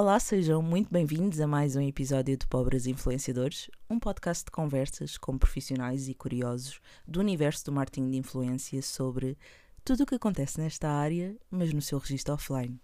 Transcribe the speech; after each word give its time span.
Olá, 0.00 0.18
sejam 0.18 0.62
muito 0.62 0.90
bem-vindos 0.90 1.40
a 1.40 1.46
mais 1.46 1.76
um 1.76 1.80
episódio 1.82 2.34
de 2.34 2.46
Pobres 2.46 2.86
Influenciadores, 2.86 3.70
um 3.88 4.00
podcast 4.00 4.46
de 4.46 4.50
conversas 4.50 5.18
com 5.18 5.36
profissionais 5.36 6.08
e 6.08 6.14
curiosos 6.14 6.80
do 7.06 7.20
universo 7.20 7.66
do 7.66 7.72
marketing 7.72 8.08
de 8.08 8.16
influência 8.16 8.80
sobre 8.80 9.36
tudo 9.84 10.04
o 10.04 10.06
que 10.06 10.14
acontece 10.14 10.58
nesta 10.58 10.88
área, 10.88 11.36
mas 11.50 11.74
no 11.74 11.82
seu 11.82 11.98
registro 11.98 12.32
offline. 12.32 12.80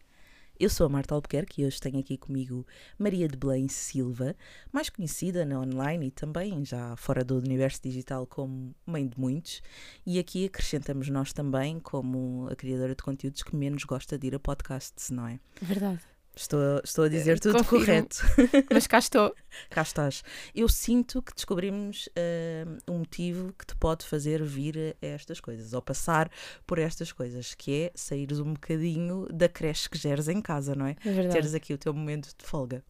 Eu 0.60 0.68
sou 0.68 0.84
a 0.84 0.90
Marta 0.90 1.14
Albuquerque 1.14 1.62
e 1.62 1.64
hoje 1.64 1.80
tenho 1.80 1.98
aqui 1.98 2.18
comigo 2.18 2.66
Maria 2.98 3.26
de 3.26 3.36
Belém 3.38 3.66
Silva, 3.66 4.36
mais 4.70 4.90
conhecida 4.90 5.46
na 5.46 5.58
online 5.58 6.08
e 6.08 6.10
também 6.10 6.66
já 6.66 6.96
fora 6.96 7.24
do 7.24 7.38
universo 7.38 7.80
digital 7.82 8.26
como 8.26 8.74
mãe 8.84 9.08
de 9.08 9.18
muitos. 9.18 9.62
E 10.04 10.18
aqui 10.18 10.44
acrescentamos 10.44 11.08
nós 11.08 11.32
também 11.32 11.80
como 11.80 12.46
a 12.50 12.54
criadora 12.54 12.94
de 12.94 13.02
conteúdos 13.02 13.42
que 13.42 13.56
menos 13.56 13.84
gosta 13.84 14.18
de 14.18 14.26
ir 14.26 14.34
a 14.34 14.38
podcasts, 14.38 15.08
não 15.08 15.26
é? 15.26 15.40
Verdade. 15.62 16.15
Estou, 16.38 16.60
estou 16.84 17.04
a 17.04 17.08
dizer 17.08 17.40
tudo 17.40 17.56
Confirmo. 17.56 17.86
correto. 17.86 18.18
Mas 18.70 18.86
cá 18.86 18.98
estou. 18.98 19.34
Cá 19.70 19.80
estás. 19.80 20.22
Eu 20.54 20.68
sinto 20.68 21.22
que 21.22 21.34
descobrimos 21.34 22.08
uh, 22.08 22.92
um 22.92 22.98
motivo 22.98 23.54
que 23.54 23.64
te 23.64 23.74
pode 23.74 24.04
fazer 24.04 24.42
vir 24.44 24.94
a 25.02 25.06
estas 25.06 25.40
coisas, 25.40 25.72
ou 25.72 25.80
passar 25.80 26.30
por 26.66 26.78
estas 26.78 27.10
coisas, 27.10 27.54
que 27.54 27.84
é 27.84 27.92
saíres 27.94 28.38
um 28.38 28.52
bocadinho 28.52 29.26
da 29.32 29.48
creche 29.48 29.88
que 29.88 29.96
geres 29.96 30.28
em 30.28 30.42
casa, 30.42 30.74
não 30.74 30.84
é? 30.84 30.94
É 31.02 31.10
verdade. 31.10 31.32
Teres 31.32 31.54
aqui 31.54 31.72
o 31.72 31.78
teu 31.78 31.94
momento 31.94 32.28
de 32.36 32.44
folga. 32.44 32.84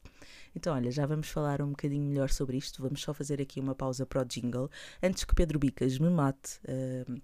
Então, 0.54 0.74
olha, 0.74 0.90
já 0.90 1.06
vamos 1.06 1.28
falar 1.28 1.62
um 1.62 1.70
bocadinho 1.70 2.02
melhor 2.02 2.30
sobre 2.30 2.56
isto. 2.56 2.82
Vamos 2.82 3.00
só 3.00 3.14
fazer 3.14 3.40
aqui 3.40 3.60
uma 3.60 3.76
pausa 3.76 4.04
para 4.04 4.22
o 4.22 4.24
jingle. 4.24 4.68
Antes 5.00 5.22
que 5.22 5.34
Pedro 5.36 5.60
Bicas 5.60 6.00
me 6.00 6.10
mate, 6.10 6.58
uh, 6.66 7.22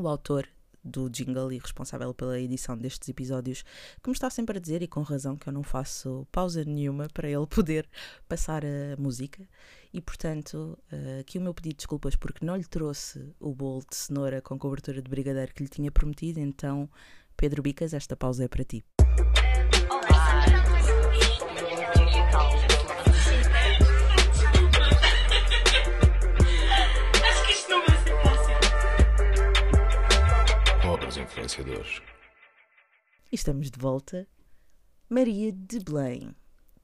o 0.00 0.06
autor 0.06 0.46
do 0.84 1.08
jingle 1.08 1.52
e 1.52 1.58
responsável 1.58 2.12
pela 2.12 2.38
edição 2.38 2.76
destes 2.76 3.08
episódios, 3.08 3.64
que 4.02 4.08
me 4.08 4.12
está 4.12 4.28
sempre 4.28 4.58
a 4.58 4.60
dizer, 4.60 4.82
e 4.82 4.86
com 4.86 5.02
razão, 5.02 5.36
que 5.36 5.48
eu 5.48 5.52
não 5.52 5.62
faço 5.62 6.26
pausa 6.30 6.64
nenhuma 6.64 7.08
para 7.12 7.28
ele 7.28 7.46
poder 7.48 7.88
passar 8.28 8.64
a 8.64 9.00
música. 9.00 9.48
E, 9.92 10.00
portanto, 10.00 10.78
uh, 10.92 11.20
aqui 11.20 11.38
o 11.38 11.40
meu 11.40 11.54
pedido 11.54 11.74
de 11.74 11.76
desculpas 11.78 12.16
porque 12.16 12.44
não 12.44 12.56
lhe 12.56 12.64
trouxe 12.64 13.32
o 13.38 13.54
bolo 13.54 13.84
de 13.88 13.96
cenoura 13.96 14.42
com 14.42 14.58
cobertura 14.58 15.00
de 15.00 15.08
brigadeiro 15.08 15.54
que 15.54 15.62
lhe 15.62 15.68
tinha 15.68 15.90
prometido. 15.90 16.40
Então, 16.40 16.90
Pedro 17.36 17.62
Bicas, 17.62 17.94
esta 17.94 18.16
pausa 18.16 18.44
é 18.44 18.48
para 18.48 18.64
ti. 18.64 18.84
Influenciadores. 31.34 32.00
Estamos 33.32 33.70
de 33.70 33.78
volta. 33.78 34.26
Maria 35.10 35.50
de 35.50 35.80
Belém, 35.80 36.34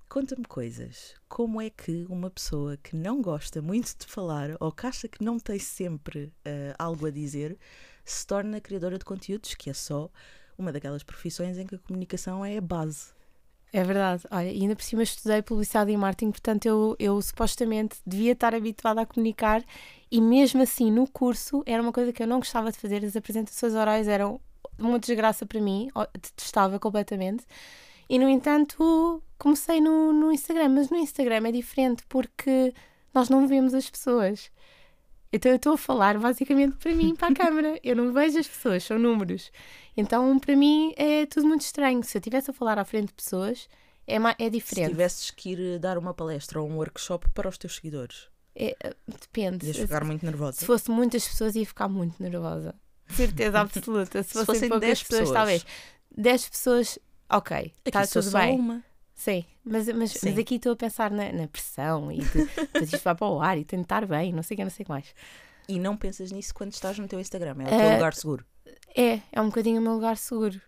conta-me 0.08 0.44
coisas. 0.44 1.14
Como 1.28 1.60
é 1.60 1.70
que 1.70 2.04
uma 2.08 2.28
pessoa 2.30 2.76
que 2.76 2.96
não 2.96 3.22
gosta 3.22 3.62
muito 3.62 3.96
de 3.96 4.06
falar 4.06 4.56
ou 4.58 4.72
que 4.72 4.86
acha 4.86 5.06
que 5.06 5.22
não 5.24 5.38
tem 5.38 5.58
sempre 5.58 6.32
eh, 6.44 6.74
algo 6.78 7.06
a 7.06 7.10
dizer 7.10 7.56
se 8.04 8.26
torna 8.26 8.60
criadora 8.60 8.98
de 8.98 9.04
conteúdos, 9.04 9.54
que 9.54 9.70
é 9.70 9.72
só 9.72 10.10
uma 10.58 10.72
daquelas 10.72 11.04
profissões 11.04 11.56
em 11.56 11.66
que 11.66 11.76
a 11.76 11.78
comunicação 11.78 12.44
é 12.44 12.56
a 12.56 12.60
base. 12.60 13.12
É 13.72 13.84
verdade. 13.84 14.24
Olha, 14.30 14.48
ainda 14.48 14.74
por 14.74 14.82
cima 14.82 15.02
estudei 15.02 15.42
publicidade 15.42 15.90
e 15.92 15.96
marketing, 15.96 16.32
portanto 16.32 16.66
eu, 16.66 16.96
eu 16.98 17.20
supostamente 17.22 17.98
devia 18.04 18.32
estar 18.32 18.54
habituada 18.54 19.00
a 19.00 19.06
comunicar 19.06 19.62
e 20.10 20.20
mesmo 20.20 20.60
assim 20.62 20.90
no 20.90 21.06
curso 21.08 21.62
era 21.64 21.80
uma 21.80 21.92
coisa 21.92 22.12
que 22.12 22.22
eu 22.22 22.26
não 22.26 22.38
gostava 22.38 22.72
de 22.72 22.78
fazer. 22.78 23.04
As 23.04 23.14
apresentações 23.14 23.74
orais 23.74 24.08
eram 24.08 24.40
uma 24.78 24.98
desgraça 24.98 25.46
para 25.46 25.60
mim, 25.60 25.88
detestava 26.14 26.78
completamente. 26.80 27.44
E 28.08 28.18
no 28.18 28.28
entanto 28.28 29.22
comecei 29.38 29.80
no, 29.80 30.12
no 30.12 30.32
Instagram, 30.32 30.70
mas 30.70 30.90
no 30.90 30.96
Instagram 30.96 31.48
é 31.48 31.52
diferente 31.52 32.02
porque 32.08 32.74
nós 33.14 33.28
não 33.28 33.46
vemos 33.46 33.72
as 33.72 33.88
pessoas. 33.88 34.50
Então 35.32 35.50
eu 35.52 35.56
estou 35.56 35.74
a 35.74 35.78
falar 35.78 36.18
basicamente 36.18 36.76
para 36.76 36.92
mim, 36.94 37.14
para 37.14 37.28
a 37.28 37.34
câmara. 37.34 37.78
Eu 37.84 37.94
não 37.94 38.12
vejo 38.12 38.38
as 38.38 38.48
pessoas, 38.48 38.82
são 38.84 38.98
números. 38.98 39.50
Então 39.96 40.38
para 40.38 40.56
mim 40.56 40.92
é 40.96 41.24
tudo 41.26 41.46
muito 41.46 41.62
estranho. 41.62 42.02
Se 42.02 42.16
eu 42.16 42.20
estivesse 42.20 42.50
a 42.50 42.54
falar 42.54 42.78
à 42.78 42.84
frente 42.84 43.08
de 43.08 43.14
pessoas, 43.14 43.68
é, 44.06 44.16
é 44.16 44.44
Se 44.44 44.50
diferente. 44.50 44.88
tivesses 44.90 45.30
que 45.30 45.50
ir 45.52 45.78
dar 45.78 45.96
uma 45.98 46.12
palestra 46.12 46.60
ou 46.60 46.68
um 46.68 46.76
workshop 46.76 47.28
para 47.30 47.48
os 47.48 47.56
teus 47.56 47.76
seguidores, 47.76 48.28
É, 48.56 48.76
eh, 48.82 48.94
depende. 49.06 49.66
ias 49.66 49.76
ficar 49.76 50.04
muito 50.04 50.24
nervosa. 50.26 50.58
Se 50.58 50.66
fosse 50.66 50.90
muitas 50.90 51.26
pessoas, 51.28 51.54
ia 51.54 51.64
ficar 51.66 51.88
muito 51.88 52.20
nervosa. 52.20 52.74
Certeza 53.08 53.60
absoluta. 53.60 54.22
Se, 54.24 54.38
Se 54.38 54.44
fossem, 54.44 54.68
poucas 54.68 54.80
10 54.88 55.02
pessoas, 55.04 55.20
pessoas. 55.20 55.36
talvez. 55.36 55.66
10 56.16 56.48
pessoas, 56.48 56.98
ok, 57.30 57.56
Aqui 57.56 57.72
está 57.86 58.04
tudo 58.06 58.22
só 58.30 58.38
bem. 58.38 58.58
uma. 58.58 58.84
Sim, 59.20 59.44
mas, 59.62 59.86
mas, 59.88 60.18
mas 60.24 60.38
aqui 60.38 60.54
estou 60.54 60.72
a 60.72 60.76
pensar 60.76 61.10
na, 61.10 61.30
na 61.30 61.46
pressão 61.46 62.10
e 62.10 62.20
de, 62.20 62.46
de 62.78 62.84
isto 62.84 63.04
vai 63.04 63.14
para 63.14 63.26
o 63.28 63.38
ar 63.38 63.58
e 63.58 63.66
tentar 63.66 64.06
bem, 64.06 64.32
não 64.32 64.42
sei 64.42 64.54
o 64.54 64.56
que, 64.56 64.64
não 64.64 64.70
sei 64.70 64.82
o 64.82 64.86
que 64.86 64.90
mais. 64.90 65.14
E 65.68 65.78
não 65.78 65.94
pensas 65.94 66.32
nisso 66.32 66.54
quando 66.54 66.72
estás 66.72 66.98
no 66.98 67.06
teu 67.06 67.20
Instagram, 67.20 67.54
é 67.60 67.64
o 67.64 67.74
Eh, 67.74 67.78
teu 67.82 67.92
lugar 67.96 68.14
seguro. 68.14 68.46
É, 68.96 69.20
é 69.30 69.40
um 69.42 69.48
bocadinho 69.48 69.78
o 69.78 69.82
meu 69.82 69.92
lugar 69.92 70.16
seguro. 70.16 70.58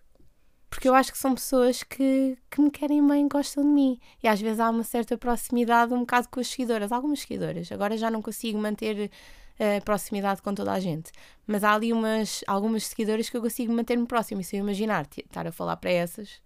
Porque 0.69 0.87
eu 0.87 0.95
acho 0.95 1.11
que 1.11 1.17
são 1.17 1.35
pessoas 1.35 1.83
que, 1.83 2.37
que 2.51 2.61
me 2.61 2.71
querem 2.71 3.07
bem, 3.09 3.27
gostam 3.27 3.63
de 3.65 3.71
mim. 3.71 3.99
E 4.23 4.29
às 4.29 4.39
vezes 4.39 4.61
há 4.61 4.69
uma 4.69 4.85
certa 4.85 5.17
proximidade, 5.17 5.95
um 5.95 6.01
bocado 6.01 6.29
com 6.29 6.39
as 6.39 6.49
seguidoras, 6.49 6.93
algumas 6.93 7.21
seguidoras. 7.21 7.73
Agora 7.73 7.97
já 7.97 8.11
não 8.11 8.21
consigo 8.21 8.59
manter 8.59 9.11
eh, 9.59 9.81
proximidade 9.81 10.43
com 10.43 10.55
toda 10.55 10.73
a 10.73 10.79
gente. 10.79 11.11
Mas 11.47 11.65
há 11.65 11.73
ali 11.75 11.91
umas, 11.91 12.45
algumas 12.47 12.85
seguidoras 12.85 13.31
que 13.31 13.37
eu 13.37 13.41
consigo 13.41 13.73
manter-me 13.73 14.07
próximo. 14.07 14.43
E 14.43 14.45
se 14.45 14.57
eu 14.57 14.61
imaginar 14.61 15.07
estar 15.17 15.47
a 15.47 15.53
falar 15.53 15.77
para 15.79 15.91
essas, 15.91 16.41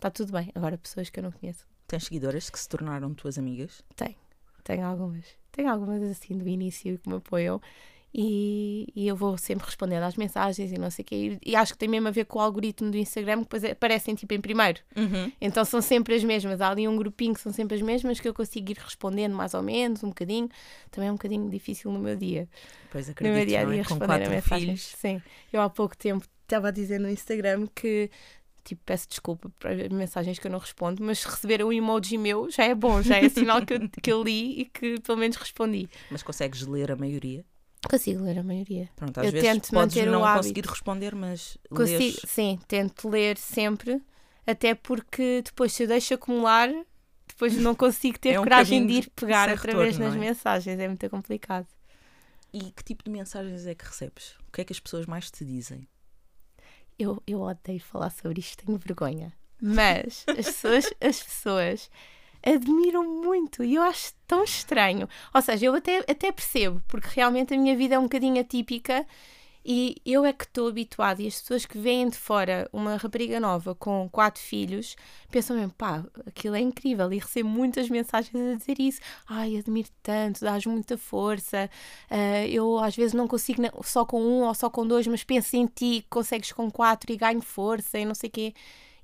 está 0.00 0.10
tudo 0.10 0.32
bem. 0.32 0.50
Agora, 0.54 0.76
pessoas 0.78 1.10
que 1.10 1.18
eu 1.18 1.22
não 1.22 1.30
conheço, 1.32 1.64
Tens 1.86 2.04
seguidoras 2.04 2.48
que 2.48 2.58
se 2.58 2.68
tornaram 2.68 3.12
tuas 3.14 3.36
amigas? 3.38 3.82
tenho 4.64 4.86
algumas. 4.86 5.24
Tenho 5.52 5.68
algumas 5.70 6.02
assim 6.02 6.36
do 6.38 6.48
início 6.48 6.98
que 6.98 7.08
me 7.08 7.16
apoiam. 7.16 7.60
E, 8.12 8.88
e 8.94 9.06
eu 9.06 9.14
vou 9.14 9.38
sempre 9.38 9.64
respondendo 9.66 10.02
às 10.02 10.16
mensagens 10.16 10.72
e 10.72 10.78
não 10.78 10.90
sei 10.90 11.02
o 11.04 11.06
quê. 11.06 11.38
E, 11.44 11.50
e 11.52 11.56
acho 11.56 11.72
que 11.74 11.78
tem 11.78 11.88
mesmo 11.88 12.08
a 12.08 12.10
ver 12.10 12.24
com 12.24 12.38
o 12.38 12.42
algoritmo 12.42 12.90
do 12.90 12.96
Instagram, 12.96 13.36
que 13.38 13.42
depois 13.44 13.62
é- 13.64 13.70
aparecem 13.70 14.14
tipo 14.16 14.34
em 14.34 14.40
primeiro. 14.40 14.80
Uhum. 14.96 15.30
Então 15.40 15.64
são 15.64 15.80
sempre 15.80 16.14
as 16.14 16.24
mesmas. 16.24 16.60
Há 16.60 16.70
ali 16.70 16.88
um 16.88 16.96
grupinho 16.96 17.34
que 17.34 17.40
são 17.40 17.52
sempre 17.52 17.76
as 17.76 17.82
mesmas 17.82 18.18
que 18.18 18.28
eu 18.28 18.34
consigo 18.34 18.72
ir 18.72 18.78
respondendo 18.78 19.34
mais 19.36 19.54
ou 19.54 19.62
menos, 19.62 20.02
um 20.02 20.08
bocadinho. 20.08 20.48
Também 20.90 21.08
é 21.08 21.12
um 21.12 21.16
bocadinho 21.16 21.48
difícil 21.48 21.90
no 21.92 22.00
meu 22.00 22.16
dia. 22.16 22.48
Pois 22.90 23.06
no 23.06 23.12
acredito, 23.12 23.36
meu 23.36 23.46
dia 23.46 23.58
a 23.58 23.62
é? 23.62 23.66
dia 23.66 23.84
Com 23.84 23.94
responder 23.94 24.04
a 24.04 24.06
quatro 24.18 24.30
mensagens. 24.30 24.60
filhos. 24.60 24.82
Sim. 25.00 25.22
Eu 25.52 25.60
há 25.62 25.70
pouco 25.70 25.96
tempo 25.96 26.26
estava 26.42 26.68
a 26.68 26.72
dizer 26.72 26.98
no 26.98 27.08
Instagram 27.08 27.68
que 27.72 28.10
tipo, 28.64 28.82
peço 28.84 29.08
desculpa 29.08 29.50
por 29.58 29.70
mensagens 29.92 30.38
que 30.38 30.46
eu 30.46 30.50
não 30.50 30.58
respondo, 30.58 31.02
mas 31.02 31.24
receber 31.24 31.64
um 31.64 31.72
emoji 31.72 32.18
meu 32.18 32.50
já 32.50 32.64
é 32.64 32.74
bom, 32.74 33.02
já 33.02 33.16
é 33.18 33.28
sinal 33.28 33.64
que 33.64 33.74
eu, 33.74 33.88
que 34.02 34.12
eu 34.12 34.22
li 34.22 34.60
e 34.60 34.64
que 34.66 35.00
pelo 35.00 35.18
menos 35.18 35.36
respondi. 35.36 35.88
Mas 36.10 36.22
consegues 36.22 36.62
ler 36.66 36.90
a 36.92 36.96
maioria? 36.96 37.44
Consigo 37.88 38.22
ler 38.24 38.38
a 38.38 38.42
maioria. 38.42 38.88
Pronto, 38.94 39.18
às 39.18 39.26
Eu 39.26 39.32
vezes 39.32 39.48
tento 39.48 39.70
podes 39.72 39.96
manter 39.96 40.08
o 40.08 40.12
não 40.12 40.24
hábito. 40.24 40.42
conseguir 40.44 40.66
responder, 40.68 41.14
mas 41.14 41.56
Consigo, 41.70 41.98
lês. 41.98 42.20
sim, 42.26 42.58
tento 42.68 43.08
ler 43.08 43.38
sempre, 43.38 44.02
até 44.46 44.74
porque 44.74 45.42
depois 45.42 45.72
se 45.72 45.84
eu 45.84 45.88
deixo 45.88 46.12
acumular, 46.14 46.68
depois 47.26 47.56
não 47.56 47.74
consigo 47.74 48.18
ter 48.18 48.34
É 48.34 48.40
um 48.40 48.44
coragem 48.44 48.86
de 48.86 48.92
ir 48.94 49.10
pegar 49.16 49.48
outra 49.50 49.74
vez 49.74 49.98
nas 49.98 50.14
é? 50.14 50.18
mensagens, 50.18 50.78
é 50.78 50.86
muito 50.88 51.08
complicado. 51.08 51.66
E 52.52 52.70
que 52.72 52.82
tipo 52.84 53.04
de 53.04 53.10
mensagens 53.10 53.64
é 53.66 53.74
que 53.74 53.84
recebes? 53.84 54.34
O 54.48 54.52
que 54.52 54.60
é 54.60 54.64
que 54.64 54.72
as 54.72 54.80
pessoas 54.80 55.06
mais 55.06 55.30
te 55.30 55.44
dizem? 55.44 55.86
Eu, 57.00 57.22
eu 57.26 57.40
odeio 57.40 57.80
falar 57.80 58.10
sobre 58.10 58.40
isto, 58.40 58.64
tenho 58.64 58.76
vergonha. 58.76 59.32
Mas 59.60 60.24
as 60.28 60.46
pessoas, 60.46 60.84
as 61.00 61.22
pessoas 61.22 61.90
admiram 62.42 63.04
muito 63.04 63.64
e 63.64 63.74
eu 63.74 63.82
acho 63.82 64.12
tão 64.26 64.44
estranho. 64.44 65.08
Ou 65.34 65.42
seja, 65.42 65.66
eu 65.66 65.74
até, 65.74 65.98
até 65.98 66.30
percebo, 66.30 66.82
porque 66.86 67.08
realmente 67.14 67.54
a 67.54 67.58
minha 67.58 67.76
vida 67.76 67.94
é 67.94 67.98
um 67.98 68.04
bocadinho 68.04 68.40
atípica 68.40 69.06
e 69.72 69.94
eu 70.04 70.24
é 70.24 70.32
que 70.32 70.42
estou 70.42 70.66
habituada. 70.66 71.22
E 71.22 71.28
as 71.28 71.40
pessoas 71.40 71.64
que 71.64 71.78
vêm 71.78 72.08
de 72.08 72.16
fora 72.16 72.68
uma 72.72 72.96
rapariga 72.96 73.38
nova 73.38 73.72
com 73.72 74.08
quatro 74.10 74.42
filhos 74.42 74.96
pensam 75.30 75.56
mesmo, 75.56 75.72
pá, 75.74 76.04
aquilo 76.26 76.56
é 76.56 76.60
incrível. 76.60 77.12
E 77.12 77.18
recebo 77.18 77.48
muitas 77.48 77.88
mensagens 77.88 78.34
a 78.34 78.56
dizer 78.56 78.80
isso. 78.80 79.00
Ai, 79.28 79.56
admiro 79.56 79.88
tanto, 80.02 80.40
dás 80.40 80.66
muita 80.66 80.98
força. 80.98 81.70
Ah, 82.10 82.44
eu 82.48 82.80
às 82.80 82.96
vezes 82.96 83.14
não 83.14 83.28
consigo 83.28 83.62
só 83.84 84.04
com 84.04 84.20
um 84.20 84.42
ou 84.42 84.54
só 84.54 84.68
com 84.68 84.84
dois, 84.84 85.06
mas 85.06 85.22
penso 85.22 85.54
em 85.54 85.66
ti, 85.66 86.04
consegues 86.10 86.50
com 86.50 86.68
quatro 86.68 87.12
e 87.12 87.16
ganho 87.16 87.40
força 87.40 87.96
e 87.96 88.04
não 88.04 88.14
sei 88.16 88.28
o 88.28 88.32
quê. 88.32 88.54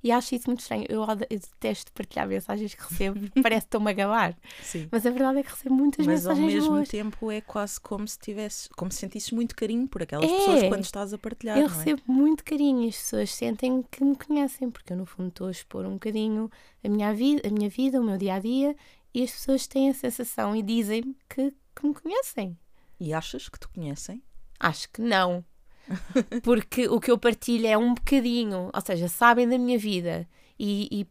E 0.03 0.11
acho 0.11 0.35
isso 0.35 0.47
muito 0.47 0.59
estranho. 0.59 0.85
Eu, 0.87 1.01
eu 1.03 1.15
detesto 1.39 1.91
partilhar 1.91 2.27
mensagens 2.27 2.73
que 2.75 2.81
recebo, 2.83 3.19
parece 3.41 3.61
que 3.61 3.67
estou-me 3.67 3.89
a 3.91 3.93
gabar. 3.93 4.37
Sim. 4.61 4.87
Mas 4.91 5.05
a 5.05 5.09
verdade 5.09 5.39
é 5.39 5.43
que 5.43 5.49
recebo 5.49 5.75
muitas 5.75 6.05
Mas 6.05 6.25
ao 6.25 6.33
mensagens 6.35 6.53
mesmo 6.61 6.75
boas. 6.75 6.89
tempo 6.89 7.31
é 7.31 7.41
quase 7.41 7.79
como 7.81 8.07
se 8.07 8.17
tivesses, 8.19 8.67
como 8.77 8.91
se 8.91 8.99
sentisses 8.99 9.31
muito 9.31 9.55
carinho 9.55 9.87
por 9.87 10.03
aquelas 10.03 10.29
É. 10.29 10.37
pessoas 10.37 10.63
quando 10.69 10.83
estás 10.83 11.13
a 11.13 11.17
partilhar, 11.17 11.57
Eu 11.57 11.65
é? 11.65 11.67
recebo 11.67 12.01
muito 12.07 12.43
carinho 12.43 12.83
e 12.83 12.89
as 12.89 12.95
pessoas 12.97 13.31
sentem 13.33 13.83
que 13.91 14.03
me 14.03 14.15
conhecem, 14.15 14.69
porque 14.69 14.93
eu 14.93 14.97
no 14.97 15.05
fundo 15.05 15.29
estou 15.29 15.47
a 15.47 15.51
expor 15.51 15.85
um 15.85 15.93
bocadinho 15.93 16.49
a 16.83 16.89
minha 16.89 17.13
vida, 17.13 17.47
a 17.47 17.51
minha 17.51 17.69
vida, 17.69 17.99
o 17.99 18.03
meu 18.03 18.17
dia 18.17 18.35
a 18.35 18.39
dia, 18.39 18.75
e 19.13 19.23
as 19.23 19.31
pessoas 19.31 19.65
têm 19.67 19.89
a 19.89 19.93
sensação 19.93 20.55
e 20.55 20.61
dizem-me 20.61 21.15
que, 21.29 21.51
que 21.75 21.87
me 21.87 21.93
conhecem. 21.93 22.57
E 22.99 23.13
achas 23.13 23.49
que 23.49 23.59
te 23.59 23.67
conhecem? 23.67 24.21
Acho 24.59 24.89
que 24.91 25.01
não. 25.01 25.43
Porque 26.43 26.87
o 26.87 26.99
que 26.99 27.11
eu 27.11 27.17
partilho 27.17 27.67
é 27.67 27.77
um 27.77 27.93
bocadinho, 27.93 28.69
ou 28.73 28.81
seja, 28.81 29.07
sabem 29.07 29.47
da 29.47 29.57
minha 29.57 29.77
vida 29.77 30.27
e, 30.59 30.87
e 30.91 31.07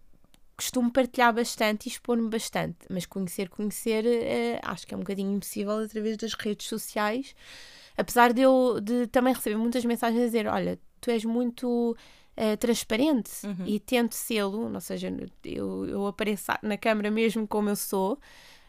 costumo 0.56 0.90
partilhar 0.90 1.32
bastante 1.34 1.86
e 1.86 1.88
expor-me 1.90 2.28
bastante, 2.28 2.78
mas 2.88 3.04
conhecer, 3.06 3.48
conhecer, 3.48 4.04
eh, 4.06 4.60
acho 4.62 4.86
que 4.86 4.94
é 4.94 4.96
um 4.96 5.00
bocadinho 5.00 5.34
impossível 5.36 5.78
através 5.78 6.16
das 6.16 6.32
redes 6.34 6.66
sociais. 6.66 7.34
Apesar 7.96 8.32
de 8.32 8.42
eu 8.42 8.80
de 8.80 9.06
também 9.06 9.34
receber 9.34 9.56
muitas 9.56 9.84
mensagens 9.84 10.20
a 10.22 10.24
dizer: 10.26 10.46
Olha, 10.46 10.78
tu 11.00 11.10
és 11.10 11.24
muito 11.24 11.96
eh, 12.36 12.56
transparente 12.56 13.30
Uhum. 13.46 13.66
e 13.66 13.80
tento 13.80 14.14
sê-lo, 14.14 14.72
ou 14.72 14.80
seja, 14.80 15.12
eu, 15.44 15.86
eu 15.86 16.06
apareço 16.06 16.52
na 16.62 16.76
câmara 16.76 17.10
mesmo 17.10 17.46
como 17.46 17.68
eu 17.70 17.76
sou. 17.76 18.18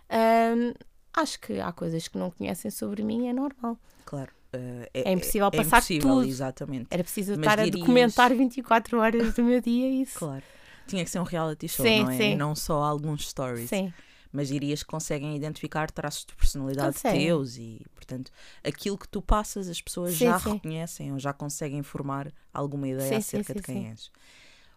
Ahm, 0.09 0.74
acho 1.13 1.39
que 1.39 1.59
há 1.59 1.71
coisas 1.71 2.07
que 2.07 2.18
não 2.18 2.31
conhecem 2.31 2.71
sobre 2.71 3.04
mim, 3.04 3.27
é 3.27 3.33
normal. 3.33 3.77
Claro. 4.06 4.31
Eh, 4.54 4.90
É 4.94 5.12
impossível 5.12 5.50
passar 5.52 5.78
impossível, 5.78 6.10
tudo. 6.10 6.26
Exatamente. 6.28 6.88
Era 6.90 7.04
preciso 7.04 7.32
Mas 7.32 7.40
estar 7.40 7.60
a 7.60 7.66
dirias- 7.66 7.80
documentar 7.80 8.34
24 8.36 9.00
horas 9.00 9.34
do 9.34 9.44
meu 9.44 9.62
dia 9.62 9.90
isso. 9.90 10.18
Claro. 10.20 10.44
Tinha 10.88 11.04
que 11.04 11.10
ser 11.10 11.20
um 11.20 11.24
reality 11.24 11.68
show, 11.68 11.86
Sim, 11.86 12.04
não 12.04 12.10
é? 12.12 12.18
sim. 12.18 12.32
E 12.32 12.36
não 12.36 12.56
só 12.56 12.82
alguns 12.82 13.28
stories. 13.30 13.70
Sim, 13.70 13.94
Mas 14.32 14.50
dirias 14.50 14.84
que 14.84 14.90
conseguem 14.90 15.36
identificar 15.36 15.90
traços 15.92 16.26
de 16.26 16.36
personalidade 16.36 17.02
teus 17.02 17.58
e, 17.58 17.82
portanto, 17.96 18.32
aquilo 18.64 18.98
que 18.98 19.08
tu 19.08 19.22
passas, 19.22 19.68
as 19.68 19.82
pessoas 19.82 20.14
Sim, 20.16 20.26
já 20.26 20.38
reconhecem 20.38 21.12
ou 21.14 21.20
já 21.20 21.34
conseguem 21.34 21.82
formar 21.84 22.32
alguma 22.54 22.88
ideia 22.88 23.18
acerca 23.18 23.54
de 23.54 23.62
quem 23.62 23.90
és. 23.90 24.12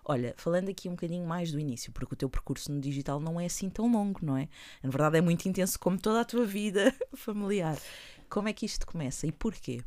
Olha, 0.05 0.35
falando 0.37 0.69
aqui 0.71 0.89
um 0.89 0.93
bocadinho 0.93 1.27
mais 1.27 1.53
do 1.53 1.61
início, 1.61 1.93
porque 1.93 2.15
o 2.15 2.17
teu 2.17 2.29
percurso 2.29 2.73
no 2.73 2.81
digital 2.81 3.21
não 3.21 3.39
é 3.41 3.47
assim 3.47 3.69
tão 3.69 3.91
longo, 3.91 4.19
não 4.23 4.37
é? 4.37 4.49
Na 4.83 4.91
verdade 4.91 5.19
é 5.19 5.21
muito 5.21 5.47
intenso 5.49 5.79
como 5.79 5.99
toda 5.99 6.21
a 6.21 6.25
tua 6.25 6.45
vida 6.47 6.93
familiar. 7.15 7.77
Como 8.31 8.49
é 8.49 8.53
que 8.53 8.65
isto 8.65 8.87
começa 8.87 9.27
e 9.27 9.33
porquê? 9.33 9.83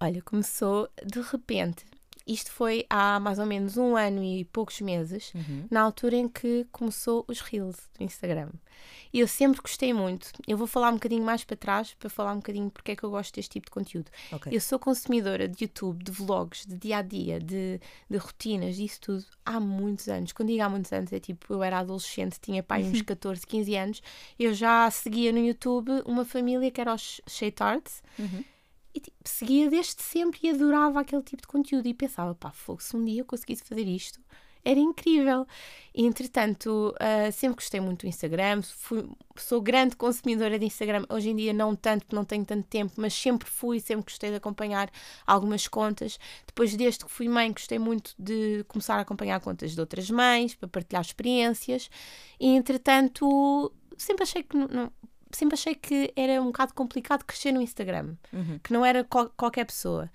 Olha, 0.00 0.20
começou 0.20 0.90
de 1.06 1.20
repente. 1.20 1.86
Isto 2.28 2.52
foi 2.52 2.84
há 2.90 3.18
mais 3.18 3.38
ou 3.38 3.46
menos 3.46 3.76
um 3.78 3.96
ano 3.96 4.22
e 4.22 4.44
poucos 4.44 4.80
meses, 4.82 5.32
na 5.70 5.80
altura 5.80 6.16
em 6.16 6.28
que 6.28 6.66
começou 6.70 7.24
os 7.26 7.40
Reels 7.40 7.76
do 7.98 8.04
Instagram. 8.04 8.50
E 9.12 9.20
eu 9.20 9.26
sempre 9.26 9.60
gostei 9.60 9.92
muito. 9.92 10.30
Eu 10.46 10.58
vou 10.58 10.66
falar 10.66 10.90
um 10.90 10.94
bocadinho 10.94 11.24
mais 11.24 11.42
para 11.42 11.56
trás 11.56 11.94
para 11.94 12.10
falar 12.10 12.32
um 12.32 12.36
bocadinho 12.36 12.70
porque 12.70 12.92
é 12.92 12.96
que 12.96 13.02
eu 13.02 13.10
gosto 13.10 13.34
deste 13.34 13.52
tipo 13.52 13.64
de 13.66 13.70
conteúdo. 13.70 14.10
Ok. 14.30 14.52
Eu 14.54 14.60
sou 14.60 14.78
consumidora 14.78 15.48
de 15.48 15.64
YouTube, 15.64 16.04
de 16.04 16.12
vlogs, 16.12 16.66
de 16.66 16.76
dia 16.76 16.98
a 16.98 17.02
dia, 17.02 17.40
de, 17.40 17.80
de 18.08 18.16
rotinas, 18.18 18.76
disso 18.76 19.00
tudo, 19.00 19.24
há 19.44 19.58
muitos 19.58 20.08
anos. 20.08 20.32
Quando 20.32 20.50
digo 20.50 20.62
há 20.62 20.68
muitos 20.68 20.92
anos, 20.92 21.12
é 21.12 21.18
tipo, 21.18 21.54
eu 21.54 21.62
era 21.62 21.78
adolescente, 21.78 22.38
tinha 22.40 22.62
pai 22.62 22.82
uns 22.82 23.00
14, 23.02 23.46
15 23.46 23.74
anos, 23.74 24.02
eu 24.38 24.52
já 24.52 24.90
seguia 24.90 25.32
no 25.32 25.38
YouTube 25.38 25.90
uma 26.04 26.24
família 26.24 26.70
que 26.70 26.80
era 26.80 26.94
os 26.94 27.20
Shaytards 27.26 28.02
Uhum. 28.18 28.44
E 28.98 29.00
tipo, 29.00 29.16
seguia 29.24 29.70
desde 29.70 30.02
sempre 30.02 30.40
e 30.42 30.50
adorava 30.50 31.00
aquele 31.00 31.22
tipo 31.22 31.42
de 31.42 31.48
conteúdo 31.48 31.86
e 31.86 31.94
pensava, 31.94 32.34
pá, 32.34 32.50
fogo, 32.52 32.82
se 32.82 32.96
um 32.96 33.04
dia 33.04 33.22
eu 33.22 33.24
conseguisse 33.24 33.64
fazer 33.64 33.86
isto, 33.86 34.20
era 34.64 34.78
incrível. 34.78 35.46
E, 35.94 36.04
entretanto, 36.04 36.94
ah, 37.00 37.30
sempre 37.32 37.56
gostei 37.56 37.80
muito 37.80 38.00
do 38.02 38.08
Instagram, 38.08 38.60
fui- 38.62 39.08
sou 39.36 39.60
grande 39.60 39.96
consumidora 39.96 40.58
de 40.58 40.66
Instagram. 40.66 41.04
Hoje 41.08 41.30
em 41.30 41.36
dia 41.36 41.52
não 41.52 41.74
tanto, 41.74 42.04
porque 42.04 42.16
não 42.16 42.24
tenho 42.24 42.44
tanto 42.44 42.66
tempo, 42.66 42.92
mas 42.96 43.14
sempre 43.14 43.48
fui, 43.48 43.80
sempre 43.80 44.04
gostei 44.04 44.30
de 44.30 44.36
acompanhar 44.36 44.90
algumas 45.26 45.66
contas. 45.68 46.18
Depois, 46.46 46.74
desde 46.76 47.04
que 47.04 47.10
fui 47.10 47.28
mãe, 47.28 47.50
gostei 47.52 47.78
muito 47.78 48.14
de 48.18 48.64
começar 48.68 48.96
a 48.96 49.00
acompanhar 49.00 49.40
contas 49.40 49.72
de 49.74 49.80
outras 49.80 50.10
mães, 50.10 50.54
para 50.54 50.68
partilhar 50.68 51.02
experiências. 51.02 51.88
E, 52.38 52.48
entretanto, 52.48 53.72
sempre 53.96 54.24
achei 54.24 54.42
que 54.42 54.56
não- 54.56 54.68
não, 54.68 54.92
sempre 55.32 55.54
achei 55.54 55.74
que 55.74 56.12
era 56.16 56.40
um 56.40 56.46
bocado 56.46 56.74
complicado 56.74 57.24
crescer 57.24 57.52
no 57.52 57.60
Instagram, 57.60 58.14
Uhum. 58.32 58.58
que 58.62 58.72
não 58.72 58.84
era 58.84 59.04
qual- 59.04 59.30
qualquer 59.36 59.64
pessoa. 59.64 60.10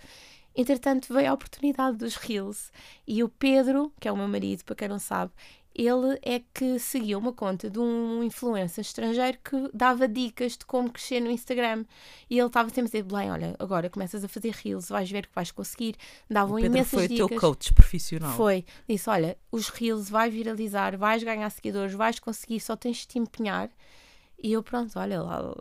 Entretanto, 0.56 1.12
veio 1.14 1.32
a 1.32 1.34
oportunidade 1.34 1.98
dos 1.98 2.16
Reels 2.16 2.72
e 3.08 3.24
o 3.24 3.30
Pedro, 3.30 3.92
que 4.00 4.08
é 4.08 4.12
o 4.12 4.18
meu 4.18 4.28
marido, 4.28 4.64
para 4.64 4.76
quem 4.76 4.88
não 4.88 5.00
sabe, 5.00 5.32
ele 5.76 6.20
é 6.22 6.40
que 6.54 6.78
seguia 6.78 7.18
uma 7.18 7.34
conta 7.34 7.68
de 7.68 7.80
um 7.80 8.22
influencer 8.24 8.84
estrangeiro 8.84 9.40
que 9.44 9.72
dava 9.74 10.08
dicas 10.08 10.56
de 10.56 10.64
como 10.68 10.92
crescer 10.92 11.20
no 11.20 11.32
Instagram. 11.32 11.84
E 12.30 12.38
ele 12.38 12.46
estava 12.46 12.70
sempre 12.70 12.82
a 12.82 12.86
dizer: 12.86 13.02
Belém, 13.02 13.32
olha, 13.32 13.56
agora 13.58 13.90
começas 13.90 14.24
a 14.24 14.28
fazer 14.28 14.52
Reels, 14.52 14.90
vais 14.90 15.10
ver 15.10 15.26
que 15.26 15.34
vais 15.34 15.50
conseguir. 15.50 15.96
Davam 16.30 16.54
O 16.58 16.62
Pedro 16.62 16.72
imensas 16.78 16.92
foi 16.92 17.06
o 17.06 17.08
dicas. 17.08 17.28
teu 17.28 17.40
coach 17.40 17.74
profissional. 17.74 18.38
Foi. 18.38 18.64
Disse: 18.88 19.10
Olha, 19.10 19.36
os 19.52 19.70
Reels 19.70 20.08
vai 20.08 20.30
viralizar, 20.30 20.96
vais 20.96 21.24
ganhar 21.24 21.50
seguidores, 21.50 21.96
vais 21.96 22.20
conseguir, 22.20 22.60
só 22.60 22.76
tens 22.76 22.98
de 22.98 23.08
te 23.08 23.18
empenhar. 23.18 23.72
E 24.44 24.52
eu, 24.52 24.62
pronto, 24.62 25.00
olha 25.00 25.22
lá, 25.22 25.56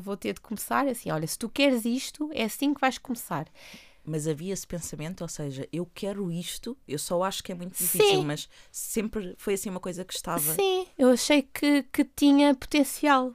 vou 0.00 0.16
ter 0.16 0.32
de 0.32 0.40
começar 0.40 0.88
assim: 0.88 1.10
olha, 1.10 1.26
se 1.26 1.38
tu 1.38 1.50
queres 1.50 1.84
isto, 1.84 2.30
é 2.32 2.44
assim 2.44 2.72
que 2.72 2.80
vais 2.80 2.96
começar. 2.96 3.46
Mas 4.04 4.26
havia 4.26 4.52
esse 4.52 4.66
pensamento, 4.66 5.20
ou 5.20 5.28
seja, 5.28 5.68
eu 5.70 5.86
quero 5.94 6.32
isto, 6.32 6.76
eu 6.88 6.98
só 6.98 7.22
acho 7.22 7.44
que 7.44 7.52
é 7.52 7.54
muito 7.54 7.76
difícil, 7.76 8.20
Sim. 8.20 8.24
mas 8.24 8.48
sempre 8.72 9.34
foi 9.38 9.54
assim 9.54 9.70
uma 9.70 9.78
coisa 9.78 10.04
que 10.04 10.14
estava. 10.14 10.40
Sim, 10.40 10.86
eu 10.98 11.10
achei 11.10 11.42
que, 11.42 11.84
que 11.84 12.04
tinha 12.04 12.54
potencial. 12.54 13.32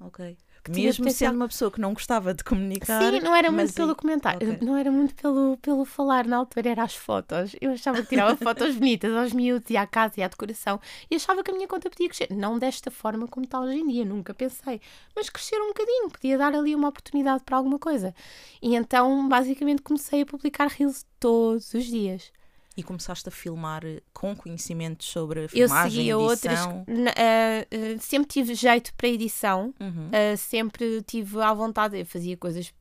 Ok. 0.00 0.36
Tinha 0.62 0.86
Mesmo 0.86 1.04
potencial. 1.04 1.30
sendo 1.30 1.36
uma 1.40 1.48
pessoa 1.48 1.70
que 1.70 1.80
não 1.80 1.92
gostava 1.94 2.34
de 2.34 2.42
comunicar. 2.44 3.00
Sim, 3.00 3.20
não 3.20 3.34
era 3.34 3.50
muito 3.50 3.72
pelo 3.74 3.90
aí- 3.90 3.94
comentário, 3.96 4.52
ok. 4.54 4.66
não 4.66 4.76
era 4.76 4.90
muito 4.90 5.14
pelo, 5.14 5.56
pelo 5.58 5.84
falar 5.84 6.26
na 6.26 6.36
altura, 6.38 6.70
era 6.70 6.82
as 6.82 6.94
fotos. 6.94 7.54
Eu 7.60 7.72
achava 7.72 8.02
que 8.02 8.08
tirava 8.08 8.36
fotos 8.36 8.74
bonitas 8.74 9.14
aos 9.16 9.32
miúdos 9.32 9.70
e 9.70 9.76
à 9.76 9.86
casa 9.86 10.14
e 10.18 10.22
à 10.22 10.28
decoração 10.28 10.80
e 11.10 11.14
achava 11.16 11.42
que 11.42 11.50
a 11.50 11.54
minha 11.54 11.68
conta 11.68 11.88
podia 11.88 12.08
crescer. 12.08 12.28
Não 12.34 12.58
desta 12.58 12.90
forma 12.90 13.26
como 13.28 13.44
está 13.44 13.60
hoje 13.60 13.78
em 13.78 13.86
dia, 13.88 14.04
nunca 14.04 14.34
pensei. 14.34 14.80
Mas 15.14 15.30
crescer 15.30 15.56
um 15.60 15.68
bocadinho, 15.68 16.10
podia 16.10 16.36
dar 16.36 16.54
ali 16.54 16.74
uma 16.74 16.88
oportunidade 16.88 17.42
para 17.44 17.56
alguma 17.56 17.78
coisa. 17.78 18.14
E 18.60 18.74
então, 18.74 19.28
basicamente, 19.28 19.82
comecei 19.82 20.22
a 20.22 20.26
publicar 20.26 20.66
reels 20.68 21.04
todos 21.18 21.72
os 21.74 21.84
dias. 21.84 22.32
E 22.76 22.82
começaste 22.82 23.28
a 23.28 23.32
filmar 23.32 23.84
eh, 23.84 24.00
com 24.12 24.34
conhecimentos 24.34 25.06
sobre 25.08 25.40
a 25.40 25.42
Eu 25.42 25.48
filmagem, 25.48 25.90
seguia 25.90 26.16
outras. 26.18 26.44
edição. 26.60 26.84
na- 26.86 27.10
ah, 27.10 27.66
ah, 27.70 27.98
sempre 28.00 28.28
tive 28.28 28.54
jeito 28.54 28.94
para 28.94 29.08
edição. 29.08 29.74
Uhum. 29.80 30.08
Uh, 30.08 30.36
sempre 30.36 31.02
tive 31.02 31.40
à 31.42 31.52
vontade, 31.52 31.98
eu 31.98 32.06
fazia 32.06 32.36
coisas 32.36 32.72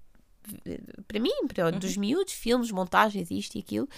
eh, 0.65 0.80
para 1.07 1.19
mim, 1.19 1.31
para 1.47 1.71
dos 1.71 1.97
miúdos, 1.97 2.33
filmes, 2.33 2.71
montagens, 2.71 3.30
isto 3.31 3.56
e 3.56 3.59
aquilo. 3.59 3.89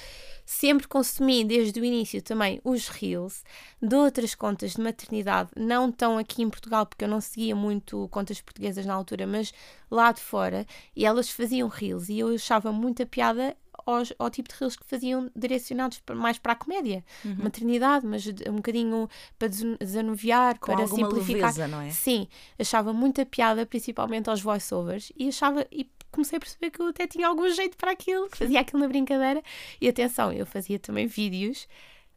Sempre 0.46 0.88
consumi 0.88 1.44
desde 1.44 1.80
o 1.80 1.86
início 1.86 2.22
também 2.22 2.60
os 2.64 2.88
reels 2.88 3.44
de 3.82 3.96
outras 3.96 4.34
contas 4.34 4.72
de 4.74 4.82
maternidade, 4.82 5.50
não 5.56 5.92
tão 5.92 6.18
aqui 6.18 6.42
em 6.42 6.50
Portugal, 6.50 6.86
porque 6.86 7.04
eu 7.04 7.10
não 7.10 7.22
seguia 7.22 7.56
muito 7.56 8.08
contas 8.10 8.42
portuguesas 8.42 8.86
na 8.86 8.94
altura, 8.94 9.28
mas 9.28 9.54
lá 9.90 10.12
de 10.12 10.22
fora, 10.22 10.66
e 10.96 11.06
elas 11.06 11.30
faziam 11.30 11.68
reels 11.68 12.10
e 12.10 12.18
eu 12.20 12.30
achava 12.34 12.72
muita 12.72 13.06
piada 13.06 13.56
aos- 13.86 14.14
ao 14.20 14.30
tipo 14.30 14.50
de 14.50 14.56
reels 14.60 14.76
que 14.76 14.86
faziam 14.86 15.30
direcionados 15.36 16.02
mais 16.16 16.38
para 16.38 16.54
a 16.54 16.56
comédia, 16.56 17.04
Uhum. 17.26 17.36
maternidade, 17.40 18.06
mas 18.06 18.26
um 18.48 18.56
bocadinho 18.56 19.08
para 19.38 19.48
desanuviar, 19.80 20.60
Com 20.60 20.74
para 20.76 20.88
simplificar. 20.88 21.42
leveza, 21.50 21.68
não 21.68 21.82
é? 21.82 21.90
Sim, 21.90 22.28
achava 22.60 22.94
muita 22.94 23.26
piada, 23.26 23.66
principalmente 23.66 24.30
aos 24.30 24.42
voiceovers, 24.42 25.12
e 25.16 25.28
achava 25.30 25.66
e 25.72 25.90
comecei 26.12 26.38
a 26.38 26.40
perceber 26.40 26.72
que 26.72 26.82
eu 26.82 26.88
até 26.88 27.08
tinha 27.08 27.28
algum 27.28 27.50
jeito 27.50 27.78
para 27.78 27.92
aquilo, 27.92 28.30
que 28.30 28.38
fazia 28.38 28.60
aquilo 28.60 28.80
na 28.82 28.88
brincadeira. 28.88 29.42
E 29.80 29.88
atenção, 29.88 30.32
eu 30.34 30.46
fazia 30.46 30.78
também 30.78 31.08
vídeos 31.08 31.68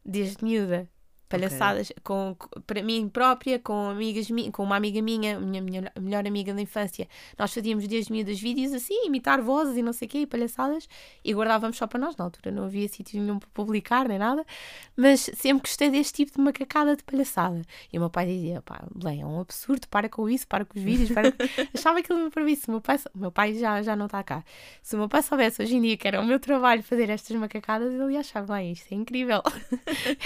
desde 0.03 0.43
miúda. 0.43 0.89
Palhaçadas 1.27 1.91
com, 2.03 2.35
com- 2.37 2.61
para 2.61 2.81
mim 2.83 3.09
própria, 3.09 3.57
com 3.59 3.89
amigas 3.89 4.29
mi- 4.29 4.51
com 4.51 4.63
uma 4.63 4.75
amiga 4.75 5.01
minha, 5.01 5.39
minha, 5.39 5.61
minha 5.61 5.91
melhor 5.99 6.25
amiga 6.27 6.53
da 6.53 6.61
infância. 6.61 7.07
Nós 7.37 7.53
fazíamos 7.53 7.87
desde 7.87 8.11
miúdas 8.11 8.39
vídeos 8.39 8.73
assim, 8.73 9.05
imitar 9.07 9.41
vozes 9.41 9.75
e 9.77 9.81
não 9.81 9.91
sei 9.93 10.07
o 10.07 10.11
quê, 10.11 10.17
e 10.19 10.25
palhaçadas, 10.27 10.87
e 11.23 11.33
guardávamos 11.33 11.77
só 11.77 11.87
para 11.87 11.99
nós. 11.99 12.15
Na 12.15 12.25
altura 12.25 12.51
não 12.51 12.65
havia 12.65 12.87
sítio 12.87 13.19
nenhum 13.21 13.39
para 13.39 13.49
publicar 13.53 14.07
nem 14.07 14.17
nada, 14.19 14.45
mas 14.95 15.21
sempre 15.35 15.67
gostei 15.67 15.89
deste 15.89 16.13
tipo 16.25 16.37
de 16.37 16.41
macacada 16.41 16.95
de 16.95 17.03
palhaçada. 17.03 17.61
E 17.91 17.97
o 17.97 18.01
meu 18.01 18.09
pai 18.09 18.25
dizia: 18.27 18.61
pá, 18.61 18.83
Belém, 18.93 19.21
é 19.21 19.25
um 19.25 19.39
absurdo, 19.39 19.87
para 19.89 20.07
com 20.07 20.29
isso, 20.29 20.47
para 20.47 20.63
com 20.63 20.77
os 20.77 20.83
vídeos. 20.83 21.11
Para... 21.11 21.33
Achava 21.73 21.99
aquilo 21.99 22.19
uma 22.19 22.29
previsão. 22.31 22.65
O 22.67 22.71
meu 22.73 22.81
pai, 22.81 22.99
o 23.13 23.17
meu 23.19 23.31
pai 23.31 23.53
já, 23.55 23.81
já 23.81 23.95
não 23.95 24.05
está 24.05 24.23
cá. 24.23 24.43
Se 24.81 24.95
o 24.95 24.99
meu 24.99 25.09
pai 25.09 25.21
soubesse 25.23 25.61
hoje 25.61 25.75
em 25.75 25.81
dia 25.81 25.97
que 25.97 26.07
era 26.07 26.21
o 26.21 26.25
meu 26.25 26.39
trabalho 26.39 26.83
fazer 26.83 27.09
estas 27.09 27.35
macacadas, 27.35 27.93
ele 27.93 28.13
ia 28.13 28.19
achar: 28.19 28.45
bem, 28.45 28.71
isto 28.71 28.91
é 28.91 28.95
incrível. 28.95 29.41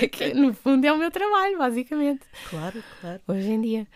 É 0.01 0.07
que, 0.07 0.33
no 0.33 0.53
fundo 0.53 0.85
é 0.89 0.93
o 0.93 0.97
meu 0.97 1.11
trabalho, 1.11 1.57
basicamente, 1.57 2.25
Claro, 2.49 2.83
claro. 3.01 3.21
hoje 3.27 3.49
em 3.51 3.61
dia. 3.61 3.87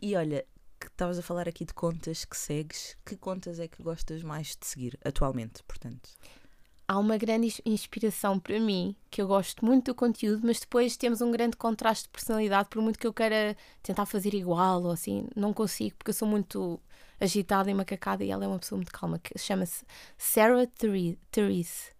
E 0.00 0.14
olha, 0.16 0.44
que 0.80 0.86
estavas 0.88 1.18
a 1.18 1.22
falar 1.22 1.48
aqui 1.48 1.64
de 1.64 1.72
contas 1.74 2.24
que 2.24 2.36
segues, 2.36 2.96
que 3.04 3.16
contas 3.16 3.58
é 3.58 3.66
que 3.68 3.82
gostas 3.82 4.22
mais 4.22 4.56
de 4.60 4.66
seguir 4.66 4.98
atualmente, 5.04 5.62
portanto? 5.64 6.08
Há 6.88 6.98
uma 6.98 7.16
grande 7.16 7.46
ins- 7.48 7.60
inspiração 7.64 8.38
para 8.38 8.60
mim, 8.60 8.94
que 9.10 9.20
eu 9.20 9.26
gosto 9.26 9.64
muito 9.64 9.86
do 9.86 9.94
conteúdo, 9.94 10.42
mas 10.44 10.60
depois 10.60 10.96
temos 10.96 11.20
um 11.20 11.32
grande 11.32 11.56
contraste 11.56 12.04
de 12.04 12.10
personalidade, 12.10 12.68
por 12.68 12.80
muito 12.80 12.98
que 12.98 13.06
eu 13.06 13.12
queira 13.12 13.56
tentar 13.82 14.06
fazer 14.06 14.34
igual 14.34 14.82
ou 14.84 14.92
assim, 14.92 15.26
não 15.34 15.52
consigo, 15.52 15.96
porque 15.96 16.10
eu 16.10 16.14
sou 16.14 16.28
muito 16.28 16.80
agitada 17.18 17.70
e 17.70 17.74
macacada 17.74 18.22
e 18.24 18.30
ela 18.30 18.44
é 18.44 18.48
uma 18.48 18.58
pessoa 18.58 18.76
muito 18.76 18.92
calma, 18.92 19.18
que 19.18 19.36
chama-se 19.38 19.84
Sarah 20.16 20.66
Therese. 20.66 21.18
Therese. 21.32 21.90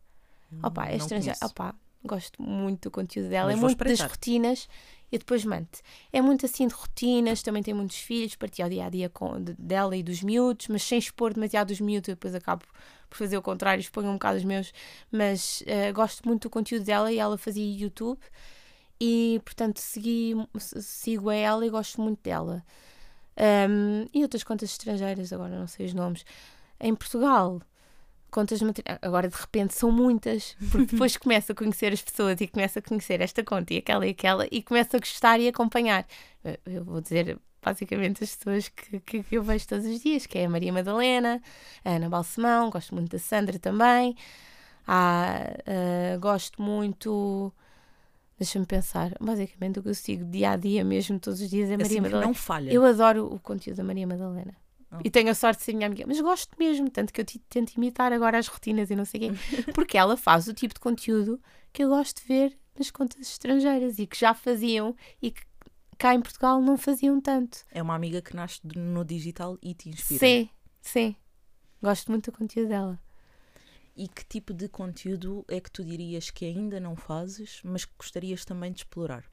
Opa, 0.62 0.86
é 0.86 0.96
estrangeira. 0.96 1.38
Opa, 1.42 1.74
gosto 2.06 2.40
muito 2.42 2.82
do 2.84 2.90
conteúdo 2.90 3.28
dela. 3.28 3.46
Mas 3.50 3.58
é 3.58 3.60
muito 3.60 3.78
das 3.78 3.98
rotinas 4.10 4.68
e 5.12 5.18
depois 5.18 5.44
mante. 5.44 5.82
É 6.12 6.20
muito 6.20 6.44
assim 6.46 6.66
de 6.66 6.74
rotinas, 6.74 7.42
também 7.42 7.62
tem 7.62 7.72
muitos 7.74 7.98
filhos, 7.98 8.34
partilha 8.36 8.66
o 8.66 8.70
dia 8.70 8.86
a 8.86 8.90
dia 8.90 9.08
com, 9.08 9.42
de- 9.42 9.54
dela 9.54 9.96
e 9.96 10.02
dos 10.02 10.22
miúdos, 10.22 10.68
mas 10.68 10.82
sem 10.82 10.98
expor 10.98 11.32
demasiado 11.34 11.70
os 11.70 11.80
miúdos, 11.80 12.08
eu 12.08 12.14
depois 12.14 12.34
acabo 12.34 12.64
por 13.08 13.16
fazer 13.16 13.36
o 13.38 13.42
contrário, 13.42 13.80
exponho 13.80 14.08
um 14.10 14.14
bocado 14.14 14.36
os 14.38 14.44
meus. 14.44 14.72
Mas 15.12 15.62
eh, 15.66 15.92
gosto 15.92 16.26
muito 16.26 16.42
do 16.44 16.50
conteúdo 16.50 16.84
dela 16.84 17.12
e 17.12 17.18
ela 17.18 17.38
fazia 17.38 17.64
YouTube. 17.64 18.18
e 19.00 19.40
portanto 19.44 19.78
segui, 19.78 20.34
sigo 20.58 21.28
a 21.28 21.34
ela 21.34 21.64
e 21.66 21.70
gosto 21.70 22.00
muito 22.00 22.20
dela. 22.22 22.64
Um, 23.38 24.06
e 24.14 24.22
outras 24.22 24.42
contas 24.42 24.70
estrangeiras, 24.70 25.32
agora 25.32 25.58
não 25.58 25.66
sei 25.66 25.86
os 25.86 25.92
nomes. 25.94 26.24
Em 26.80 26.94
Portugal, 26.94 27.60
contas 28.36 28.60
materiais. 28.62 28.98
Agora 29.02 29.28
de 29.28 29.36
repente 29.36 29.74
são 29.74 29.90
muitas, 29.90 30.54
porque 30.70 30.86
depois 30.94 31.16
começa 31.16 31.52
a 31.52 31.56
conhecer 31.56 31.92
as 31.92 32.02
pessoas 32.02 32.40
e 32.40 32.46
começa 32.46 32.78
a 32.78 32.82
conhecer 32.82 33.20
esta 33.20 33.42
conta 33.42 33.72
e 33.74 33.78
aquela 33.78 34.06
e 34.06 34.10
aquela 34.10 34.46
e 34.50 34.62
começa 34.62 34.96
a 34.96 35.00
gostar 35.00 35.40
e 35.40 35.48
acompanhar. 35.48 36.06
Eu- 36.64 36.84
vou 36.84 37.00
dizer 37.00 37.38
basicamente 37.62 38.22
as 38.22 38.36
pessoas 38.36 38.68
que, 38.68 39.00
que, 39.00 39.22
que 39.24 39.36
eu 39.36 39.42
vejo 39.42 39.66
todos 39.66 39.84
os 39.86 40.00
dias, 40.00 40.24
que 40.26 40.38
é 40.38 40.44
a 40.44 40.48
Maria 40.48 40.72
Madalena, 40.72 41.42
a 41.84 41.90
Ana 41.96 42.08
Balsemão, 42.08 42.70
gosto 42.70 42.94
muito 42.94 43.10
da 43.10 43.18
Sandra 43.18 43.58
também. 43.58 44.14
Há, 44.86 45.50
ah, 45.66 46.16
gosto 46.18 46.62
muito. 46.62 47.52
Deixa-me 48.38 48.66
pensar. 48.66 49.12
Basicamente 49.20 49.78
o 49.80 49.82
que 49.82 49.88
eu 49.88 49.94
sigo 49.94 50.24
dia 50.26 50.50
a 50.50 50.56
dia 50.56 50.84
mesmo, 50.84 51.18
todos 51.18 51.40
os 51.40 51.48
dias, 51.50 51.70
é 51.70 51.74
a 51.74 51.78
Maria 51.78 51.86
Assim 51.92 52.00
Madalena. 52.00 52.26
não 52.26 52.34
falha. 52.34 52.70
Eu 52.70 52.84
adoro 52.84 53.26
o 53.34 53.40
conteúdo 53.40 53.78
da 53.78 53.82
Maria 53.84 54.06
Madalena. 54.06 54.54
E 55.04 55.10
tenho 55.10 55.30
a 55.30 55.34
sorte 55.34 55.58
de 55.58 55.64
ser 55.64 55.74
minha 55.74 55.86
amiga, 55.86 56.04
mas 56.06 56.20
gosto 56.20 56.56
mesmo, 56.58 56.90
tanto 56.90 57.12
que 57.12 57.20
eu 57.20 57.24
tento 57.48 57.72
imitar 57.74 58.12
agora 58.12 58.38
as 58.38 58.46
rotinas 58.46 58.90
e 58.90 58.96
não 58.96 59.04
sei 59.04 59.30
o 59.30 59.34
quê, 59.34 59.72
porque 59.74 59.98
ela 59.98 60.16
faz 60.16 60.48
o 60.48 60.54
tipo 60.54 60.74
de 60.74 60.80
conteúdo 60.80 61.40
que 61.72 61.84
eu 61.84 61.88
gosto 61.88 62.20
de 62.22 62.28
ver 62.28 62.58
nas 62.78 62.90
contas 62.90 63.20
estrangeiras 63.20 63.98
e 63.98 64.06
que 64.06 64.18
já 64.18 64.34
faziam 64.34 64.94
e 65.20 65.30
que 65.30 65.42
cá 65.98 66.14
em 66.14 66.20
Portugal 66.20 66.60
não 66.60 66.76
faziam 66.76 67.20
tanto. 67.20 67.64
É 67.70 67.82
uma 67.82 67.94
amiga 67.94 68.20
que 68.20 68.34
nasce 68.36 68.60
no 68.74 69.04
digital 69.04 69.58
e 69.62 69.74
te 69.74 69.88
inspira. 69.88 70.18
Sim, 70.18 70.50
sim. 70.80 71.16
Gosto 71.82 72.10
muito 72.10 72.30
do 72.30 72.36
conteúdo 72.36 72.68
dela. 72.68 73.00
E 73.96 74.08
que 74.08 74.24
tipo 74.24 74.52
de 74.52 74.68
conteúdo 74.68 75.44
é 75.48 75.58
que 75.58 75.70
tu 75.70 75.82
dirias 75.82 76.30
que 76.30 76.44
ainda 76.44 76.78
não 76.78 76.94
fazes, 76.96 77.60
mas 77.64 77.84
que 77.84 77.92
gostarias 77.98 78.44
também 78.44 78.70
de 78.70 78.80
explorar? 78.80 79.24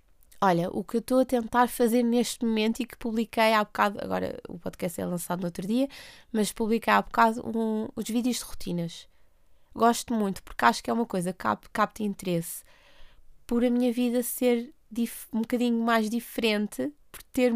Olha, 0.46 0.70
o 0.72 0.84
que 0.84 0.98
eu 0.98 1.00
estou 1.00 1.20
a 1.22 1.26
tentar 1.26 1.70
fazer 1.70 2.04
neste 2.04 2.44
momento 2.44 2.82
e 2.82 2.86
que 2.86 2.98
publiquei 2.98 3.54
há 3.54 3.64
bocado, 3.64 3.98
agora 4.02 4.42
o 4.50 4.60
podcast 4.60 5.00
é 5.00 5.06
lançado 5.06 5.40
no 5.40 5.46
outro 5.46 5.66
dia, 5.66 5.88
mas 6.34 6.52
publiquei 6.52 6.92
há 6.92 7.02
bocado 7.02 7.42
um- 7.48 7.88
os 7.96 8.04
vídeos 8.10 8.40
de 8.40 8.44
rotinas. 8.44 9.08
Gosto 9.74 10.14
muito, 10.14 10.44
porque 10.44 10.66
acho 10.66 10.84
que 10.84 10.90
é 10.90 10.94
uma 10.94 11.06
coisa 11.06 11.32
que 11.32 11.40
cap- 11.40 11.66
capta 11.72 12.04
interesse 12.04 12.62
por 13.48 13.64
a 13.64 13.70
minha 13.70 13.94
vida 13.94 14.22
ser 14.22 14.74
dif- 14.92 15.28
um 15.32 15.40
bocadinho 15.44 15.82
mais 15.82 16.10
diferente, 16.10 16.92
por 17.10 17.24
ter, 17.32 17.54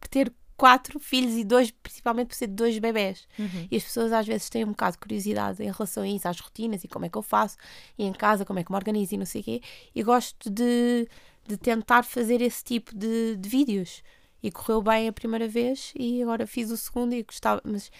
por 0.00 0.08
ter 0.08 0.32
quatro 0.56 0.98
filhos 0.98 1.34
e 1.34 1.44
dois, 1.44 1.70
principalmente 1.72 2.28
por 2.28 2.36
ser 2.36 2.46
dois 2.46 2.78
bebés. 2.78 3.28
E 3.70 3.76
as 3.76 3.82
pessoas 3.84 4.12
às 4.12 4.26
vezes 4.26 4.48
têm 4.48 4.64
um 4.64 4.68
bocado 4.70 4.92
de 4.92 4.98
curiosidade 5.00 5.62
em 5.62 5.70
relação 5.70 6.04
a 6.04 6.08
isso, 6.08 6.26
às 6.26 6.40
rotinas 6.40 6.84
e 6.84 6.88
como 6.88 7.04
é 7.04 7.08
que 7.10 7.18
eu 7.18 7.22
faço, 7.22 7.58
e 7.98 8.04
em 8.04 8.12
casa 8.14 8.46
como 8.46 8.58
é 8.60 8.64
que 8.64 8.70
me 8.70 8.76
organizo 8.76 9.14
e 9.14 9.18
não 9.18 9.26
sei 9.26 9.42
o 9.42 9.44
quê. 9.44 9.60
E 9.94 10.02
gosto 10.02 10.48
de, 10.50 11.08
de 11.46 11.56
tentar 11.56 12.02
fazer 12.04 12.40
esse 12.40 12.62
tipo 12.62 12.94
de, 12.96 13.36
de 13.36 13.48
vídeos. 13.48 14.02
E 14.42 14.50
correu 14.50 14.82
bem 14.82 15.08
a 15.08 15.12
primeira 15.12 15.46
vez 15.46 15.92
e 15.96 16.20
agora 16.20 16.46
fiz 16.46 16.70
o 16.70 16.76
segundo 16.76 17.14
e 17.14 17.22
gostava, 17.22 17.60
mas 17.64 17.90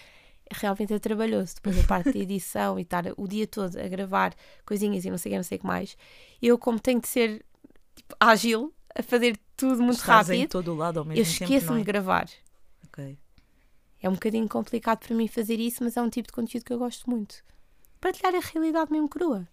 realmente 0.51 0.93
é 0.93 0.99
trabalhoso. 0.99 1.55
Depois 1.55 1.79
a 1.79 1.87
parte 1.87 2.11
da 2.11 2.19
edição 2.19 2.77
e 2.77 2.81
estar 2.81 3.05
o 3.15 3.27
dia 3.27 3.47
todo 3.47 3.77
a 3.77 3.87
gravar 3.87 4.33
coisinhas 4.65 5.05
e 5.05 5.09
não 5.09 5.17
sei 5.17 5.31
o 5.31 5.33
que, 5.33 5.37
não 5.37 5.43
sei 5.43 5.57
o 5.57 5.61
que 5.61 5.67
mais. 5.67 5.97
Eu, 6.41 6.57
como 6.57 6.79
tenho 6.79 6.99
de 6.99 7.07
ser 7.07 7.45
tipo, 7.95 8.15
ágil, 8.19 8.73
a 8.93 9.01
fazer 9.01 9.39
tudo 9.55 9.81
muito 9.81 9.99
Estás 9.99 10.29
em 10.29 10.39
rápido, 10.39 10.51
todo 10.51 10.73
o 10.73 10.75
lado 10.75 10.99
ao 10.99 11.05
mesmo 11.05 11.21
eu 11.21 11.25
tempo, 11.25 11.43
esqueço-me 11.43 11.77
é? 11.77 11.79
de 11.79 11.85
gravar. 11.85 12.29
Ok. 12.87 13.17
É 14.01 14.09
um 14.09 14.13
bocadinho 14.13 14.47
complicado 14.49 14.99
para 14.99 15.15
mim 15.15 15.27
fazer 15.27 15.59
isso, 15.59 15.83
mas 15.83 15.95
é 15.95 16.01
um 16.01 16.09
tipo 16.09 16.27
de 16.27 16.33
conteúdo 16.33 16.65
que 16.65 16.73
eu 16.73 16.77
gosto 16.77 17.09
muito. 17.09 17.43
Partilhar 18.01 18.35
a 18.35 18.39
realidade 18.39 18.91
mesmo 18.91 19.07
crua. 19.07 19.47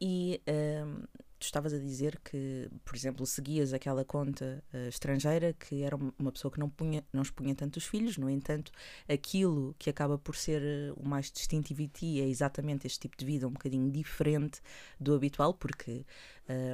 E 0.00 0.40
hum, 0.48 1.04
tu 1.42 1.46
estavas 1.46 1.74
a 1.74 1.78
dizer 1.78 2.20
que, 2.24 2.70
por 2.84 2.94
exemplo, 2.94 3.26
seguias 3.26 3.72
aquela 3.72 4.04
conta 4.04 4.62
eh, 4.72 4.88
estrangeira 4.88 5.52
que 5.52 5.82
era 5.82 5.96
uma 5.96 6.30
pessoa 6.30 6.52
que 6.52 6.60
não, 6.60 6.70
punha, 6.70 7.04
não 7.12 7.22
expunha 7.22 7.52
tanto 7.54 7.78
os 7.78 7.84
filhos, 7.84 8.16
no 8.16 8.30
entanto, 8.30 8.70
aquilo 9.08 9.74
que 9.76 9.90
acaba 9.90 10.16
por 10.16 10.36
ser 10.36 10.62
eh, 10.62 10.92
o 10.96 11.06
mais 11.06 11.30
distintivo 11.32 11.82
em 11.82 11.88
ti 11.88 12.20
é 12.20 12.28
exatamente 12.28 12.86
este 12.86 13.00
tipo 13.00 13.16
de 13.16 13.24
vida, 13.24 13.48
um 13.48 13.52
bocadinho 13.52 13.90
diferente 13.90 14.60
do 15.00 15.14
habitual, 15.14 15.52
porque 15.52 16.06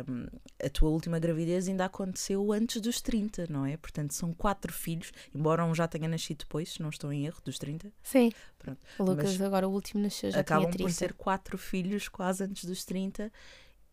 hum, 0.06 0.26
a 0.62 0.68
tua 0.68 0.90
última 0.90 1.18
gravidez 1.18 1.66
ainda 1.66 1.87
aconteceu 1.87 2.52
antes 2.52 2.80
dos 2.80 3.00
30, 3.00 3.46
não 3.48 3.64
é? 3.64 3.76
Portanto, 3.78 4.12
são 4.12 4.34
quatro 4.34 4.72
filhos, 4.72 5.12
embora 5.34 5.64
um 5.64 5.75
já 5.75 5.88
tenha 5.88 6.08
nascido 6.08 6.40
depois, 6.40 6.75
se 6.75 6.82
não 6.82 6.90
estou 6.90 7.10
em 7.10 7.25
erro, 7.25 7.40
dos 7.42 7.58
30, 7.58 7.90
Sim. 8.02 8.30
Pronto. 8.58 8.80
O 8.98 9.04
Lucas, 9.04 9.32
Mas 9.32 9.40
agora 9.40 9.66
o 9.66 9.72
último 9.72 10.02
nasceu, 10.02 10.30
já 10.30 10.40
acabam 10.40 10.64
tinha 10.64 10.72
30. 10.72 10.84
por 10.84 10.92
ser 10.94 11.12
quatro 11.14 11.56
filhos 11.56 12.08
quase 12.08 12.44
antes 12.44 12.64
dos 12.64 12.84
30, 12.84 13.32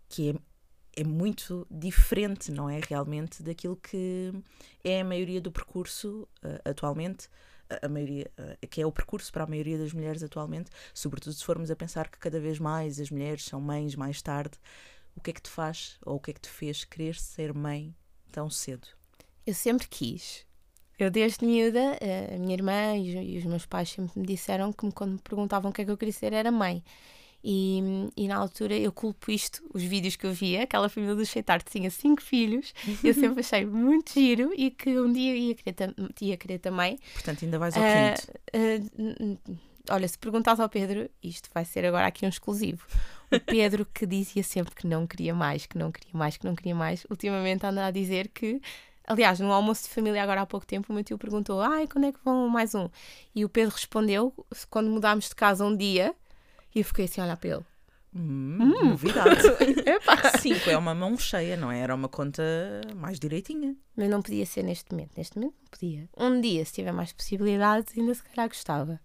que 0.10 0.32
é, 0.32 0.36
é 0.96 1.04
muito 1.04 1.68
diferente, 1.70 2.52
não 2.52 2.70
é? 2.70 2.80
Realmente 2.80 3.44
daquilo 3.44 3.76
que 3.76 4.34
é 4.84 5.02
a 5.02 5.04
maioria 5.04 5.42
do 5.42 5.52
percurso 5.52 6.28
eh, 6.44 6.62
atualmente. 6.66 7.30
A, 7.70 7.88
a 7.88 7.90
maioria, 7.90 8.32
eh, 8.38 8.68
que 8.68 8.82
é 8.82 8.86
o 8.86 8.92
percurso 8.92 9.32
para 9.32 9.44
a 9.44 9.48
maioria 9.48 9.78
das 9.78 9.92
mulheres 9.92 10.24
atualmente, 10.24 10.70
sobretudo 10.94 11.34
se 11.34 11.44
formos 11.44 11.72
a 11.72 11.76
pensar 11.76 12.10
que 12.10 12.18
cada 12.18 12.40
vez 12.40 12.60
mais 12.60 13.00
as 13.00 13.10
mulheres 13.10 13.44
são 13.46 13.60
mães 13.60 13.96
mais 13.96 14.22
tarde. 14.22 14.58
O 15.16 15.22
que 15.22 15.32
é 15.32 15.34
que 15.34 15.42
te 15.42 15.50
faz 15.50 15.98
ou 16.06 16.18
o 16.18 16.20
que 16.20 16.32
é 16.32 16.34
que 16.34 16.42
te 16.42 16.50
fez 16.50 16.84
querer 16.84 17.16
ser 17.16 17.54
mãe 17.54 17.96
tão 18.32 18.50
cedo? 18.50 18.88
Eu 19.46 19.54
sempre 19.54 19.88
quis. 19.88 20.46
Eu 20.98 21.12
desde 21.12 21.46
miúda, 21.46 21.98
eh, 22.00 22.36
a 22.36 22.38
minha 22.40 22.54
irmã 22.54 22.96
e 22.96 23.38
os, 23.38 23.44
meus 23.44 23.66
pais 23.66 23.90
sempre 23.90 24.18
me 24.18 24.26
disseram 24.26 24.72
que 24.72 24.90
quando 24.92 25.14
me 25.14 25.20
perguntavam 25.20 25.70
o 25.70 25.74
que 25.74 25.82
é 25.82 25.86
que 25.86 25.92
eu 25.92 25.98
queria 25.98 26.14
ser 26.14 26.32
era 26.32 26.52
mãe. 26.52 26.82
E, 27.48 28.10
e 28.18 28.28
na 28.28 28.38
altura 28.38 28.76
eu 28.76 28.92
culpo 28.92 29.30
isto, 29.30 29.62
os 29.72 29.84
vídeos 29.84 30.16
que 30.16 30.26
eu 30.26 30.34
via, 30.34 30.64
aquela 30.64 30.90
família 30.90 31.14
do 31.14 31.24
Cheitar 31.24 31.62
tinha 31.62 31.92
cinco 31.92 32.20
filhos, 32.24 32.74
eu 33.04 33.14
sempre 33.14 33.42
achei 33.42 33.64
muito 33.68 34.12
giro 34.14 34.52
e 34.58 34.72
que 34.72 35.00
um 35.00 35.14
dia 35.14 35.36
ia 35.36 35.54
querer, 35.54 35.94
ia 36.22 36.38
querer 36.38 36.58
também. 36.58 36.98
Portanto, 37.14 37.46
ainda 37.46 37.60
vais 37.60 37.78
ao 37.78 37.84
Ah, 37.84 38.16
quinto. 38.16 38.40
n- 38.98 39.16
n- 39.20 39.40
olha, 39.92 40.08
se 40.08 40.18
perguntares 40.18 40.60
ao 40.60 40.68
Pedro, 40.68 41.08
isto 41.22 41.48
vai 41.54 41.64
ser 41.66 41.86
agora 41.86 42.08
aqui 42.08 42.26
um 42.26 42.30
exclusivo. 42.30 42.84
O 43.32 43.40
Pedro 43.40 43.86
que 43.94 44.08
dizia 44.08 44.42
sempre 44.44 44.74
que 44.74 44.88
não 44.88 45.06
queria 45.06 45.36
mais, 45.36 45.68
que 45.68 45.78
não 45.78 45.92
queria 45.92 46.14
mais, 46.18 46.38
que 46.38 46.46
não 46.46 46.56
queria 46.56 46.74
mais, 46.74 47.06
ultimamente 47.12 47.64
anda 47.64 47.86
a 47.86 47.92
dizer 47.92 48.30
que. 48.30 48.60
Aliás, 49.08 49.40
no 49.40 49.52
almoço 49.52 49.84
de 49.84 49.90
família, 49.90 50.24
agora 50.24 50.42
há 50.42 50.46
pouco 50.48 50.66
tempo, 50.66 50.92
o 50.92 50.96
meu 50.96 51.04
tio 51.04 51.16
perguntou: 51.20 51.62
Ai, 51.62 51.86
quando 51.88 52.06
é 52.06 52.12
que 52.12 52.18
vão 52.26 52.50
mais 52.50 52.74
um? 52.74 52.90
E 53.36 53.46
o 53.46 53.50
Pedro 53.50 53.76
respondeu: 53.76 54.34
quando 54.68 54.90
mudámos 54.90 55.30
de 55.30 55.36
casa 55.36 55.64
um 55.64 55.78
dia, 55.78 56.16
e 56.76 56.80
eu 56.80 56.86
fiquei 56.86 57.06
assim 57.06 57.22
a 57.22 57.24
olhar 57.24 57.38
para 57.38 57.50
ele. 57.50 57.66
Hum, 58.14 58.90
Novidade. 58.90 59.42
Epá. 59.86 60.38
Cinco 60.40 60.70
é 60.70 60.78
uma 60.78 60.96
mão 60.96 61.18
cheia, 61.18 61.58
não 61.58 61.70
é? 61.72 61.80
Era 61.80 61.94
uma 61.94 62.08
conta 62.08 62.44
mais 62.96 63.20
direitinha. 63.20 63.76
Mas 63.96 64.10
não 64.10 64.22
podia 64.22 64.46
ser 64.46 64.64
neste 64.64 64.92
momento. 64.92 65.12
Neste 65.18 65.38
momento 65.38 65.56
não 65.60 65.70
podia. 65.70 66.10
Um 66.18 66.40
dia, 66.40 66.64
se 66.64 66.74
tiver 66.74 66.94
mais 66.94 67.12
possibilidades, 67.12 67.98
ainda 67.98 68.14
se 68.14 68.24
calhar 68.24 68.48
gostava. 68.48 69.02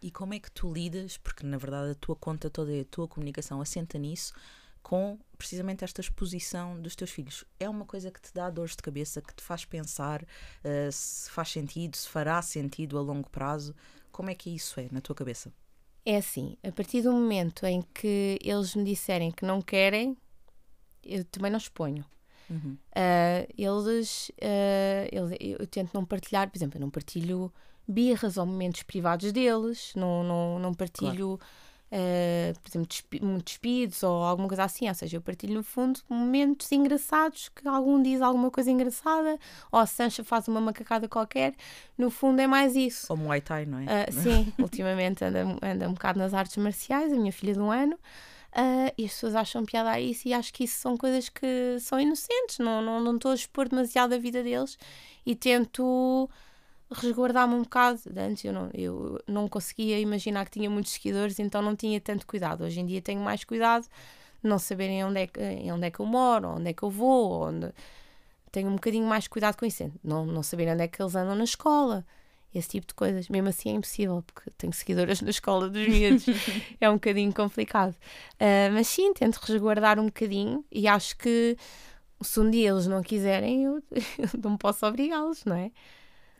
E 0.00 0.10
como 0.10 0.34
é 0.34 0.38
que 0.38 0.50
tu 0.50 0.72
lidas, 0.72 1.16
porque 1.16 1.44
na 1.44 1.58
verdade 1.58 1.90
a 1.90 1.94
tua 1.94 2.14
conta 2.14 2.48
toda 2.48 2.72
e 2.72 2.80
a 2.82 2.84
tua 2.84 3.08
comunicação 3.08 3.60
assenta 3.60 3.98
nisso, 3.98 4.32
com 4.80 5.18
precisamente 5.36 5.82
esta 5.82 6.00
exposição 6.00 6.80
dos 6.80 6.94
teus 6.94 7.10
filhos? 7.10 7.44
É 7.58 7.68
uma 7.68 7.84
coisa 7.84 8.12
que 8.12 8.20
te 8.20 8.32
dá 8.32 8.48
dores 8.48 8.72
de 8.76 8.82
cabeça, 8.82 9.20
que 9.20 9.34
te 9.34 9.42
faz 9.42 9.64
pensar 9.64 10.24
eh, 10.62 10.90
se 10.92 11.28
faz 11.30 11.50
sentido, 11.50 11.96
se 11.96 12.08
fará 12.08 12.40
sentido 12.42 12.96
a 12.96 13.00
longo 13.00 13.28
prazo? 13.28 13.74
Como 14.12 14.30
é 14.30 14.34
que 14.36 14.50
isso 14.50 14.78
é 14.78 14.86
na 14.92 15.00
tua 15.00 15.16
cabeça? 15.16 15.52
É 16.08 16.16
assim, 16.18 16.56
a 16.62 16.70
partir 16.70 17.02
do 17.02 17.10
momento 17.12 17.66
em 17.66 17.82
que 17.92 18.38
eles 18.42 18.74
me 18.76 18.84
disserem 18.84 19.32
que 19.32 19.44
não 19.44 19.60
querem, 19.60 20.16
eu 21.02 21.24
também 21.24 21.50
não 21.50 21.58
exponho. 21.58 22.04
Uhum. 22.48 22.76
Ah, 22.94 23.44
eles, 23.58 24.30
ah, 24.40 25.08
eles- 25.10 25.36
eu 25.40 25.56
eu 25.58 25.66
tento 25.66 25.92
não 25.92 26.04
partilhar, 26.04 26.48
por 26.48 26.56
exemplo, 26.56 26.76
eu 26.76 26.80
não 26.80 26.90
partilho 26.90 27.52
birras 27.88 28.36
ou 28.36 28.46
momentos 28.46 28.84
privados 28.84 29.32
deles, 29.32 29.92
não, 29.96 30.22
não, 30.22 30.58
não 30.60 30.72
partilho, 30.74 31.38
ah, 31.98 32.52
por 32.62 32.68
exemplo, 32.68 32.86
despi- 32.86 33.20
despidos 33.42 34.02
ou 34.02 34.22
alguma 34.22 34.46
coisa 34.48 34.64
assim. 34.64 34.86
Ou 34.86 34.94
seja, 34.94 35.16
eu 35.16 35.20
partilho, 35.22 35.54
no 35.54 35.62
fundo, 35.62 35.98
momentos 36.08 36.70
engraçados 36.70 37.48
que 37.48 37.66
algum 37.66 38.02
diz 38.02 38.20
alguma 38.20 38.50
coisa 38.50 38.70
engraçada 38.70 39.38
ou 39.72 39.78
a 39.78 39.86
Sancha 39.86 40.22
faz 40.22 40.46
uma 40.46 40.60
macacada 40.60 41.08
qualquer. 41.08 41.54
No 41.96 42.10
fundo, 42.10 42.40
é 42.40 42.46
mais 42.46 42.76
isso. 42.76 43.06
Ou 43.08 43.16
Muay 43.16 43.40
Thai, 43.40 43.64
não 43.64 43.78
é? 43.78 43.84
Ah, 43.88 44.12
sim, 44.12 44.52
ultimamente 44.60 45.24
anda, 45.24 45.44
anda 45.62 45.88
um 45.88 45.94
bocado 45.94 46.18
nas 46.18 46.34
artes 46.34 46.56
marciais, 46.58 47.12
a 47.12 47.16
minha 47.16 47.32
filha 47.32 47.54
de 47.54 47.60
um 47.60 47.70
ano, 47.70 47.98
ah, 48.52 48.92
e 48.98 49.04
as 49.06 49.12
pessoas 49.12 49.34
acham 49.34 49.64
piada 49.64 49.90
a 49.90 50.00
isso 50.00 50.28
e 50.28 50.34
acho 50.34 50.52
que 50.52 50.64
isso 50.64 50.78
são 50.78 50.96
coisas 50.96 51.28
que 51.30 51.78
são 51.80 51.98
inocentes, 51.98 52.58
não, 52.58 52.82
não, 52.82 53.00
não 53.00 53.16
estou 53.16 53.30
a 53.30 53.34
expor 53.34 53.68
demasiado 53.68 54.12
a 54.12 54.18
vida 54.18 54.42
deles 54.42 54.78
e 55.24 55.34
tento 55.34 56.28
resguardar-me 56.90 57.54
um 57.54 57.62
bocado. 57.62 58.00
Antes 58.16 58.44
eu 58.44 58.52
não, 58.52 58.70
eu 58.74 59.20
não 59.26 59.48
conseguia 59.48 59.98
imaginar 59.98 60.44
que 60.44 60.52
tinha 60.52 60.70
muitos 60.70 60.92
seguidores, 60.92 61.38
então 61.38 61.62
não 61.62 61.76
tinha 61.76 62.00
tanto 62.00 62.26
cuidado. 62.26 62.64
Hoje 62.64 62.80
em 62.80 62.86
dia 62.86 63.02
tenho 63.02 63.20
mais 63.20 63.44
cuidado 63.44 63.84
de 64.42 64.48
não 64.48 64.58
saberem 64.58 65.04
onde 65.04 65.20
é 65.20 65.26
que, 65.26 65.40
onde 65.72 65.86
é 65.86 65.90
que 65.90 66.00
eu 66.00 66.06
moro, 66.06 66.48
onde 66.56 66.70
é 66.70 66.72
que 66.72 66.82
eu 66.82 66.90
vou, 66.90 67.48
onde... 67.48 67.72
tenho 68.52 68.68
um 68.68 68.74
bocadinho 68.74 69.06
mais 69.06 69.28
cuidado 69.28 69.56
com 69.56 69.66
isso, 69.66 69.90
não, 70.04 70.26
não 70.26 70.42
saber 70.42 70.68
onde 70.72 70.82
é 70.84 70.88
que 70.88 71.02
eles 71.02 71.14
andam 71.14 71.34
na 71.34 71.44
escola 71.44 72.04
esse 72.54 72.68
tipo 72.70 72.86
de 72.86 72.94
coisas. 72.94 73.28
Mesmo 73.28 73.48
assim 73.48 73.70
é 73.70 73.72
impossível, 73.72 74.22
porque 74.22 74.50
tenho 74.56 74.72
seguidoras 74.72 75.20
na 75.20 75.30
escola 75.30 75.68
dos 75.68 75.86
miúdos. 75.86 76.24
é 76.80 76.88
um 76.88 76.94
bocadinho 76.94 77.32
complicado. 77.34 77.94
Ah, 78.40 78.70
mas 78.72 78.88
sim, 78.88 79.12
tento 79.12 79.36
resguardar 79.36 79.98
um 80.00 80.06
bocadinho 80.06 80.64
e 80.72 80.88
acho 80.88 81.16
que 81.18 81.56
Se 82.22 82.40
um 82.40 82.50
dia 82.50 82.70
eles 82.70 82.86
não 82.86 83.02
quiserem, 83.02 83.64
eu, 83.64 83.82
eu 84.18 84.40
não 84.42 84.56
posso 84.56 84.86
obrigá-los, 84.86 85.44
não 85.44 85.56
é? 85.56 85.70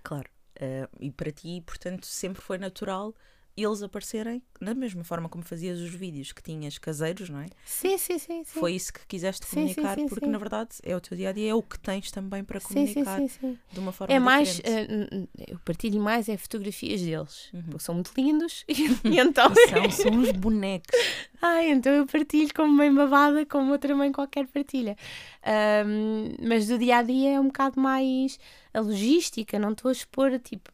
Claro. 0.03 0.36
Eh, 0.59 0.89
e 1.01 1.11
para 1.11 1.31
ti, 1.33 1.61
portanto, 1.67 2.07
sempre 2.07 2.43
foi 2.43 2.59
natural 2.59 3.15
eles 3.57 3.83
aparecerem 3.83 4.43
da 4.61 4.75
mesma 4.75 5.03
forma 5.05 5.29
como 5.29 5.43
fazias 5.45 5.81
os 5.81 5.91
vídeos 5.91 6.33
que 6.33 6.43
tinhas 6.43 6.79
caseiros, 6.79 7.29
não 7.31 7.41
é? 7.41 7.47
Sim, 7.65 7.97
sim, 7.99 8.19
sim. 8.19 8.45
sim. 8.45 8.61
Foi 8.61 8.73
isso 8.75 8.93
que 8.93 9.07
quiseste 9.07 9.47
Sim, 9.47 9.67
sim, 9.69 9.75
comunicar, 9.75 9.95
sim, 9.97 10.09
porque 10.09 10.27
na 10.27 10.39
verdade 10.39 10.71
é 10.83 10.95
o 10.97 11.01
teu 11.01 11.17
dia 11.17 11.31
a 11.31 11.33
dia, 11.33 11.51
é 11.51 11.55
o 11.55 11.63
que 11.63 11.79
tens 11.79 12.11
também 12.11 12.43
para 12.45 12.61
comunicar 12.61 13.19
sim, 13.21 13.29
sim. 13.29 13.59
de 13.73 13.81
uma 13.81 13.93
forma 13.93 14.15
É 14.15 14.19
mais, 14.19 14.57
diferente. 14.57 14.93
n- 14.93 15.29
eu 15.49 15.59
partilho 15.61 16.01
mais 16.01 16.29
é 16.29 16.37
fotografias 16.37 17.01
deles, 17.01 17.49
Uhum. 17.53 17.63
porque 17.63 17.83
são 17.85 17.95
muito 17.95 18.13
lindos 18.17 18.65
e 18.69 19.19
então, 19.19 19.53
São, 19.69 19.91
são 19.91 20.13
uns 20.13 20.33
bonecos. 20.33 20.97
ah, 21.43 21.65
então 21.65 21.93
eu 21.93 22.07
partilho 22.07 22.53
como 22.55 22.77
bem 22.79 22.95
babada, 22.95 23.45
como 23.47 23.73
outra 23.73 23.95
mãe 23.95 24.13
qualquer 24.13 24.47
partilha. 24.49 24.97
Ahm, 25.43 26.35
mas 26.47 26.67
do 26.69 26.79
dia 26.79 26.99
a 26.99 27.03
dia 27.03 27.31
é 27.37 27.41
um 27.41 27.47
bocado 27.47 27.81
mais 27.81 28.39
a 28.75 28.81
logística, 28.81 29.59
não 29.59 29.73
estou 29.73 29.89
a 29.89 29.93
expor 29.93 30.39
tipo 30.41 30.71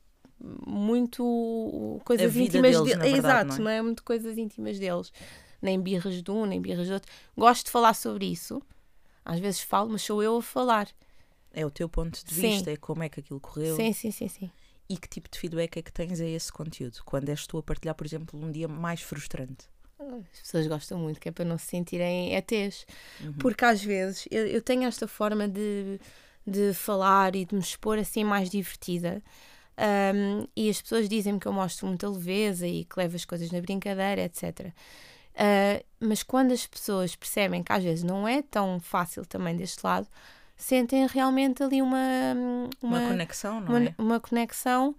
muito 0.67 2.01
coisas 2.05 2.35
íntimas 2.37 2.73
deles, 2.73 2.83
de- 2.99 3.11
verdade, 3.11 3.17
Exato, 3.19 3.47
não 3.49 3.55
é? 3.55 3.59
não 3.61 3.71
é 3.71 3.83
muito 3.83 4.03
coisas 4.03 4.37
íntimas 4.39 4.79
deles, 4.79 5.13
nem 5.61 5.81
birras 5.81 6.23
de 6.23 6.31
um, 6.31 6.45
nem 6.47 6.61
birras 6.61 6.89
do 6.89 6.95
outro. 6.95 7.13
Gosto 7.37 7.67
de 7.67 7.71
falar 7.71 7.95
sobre 7.95 8.27
isso. 8.27 8.61
Às 9.25 9.39
vezes 9.39 9.61
falo, 9.61 9.91
mas 9.91 10.03
sou 10.03 10.23
eu 10.23 10.37
a 10.39 10.43
falar. 10.43 10.89
É 11.53 11.65
o 11.65 11.71
teu 11.71 11.89
ponto 11.89 12.25
de 12.25 12.35
Sim. 12.35 12.41
vista, 12.51 12.71
é 12.71 12.77
como 12.77 13.03
é 13.03 13.09
que 13.09 13.21
aquilo 13.21 13.39
correu 13.39 13.77
Sim, 13.77 13.93
sim, 13.93 14.11
sim, 14.11 14.27
sim. 14.27 14.51
e 14.89 14.97
que 14.97 15.07
tipo 15.09 15.29
de 15.31 15.39
feedback 15.39 15.77
é 15.77 15.83
que 15.83 15.93
tens 15.93 16.21
a 16.21 16.27
esse 16.27 16.51
conteúdo. 16.53 16.99
Quando 17.05 17.29
és 17.29 17.47
tu 17.47 17.59
a 17.59 17.63
partilhar, 17.63 17.95
por 17.95 18.07
exemplo, 18.07 18.41
um 18.41 18.51
dia 18.51 18.67
mais 18.67 19.01
frustrante. 19.03 19.67
As 19.99 20.41
pessoas 20.41 20.67
gostam 20.67 20.99
muito, 20.99 21.21
que 21.21 21.29
é 21.29 21.33
para 21.33 21.45
não 21.45 21.57
se 21.57 21.67
sentirem 21.67 22.35
ETs. 22.35 22.85
Uhum. 23.21 23.35
Porque 23.35 23.65
às 23.65 23.85
vezes 23.85 24.27
eu, 24.31 24.47
eu 24.49 24.61
tenho 24.61 24.83
esta 24.85 25.07
forma 25.07 25.47
de, 25.47 26.01
de 26.45 26.75
falar 26.75 27.37
e 27.37 27.45
de 27.45 27.55
me 27.55 27.61
expor 27.61 27.99
assim 27.99 28.25
mais 28.25 28.51
divertida. 28.51 29.23
Um, 29.79 30.47
e 30.55 30.69
as 30.69 30.81
pessoas 30.83 31.09
dizem-me 31.09 31.41
que 31.41 31.47
eu 31.47 31.53
mostro 31.53 31.87
muita 31.87 32.09
leveza 32.09 32.67
e 32.67 32.85
que 32.85 32.99
levo 32.99 33.17
as 33.17 33.25
coisas 33.25 33.51
na 33.51 33.61
brincadeira, 33.61 34.23
etc. 34.23 34.73
Uh, 35.35 35.85
mas 35.99 36.23
quando 36.23 36.53
as 36.53 36.67
pessoas 36.67 37.17
percebem 37.17 37.63
que 37.63 37.73
às 37.73 37.83
vezes 37.83 38.05
não 38.05 38.29
é 38.29 38.43
tão 38.43 38.79
fácil 38.81 39.25
também 39.25 39.57
deste 39.57 39.83
lado, 39.85 40.07
sentem 40.57 41.07
realmente 41.07 41.63
ali 41.63 41.81
uma, 41.81 42.35
Uma, 42.83 42.99
uma, 42.99 43.09
conexão, 43.09 43.61
não 43.61 43.69
uma, 43.69 43.85
é? 43.85 43.95
uma 43.99 44.21
conexão 44.21 44.95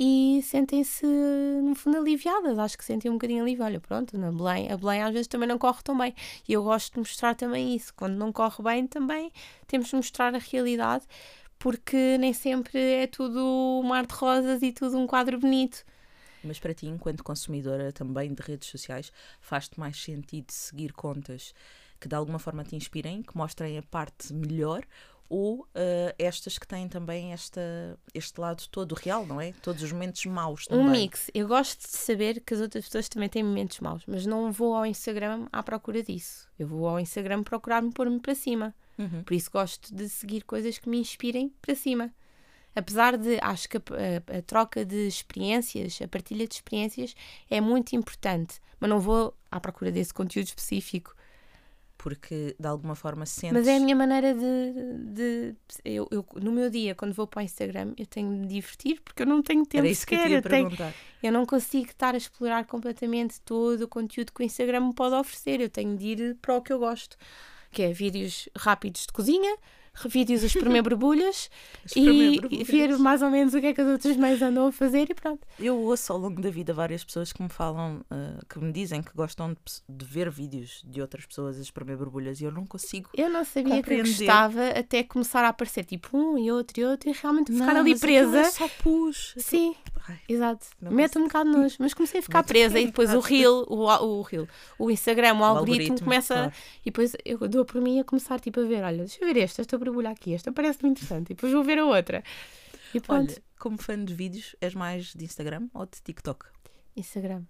e 0.00 0.40
sentem-se, 0.44 1.04
no 1.04 1.74
fundo, 1.74 1.98
aliviadas. 1.98 2.56
Acho 2.58 2.78
que 2.78 2.84
sentem 2.84 3.10
um 3.10 3.14
bocadinho 3.14 3.42
alívio. 3.42 3.64
Olha, 3.64 3.80
pronto, 3.80 4.16
na 4.16 4.30
Belém, 4.30 4.70
a 4.70 4.76
Belém 4.76 5.02
às 5.02 5.12
vezes 5.12 5.26
também 5.26 5.48
não 5.48 5.58
corre 5.58 5.82
tão 5.82 5.98
bem. 5.98 6.14
E 6.46 6.52
eu 6.52 6.62
gosto 6.62 6.92
de 6.92 7.00
mostrar 7.00 7.34
também 7.34 7.74
isso. 7.74 7.92
Quando 7.94 8.14
não 8.14 8.32
corre 8.32 8.62
bem, 8.62 8.86
também 8.86 9.32
temos 9.66 9.88
de 9.88 9.96
mostrar 9.96 10.32
a 10.34 10.38
realidade, 10.38 11.04
porque 11.58 12.16
nem 12.18 12.32
sempre 12.32 12.78
é 12.78 13.06
tudo 13.06 13.38
um 13.40 13.82
mar 13.82 14.06
de 14.06 14.14
rosas 14.14 14.62
e 14.62 14.72
tudo 14.72 14.98
um 14.98 15.06
quadro 15.06 15.38
bonito. 15.38 15.84
Mas 16.42 16.58
para 16.58 16.72
ti, 16.72 16.86
enquanto 16.86 17.24
consumidora 17.24 17.92
também 17.92 18.32
de 18.32 18.42
redes 18.42 18.68
sociais, 18.68 19.12
faz-te 19.40 19.78
mais 19.78 20.00
sentido 20.00 20.50
seguir 20.50 20.92
contas 20.92 21.52
que 22.00 22.08
de 22.08 22.14
alguma 22.14 22.38
forma 22.38 22.62
te 22.64 22.76
inspirem, 22.76 23.22
que 23.22 23.36
mostrem 23.36 23.76
a 23.76 23.82
parte 23.82 24.32
melhor, 24.32 24.84
ou 25.28 25.68
eh, 25.74 26.14
estas 26.18 26.58
que 26.58 26.66
têm 26.66 26.88
também 26.88 27.32
esta, 27.32 27.60
este 28.14 28.40
lado 28.40 28.66
todo 28.70 28.94
real, 28.94 29.26
não 29.26 29.40
é? 29.40 29.52
Todos 29.62 29.82
os 29.82 29.92
momentos 29.92 30.24
maus 30.24 30.66
também. 30.66 30.86
Um 30.86 30.90
mix. 30.90 31.30
Eu 31.34 31.46
gosto 31.46 31.82
de 31.82 31.96
saber 31.96 32.40
que 32.40 32.54
as 32.54 32.60
outras 32.60 32.84
pessoas 32.86 33.08
também 33.08 33.28
têm 33.28 33.42
momentos 33.42 33.78
maus, 33.80 34.02
mas 34.06 34.24
não 34.24 34.50
vou 34.50 34.74
ao 34.74 34.86
Instagram 34.86 35.46
à 35.52 35.62
procura 35.62 36.02
disso. 36.02 36.48
Eu 36.58 36.66
vou 36.66 36.88
ao 36.88 36.98
Instagram 36.98 37.42
procurar-me 37.42 37.92
pôr-me 37.92 38.20
para 38.20 38.34
cima. 38.34 38.74
Uhum. 38.98 39.22
Por 39.22 39.34
isso 39.34 39.50
gosto 39.50 39.94
de 39.94 40.08
seguir 40.08 40.42
coisas 40.42 40.76
que 40.78 40.88
me 40.88 40.98
inspirem 40.98 41.52
para 41.62 41.74
cima. 41.74 42.12
Apesar 42.74 43.16
de, 43.16 43.38
acho 43.40 43.68
que 43.68 43.76
a, 43.76 43.80
a- 43.80 44.38
a 44.38 44.42
troca 44.42 44.84
de 44.84 45.06
experiências, 45.06 46.00
a 46.02 46.08
partilha 46.08 46.46
de 46.46 46.54
experiências 46.54 47.14
é 47.50 47.60
muito 47.60 47.94
importante, 47.96 48.60
mas 48.78 48.88
não 48.90 49.00
vou 49.00 49.34
à 49.50 49.58
procura 49.60 49.90
desse 49.90 50.12
conteúdo 50.14 50.46
específico. 50.48 51.14
Porque 51.96 52.54
de 52.58 52.68
alguma 52.68 52.94
forma 52.94 53.26
sentes. 53.26 53.52
Mas 53.52 53.66
é 53.66 53.76
a 53.76 53.80
minha 53.80 53.96
maneira 53.96 54.32
de. 54.32 54.98
de 55.12 55.56
eu, 55.84 56.06
eu, 56.12 56.24
no 56.40 56.52
meu 56.52 56.70
dia, 56.70 56.94
quando 56.94 57.12
vou 57.12 57.26
para 57.26 57.40
o 57.40 57.42
Instagram, 57.42 57.92
eu 57.96 58.06
tenho 58.06 58.30
de 58.32 58.38
me 58.38 58.46
divertir 58.46 59.00
porque 59.04 59.22
eu 59.22 59.26
não 59.26 59.42
tenho 59.42 59.66
tempo 59.66 59.78
Era 59.84 59.88
isso 59.88 60.06
que 60.06 60.14
eu 60.14 60.18
sequer. 60.18 60.28
te 60.28 60.32
ia 60.32 60.38
eu, 60.38 60.42
tenho, 60.42 60.94
eu 61.24 61.32
não 61.32 61.44
consigo 61.44 61.88
estar 61.90 62.14
a 62.14 62.16
explorar 62.18 62.64
completamente 62.66 63.40
todo 63.40 63.82
o 63.82 63.88
conteúdo 63.88 64.32
que 64.32 64.42
o 64.42 64.44
Instagram 64.46 64.80
me 64.88 64.94
pode 64.94 65.16
oferecer. 65.16 65.60
Eu 65.60 65.68
tenho 65.68 65.96
de 65.96 66.06
ir 66.06 66.36
para 66.36 66.56
o 66.56 66.62
que 66.62 66.72
eu 66.72 66.78
gosto, 66.78 67.16
que 67.70 67.82
é 67.82 67.92
vídeos 67.92 68.48
rápidos 68.56 69.02
de 69.02 69.12
cozinha, 69.12 69.56
vídeos 70.06 70.44
a 70.44 70.46
espremer 70.46 70.80
borbulhas 70.84 71.50
e, 71.96 72.40
e 72.50 72.62
ver 72.64 72.96
mais 72.98 73.20
ou 73.20 73.30
menos 73.30 73.52
o 73.54 73.60
que 73.60 73.66
é 73.66 73.74
que 73.74 73.80
as 73.80 73.88
outras 73.88 74.16
mães 74.16 74.40
andam 74.40 74.68
a 74.68 74.72
fazer 74.72 75.10
e 75.10 75.14
pronto. 75.14 75.46
Eu 75.58 75.76
ouço 75.76 76.12
ao 76.12 76.18
longo 76.18 76.40
da 76.40 76.50
vida 76.50 76.72
várias 76.72 77.02
pessoas 77.02 77.32
que 77.32 77.42
me 77.42 77.48
falam, 77.48 78.00
ah, 78.10 78.38
que 78.48 78.58
me 78.60 78.70
dizem 78.72 79.02
que 79.02 79.10
gostam 79.14 79.54
de, 79.54 79.58
de 79.88 80.04
ver 80.04 80.30
vídeos 80.30 80.82
de 80.86 81.00
outras 81.00 81.26
pessoas 81.26 81.58
a 81.58 81.62
espremer 81.62 81.96
borbulhas 81.96 82.40
e 82.40 82.44
eu 82.44 82.52
não 82.52 82.64
consigo. 82.64 83.10
Eu 83.14 83.28
não 83.28 83.44
sabia 83.44 83.70
que 83.82 83.92
eu 83.92 83.96
Compreender. 83.98 84.16
gostava 84.18 84.68
até 84.68 85.02
começar 85.02 85.44
a 85.44 85.48
aparecer 85.48 85.84
tipo 85.84 86.16
um 86.16 86.38
e 86.38 86.50
outro 86.52 86.80
e 86.80 86.84
outro 86.84 87.10
e 87.10 87.12
realmente 87.12 87.52
ficar 87.52 87.74
Não, 87.74 87.80
ali 87.80 87.92
aquilo 87.92 88.00
presa. 88.00 88.38
É 88.38 88.50
só 88.50 88.68
pus. 88.82 89.34
Sim, 89.36 89.74
Ai, 90.06 90.18
exato. 90.28 90.66
Mete 90.80 91.18
um 91.18 91.24
bocado 91.24 91.50
nojo, 91.50 91.76
mas 91.80 91.92
comecei 91.94 92.20
a 92.20 92.22
ficar 92.22 92.42
presa 92.44 92.78
e 92.78 92.86
depois 92.86 93.12
o 93.12 93.20
reel, 93.20 93.64
o, 93.68 93.84
o 93.84 94.22
reel, 94.22 94.48
o 94.78 94.90
Instagram, 94.90 95.34
o, 95.34 95.44
algoritmo, 95.44 95.72
algoritmo, 95.82 96.00
começa 96.04 96.34
claro. 96.34 96.52
e 96.82 96.84
depois 96.86 97.16
eu 97.24 97.38
dou 97.48 97.64
por 97.64 97.80
mim 97.80 98.00
a 98.00 98.04
começar 98.04 98.38
tipo 98.40 98.60
a 98.60 98.64
ver, 98.64 98.82
olha, 98.84 98.98
deixa 98.98 99.18
eu 99.24 99.32
ver 99.32 99.40
esta, 99.40 99.62
esta 99.62 99.76
borbulha 99.78 100.10
aqui, 100.10 100.34
esta 100.34 100.52
parece-me 100.52 100.90
interessante, 100.90 101.30
e 101.30 101.34
depois 101.34 101.52
vou 101.52 101.62
ver 101.64 101.78
a 101.78 101.84
outra. 101.84 102.22
E 102.94 103.00
pronto, 103.00 103.32
Olha, 103.32 103.42
como 103.58 103.76
fã 103.76 104.02
de 104.02 104.14
vídeos, 104.14 104.56
és 104.60 104.74
mais 104.74 105.12
de 105.14 105.24
Instagram 105.24 105.68
ou 105.74 105.84
de 105.84 106.00
TikTok? 106.02 106.46
Instagram, 106.96 107.44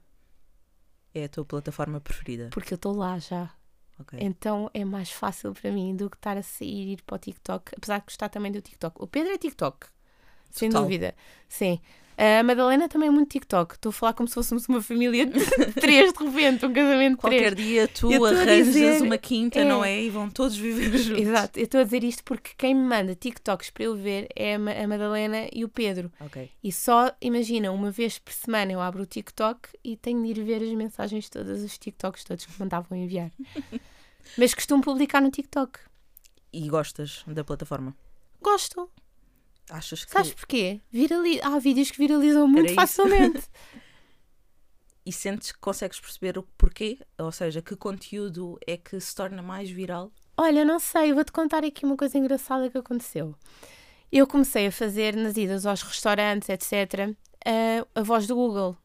É 1.14 1.24
a 1.24 1.28
tua 1.28 1.44
plataforma 1.44 2.00
preferida? 2.00 2.48
porque 2.52 2.74
eu 2.74 2.76
estou 2.76 2.94
lá 2.94 3.18
já. 3.18 3.50
Ok. 4.00 4.16
Então 4.22 4.70
é 4.72 4.84
mais 4.84 5.10
fácil 5.10 5.52
para 5.52 5.72
mim 5.72 5.96
do 5.96 6.08
que 6.08 6.16
estar 6.16 6.36
a 6.36 6.42
sair 6.42 6.88
e 6.88 6.92
ir 6.92 7.02
para 7.02 7.16
o 7.16 7.18
TikTok, 7.18 7.72
apesar 7.76 7.98
de 7.98 8.04
gostar 8.04 8.28
também 8.28 8.52
do 8.52 8.60
TikTok. 8.60 8.96
O 9.02 9.06
Pedro 9.08 9.32
é 9.32 9.38
TikTok, 9.38 9.86
sem 10.50 10.68
Total. 10.70 10.82
dúvida. 10.84 11.14
Sim. 11.48 11.80
A 12.20 12.42
Madalena 12.42 12.88
também 12.88 13.08
é 13.08 13.12
muito 13.12 13.28
TikTok. 13.30 13.74
Estou 13.76 13.90
a 13.90 13.92
falar 13.92 14.12
como 14.12 14.26
se 14.28 14.34
fôssemos 14.34 14.68
uma 14.68 14.82
família 14.82 15.24
de 15.24 15.38
três 15.80 16.12
de 16.12 16.24
repente, 16.24 16.66
um 16.66 16.72
casamento 16.72 17.14
de 17.14 17.20
Qualquer 17.20 17.54
três. 17.54 17.68
dia 17.68 17.86
tu 17.86 18.24
arranjas 18.24 18.66
dizer- 18.66 19.02
uma 19.02 19.16
quinta, 19.16 19.60
é. 19.60 19.64
não 19.64 19.84
é? 19.84 20.02
E 20.02 20.10
vão 20.10 20.28
todos 20.28 20.56
viver 20.56 20.98
juntos. 20.98 21.22
Exato, 21.22 21.58
eu 21.60 21.62
estou 21.64 21.80
a 21.80 21.84
dizer 21.84 22.02
isto 22.02 22.24
porque 22.24 22.50
quem 22.58 22.74
me 22.74 22.82
manda 22.82 23.14
TikToks 23.14 23.70
para 23.70 23.84
eu 23.84 23.94
ver 23.94 24.26
é 24.34 24.56
a 24.56 24.58
Ma- 24.58 24.72
a 24.72 24.88
Madalena 24.88 25.46
e 25.52 25.64
o 25.64 25.68
Pedro. 25.68 26.10
Ok. 26.20 26.50
E 26.64 26.72
só, 26.72 27.12
imagina, 27.22 27.70
uma 27.70 27.92
vez 27.92 28.18
por 28.18 28.32
semana 28.32 28.72
eu 28.72 28.80
abro 28.80 29.04
o 29.04 29.06
TikTok 29.06 29.68
e 29.84 29.96
tenho 29.96 30.20
de 30.24 30.40
ir 30.40 30.42
ver 30.44 30.60
as 30.60 30.70
mensagens 30.74 31.28
todas, 31.28 31.62
os 31.62 31.78
TikToks 31.78 32.24
todos 32.24 32.44
que 32.46 32.50
me 32.50 32.58
mandavam 32.58 32.98
enviar. 32.98 33.30
Mas 34.36 34.54
costumo 34.54 34.82
publicar 34.82 35.20
no 35.22 35.30
TikTok. 35.30 35.78
E 36.52 36.68
gostas 36.68 37.22
da 37.28 37.44
plataforma? 37.44 37.94
Gosto. 38.42 38.90
Achas 39.70 40.04
que. 40.04 40.12
Sabes 40.12 40.32
porquê? 40.32 40.80
Virali... 40.90 41.40
Há 41.42 41.58
vídeos 41.58 41.90
que 41.90 41.98
viralizam 41.98 42.46
muito 42.46 42.74
facilmente. 42.74 43.42
E 45.08 45.12
sentes 45.12 45.52
que 45.52 45.58
consegues 45.58 45.98
perceber 45.98 46.36
o 46.36 46.42
porquê? 46.58 46.98
Ou 47.16 47.32
seja, 47.32 47.62
que 47.62 47.74
conteúdo 47.74 48.58
é 48.66 48.76
que 48.76 49.00
se 49.00 49.14
torna 49.14 49.40
mais 49.40 49.70
viral? 49.70 50.12
Olha, 50.36 50.66
não 50.66 50.78
sei, 50.78 51.14
vou-te 51.14 51.32
contar 51.32 51.64
aqui 51.64 51.86
uma 51.86 51.96
coisa 51.96 52.18
engraçada 52.18 52.68
que 52.68 52.76
aconteceu. 52.76 53.34
Eu 54.12 54.26
comecei 54.26 54.66
a 54.66 54.70
fazer 54.70 55.16
nas 55.16 55.38
idas 55.38 55.64
aos 55.64 55.80
restaurantes, 55.80 56.50
etc., 56.50 57.16
a, 57.42 58.00
a 58.00 58.02
voz 58.02 58.26
do 58.26 58.34
Google. 58.34 58.76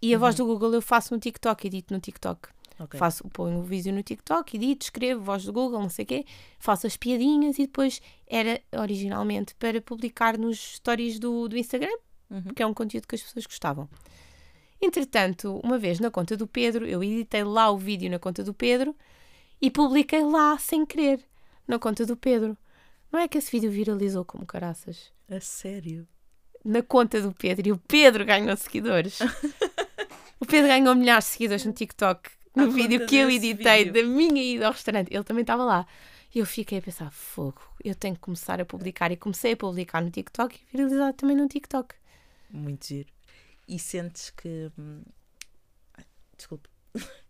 E 0.00 0.14
a 0.14 0.18
voz 0.18 0.34
do 0.34 0.46
Google 0.46 0.72
eu 0.72 0.80
faço 0.80 1.12
no 1.12 1.20
TikTok, 1.20 1.66
edito 1.66 1.92
no 1.92 2.00
TikTok. 2.00 2.48
Ok. 2.82 2.98
Faço, 2.98 3.28
ponho 3.28 3.58
o 3.58 3.62
vídeo 3.62 3.92
no 3.92 4.02
TikTok, 4.02 4.56
edito, 4.56 4.84
escrevo, 4.84 5.22
voz 5.22 5.44
do 5.44 5.52
Google, 5.52 5.80
não 5.80 5.88
sei 5.88 6.04
o 6.04 6.08
quê, 6.08 6.24
faço 6.58 6.86
as 6.86 6.96
piadinhas 6.96 7.58
e 7.58 7.62
depois 7.62 8.02
era 8.26 8.60
originalmente 8.76 9.54
para 9.54 9.80
publicar 9.80 10.36
nos 10.36 10.58
stories 10.76 11.18
do, 11.18 11.48
do 11.48 11.56
Instagram, 11.56 11.96
Uhum. 12.30 12.42
porque 12.44 12.62
é 12.62 12.66
um 12.66 12.72
conteúdo 12.72 13.06
que 13.06 13.14
as 13.14 13.22
pessoas 13.22 13.44
gostavam. 13.44 13.86
Entretanto, 14.80 15.60
uma 15.62 15.78
vez 15.78 16.00
na 16.00 16.10
conta 16.10 16.36
do 16.36 16.46
Pedro, 16.46 16.86
eu 16.86 17.04
editei 17.04 17.44
lá 17.44 17.70
o 17.70 17.76
vídeo 17.76 18.10
na 18.10 18.18
conta 18.18 18.42
do 18.42 18.54
Pedro 18.54 18.96
e 19.60 19.70
publiquei 19.70 20.24
lá 20.24 20.58
sem 20.58 20.84
querer, 20.84 21.20
na 21.68 21.78
conta 21.78 22.04
do 22.06 22.16
Pedro. 22.16 22.56
Não 23.12 23.20
é 23.20 23.28
que 23.28 23.36
esse 23.38 23.50
vídeo 23.50 23.70
viralizou 23.70 24.24
como 24.24 24.46
caraças? 24.46 25.12
A 25.30 25.38
sério? 25.40 26.08
Na 26.64 26.82
conta 26.82 27.20
do 27.20 27.32
Pedro 27.32 27.68
e 27.68 27.72
o 27.72 27.78
Pedro 27.78 28.24
ganhou 28.24 28.56
seguidores. 28.56 29.18
o 30.40 30.46
Pedro 30.46 30.68
ganhou 30.68 30.94
milhares 30.94 31.26
de 31.26 31.30
seguidores 31.32 31.64
no 31.66 31.72
TikTok 31.72 32.30
no 32.54 32.70
vídeo 32.70 33.06
que 33.06 33.16
eu 33.16 33.28
desse 33.28 33.46
editei 33.46 33.84
vídeo. 33.86 33.92
da 34.02 34.08
minha 34.08 34.42
ida 34.42 34.66
ao 34.66 34.72
restaurante. 34.72 35.12
Ele 35.12 35.24
também 35.24 35.42
estava 35.42 35.64
lá. 35.64 35.86
E 36.34 36.38
eu 36.38 36.46
fiquei 36.46 36.78
a 36.78 36.82
pensar: 36.82 37.10
fogo, 37.10 37.60
eu 37.84 37.94
tenho 37.94 38.14
que 38.14 38.20
começar 38.20 38.60
a 38.60 38.64
publicar. 38.64 39.10
E 39.12 39.16
comecei 39.16 39.52
a 39.52 39.56
publicar 39.56 40.00
no 40.02 40.10
TikTok 40.10 40.56
e 40.60 40.76
viralizar 40.76 41.12
também 41.14 41.36
no 41.36 41.48
TikTok. 41.48 41.94
Muito 42.50 42.86
giro. 42.86 43.08
E 43.68 43.78
sentes 43.78 44.30
que. 44.30 44.70
hum, 44.78 45.02
Desculpe. 46.36 46.68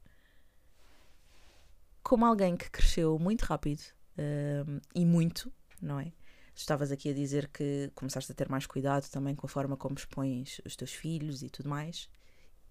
Como 2.03 2.25
alguém 2.25 2.57
que 2.57 2.71
cresceu 2.71 3.19
muito 3.19 3.43
rápido 3.43 3.83
hum, 4.19 4.81
e 4.95 5.05
muito, 5.07 5.53
não 5.81 6.01
é? 6.01 6.13
Estavas 6.55 6.93
aqui 6.93 7.09
a 7.11 7.15
dizer 7.15 7.49
que 7.49 7.91
começaste 7.95 8.31
a 8.31 8.35
ter 8.35 8.49
mais 8.49 8.67
cuidado 8.67 9.09
também 9.11 9.35
com 9.35 9.47
a 9.47 9.49
forma 9.49 9.77
como 9.77 9.95
expões 9.97 10.61
os 10.65 10.77
teus 10.77 10.93
filhos 10.93 11.43
e 11.43 11.49
tudo 11.49 11.69
mais. 11.69 12.09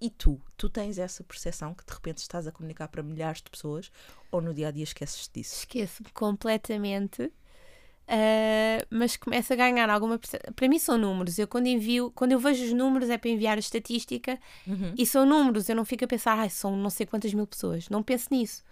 E 0.02 0.10
tu? 0.10 0.42
Tu 0.58 0.68
tens 0.68 0.98
essa 0.98 1.24
percepção 1.24 1.74
que 1.76 1.86
de 1.86 1.94
repente 1.94 2.18
estás 2.18 2.48
a 2.48 2.52
comunicar 2.52 2.88
para 2.88 3.04
milhares 3.04 3.42
de 3.42 3.50
pessoas 3.52 3.92
ou 4.32 4.42
no 4.42 4.54
dia 4.54 4.70
a 4.70 4.72
dia 4.72 4.84
esqueces 4.84 5.30
disso? 5.32 5.56
Esqueço-me 5.60 6.10
completamente. 6.12 7.32
Uh, 8.08 8.84
mas 8.90 9.16
começa 9.16 9.54
a 9.54 9.56
ganhar 9.58 9.90
alguma 9.90 10.20
para 10.56 10.68
mim 10.68 10.80
são 10.80 10.98
números 10.98 11.38
eu 11.40 11.48
quando 11.48 11.68
envio 11.68 12.12
quando 12.14 12.34
eu 12.34 12.40
vejo 12.40 12.66
os 12.66 12.74
números 12.74 13.10
é 13.10 13.18
para 13.18 13.30
enviar 13.30 13.56
a 13.56 13.60
estatística 13.60 14.38
Uhum. 14.68 14.94
e 14.98 15.06
são 15.06 15.26
números 15.26 15.70
eu 15.70 15.76
não 15.78 15.86
fico 15.86 16.04
a 16.04 16.08
pensar 16.08 16.38
ai 16.38 16.50
são 16.50 16.76
não 16.76 16.90
sei 16.90 17.06
quantas 17.06 17.34
mil 17.34 17.48
pessoas 17.48 17.88
não 17.90 18.04
penso 18.04 18.28
nisso 18.32 18.64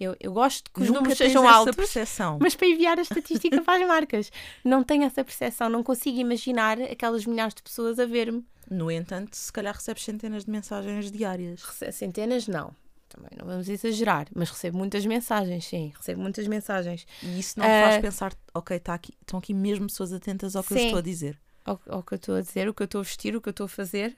eu, 0.00 0.16
eu 0.18 0.32
gosto 0.32 0.68
que 0.72 0.80
os 0.80 0.88
Nunca 0.88 1.00
números 1.00 1.18
sejam 1.18 1.46
altos 1.46 1.76
percepção. 1.76 2.38
mas 2.40 2.56
para 2.56 2.66
enviar 2.66 2.98
a 2.98 3.02
estatística 3.02 3.60
para 3.62 3.80
as 3.80 3.86
marcas 3.86 4.32
não 4.64 4.82
tenho 4.82 5.04
essa 5.04 5.22
percepção 5.22 5.68
não 5.68 5.84
consigo 5.84 6.18
imaginar 6.18 6.80
aquelas 6.80 7.24
milhares 7.24 7.54
de 7.54 7.62
pessoas 7.62 8.00
a 8.00 8.06
ver-me 8.06 8.44
No 8.70 8.90
entanto, 8.90 9.34
se 9.34 9.52
calhar 9.52 9.74
recebes 9.74 10.04
centenas 10.04 10.44
de 10.44 10.50
mensagens 10.50 11.10
diárias. 11.10 11.62
Rece- 11.62 11.92
centenas 11.92 12.46
não 12.48 12.74
também 13.08 13.30
não 13.38 13.46
vamos 13.46 13.66
exagerar 13.70 14.26
mas 14.34 14.50
recebo 14.50 14.76
muitas 14.76 15.06
mensagens 15.06 15.64
sim 15.64 15.94
recebo 15.96 16.20
muitas 16.20 16.46
mensagens 16.46 17.06
E 17.22 17.40
isso 17.40 17.58
não 17.58 17.64
te 17.64 17.80
faz 17.80 17.96
Ah. 17.96 18.00
pensar, 18.02 18.34
ok, 18.52 18.78
tá 18.80 18.92
aqui, 18.92 19.14
estão 19.22 19.38
aqui 19.38 19.54
mesmo 19.54 19.86
pessoas 19.86 20.12
atentas 20.12 20.54
ao 20.54 20.62
que 20.62 20.74
eu 20.74 20.78
Sim. 20.78 20.84
estou 20.84 20.98
a 20.98 21.02
dizer. 21.02 21.38
ao, 21.64 21.80
ao 21.88 22.02
que 22.02 22.12
eu 22.12 22.16
estou 22.16 22.34
a 22.34 22.42
dizer, 22.42 22.68
o 22.68 22.74
que 22.74 22.82
eu 22.82 22.84
estou 22.84 23.00
a 23.00 23.04
vestir, 23.04 23.34
o 23.34 23.40
que 23.40 23.48
eu 23.48 23.52
estou 23.52 23.64
a 23.64 23.68
fazer. 23.68 24.14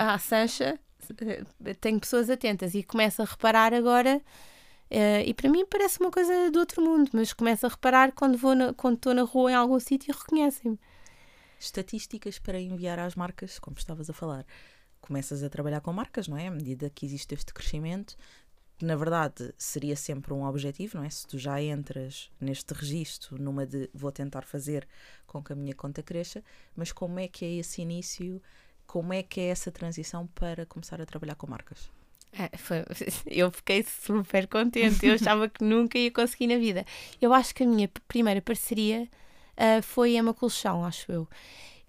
a, 0.00 0.14
a 0.14 0.18
Sancha, 0.18 0.76
eh, 1.64 1.74
tenho 1.74 2.00
pessoas 2.00 2.28
atentas 2.28 2.74
e 2.74 2.82
começo 2.82 3.22
a 3.22 3.24
reparar 3.24 3.72
agora. 3.72 4.20
eh, 4.90 5.22
e 5.26 5.32
para 5.32 5.48
mim 5.48 5.64
parece 5.64 6.00
uma 6.00 6.10
coisa 6.10 6.50
do 6.50 6.58
outro 6.58 6.82
mundo, 6.82 7.10
mas 7.12 7.32
começo 7.32 7.64
a 7.64 7.68
reparar 7.68 8.10
quando 8.10 8.36
vou 8.36 8.56
na- 8.56 8.72
quando 8.74 8.96
estou 8.96 9.14
na 9.14 9.22
rua 9.22 9.52
em 9.52 9.54
algum 9.54 9.78
sítio 9.78 10.10
e 10.10 10.16
reconhecem-me. 10.18 10.80
Estatísticas 11.60 12.38
para 12.38 12.58
enviar 12.58 12.98
às 12.98 13.14
marcas, 13.14 13.58
como 13.58 13.76
estavas 13.76 14.08
a 14.08 14.14
falar. 14.14 14.46
Começas 15.00 15.42
a 15.42 15.48
trabalhar 15.50 15.80
com 15.82 15.92
marcas, 15.92 16.26
não 16.26 16.36
é? 16.36 16.46
À 16.46 16.50
medida 16.50 16.88
que 16.90 17.04
existe 17.06 17.34
este 17.34 17.52
crescimento, 17.54 18.16
que 18.78 18.84
na 18.86 18.96
verdade 18.96 19.52
seria 19.58 19.94
sempre 19.94 20.32
um 20.32 20.44
objetivo, 20.44 20.96
não 20.96 21.04
é? 21.04 21.10
Se 21.10 21.26
tu 21.26 21.38
já 21.38 21.60
entras 21.62 22.30
neste 22.40 22.72
registro, 22.72 23.40
numa 23.40 23.66
de 23.66 23.90
vou 23.92 24.10
tentar 24.10 24.42
fazer 24.42 24.88
com 25.26 25.42
que 25.44 25.52
a 25.52 25.56
minha 25.56 25.74
conta 25.74 26.02
cresça, 26.02 26.42
mas 26.74 26.92
como 26.92 27.18
é 27.20 27.28
que 27.28 27.44
é 27.44 27.52
esse 27.56 27.82
início? 27.82 28.42
Como 28.86 29.12
é 29.12 29.22
que 29.22 29.38
é 29.40 29.48
essa 29.48 29.70
transição 29.70 30.26
para 30.28 30.64
começar 30.66 31.00
a 31.00 31.06
trabalhar 31.06 31.34
com 31.34 31.46
marcas? 31.46 31.90
É, 32.32 32.56
foi- 32.56 32.84
eu 33.26 33.50
fiquei 33.50 33.82
super 33.82 34.46
contente, 34.48 35.04
eu 35.06 35.12
achava 35.20 35.46
que 35.48 35.62
nunca 35.62 35.98
ia 35.98 36.10
conseguir 36.10 36.46
na 36.46 36.56
vida. 36.58 36.86
Eu 37.20 37.34
acho 37.34 37.54
que 37.54 37.62
a 37.62 37.66
minha 37.66 37.88
primeira 38.08 38.40
parceria 38.40 39.06
ah, 39.60 39.82
foi 39.82 40.16
a 40.16 40.22
Macolchão, 40.22 40.84
acho 40.84 41.10
eu. 41.12 41.28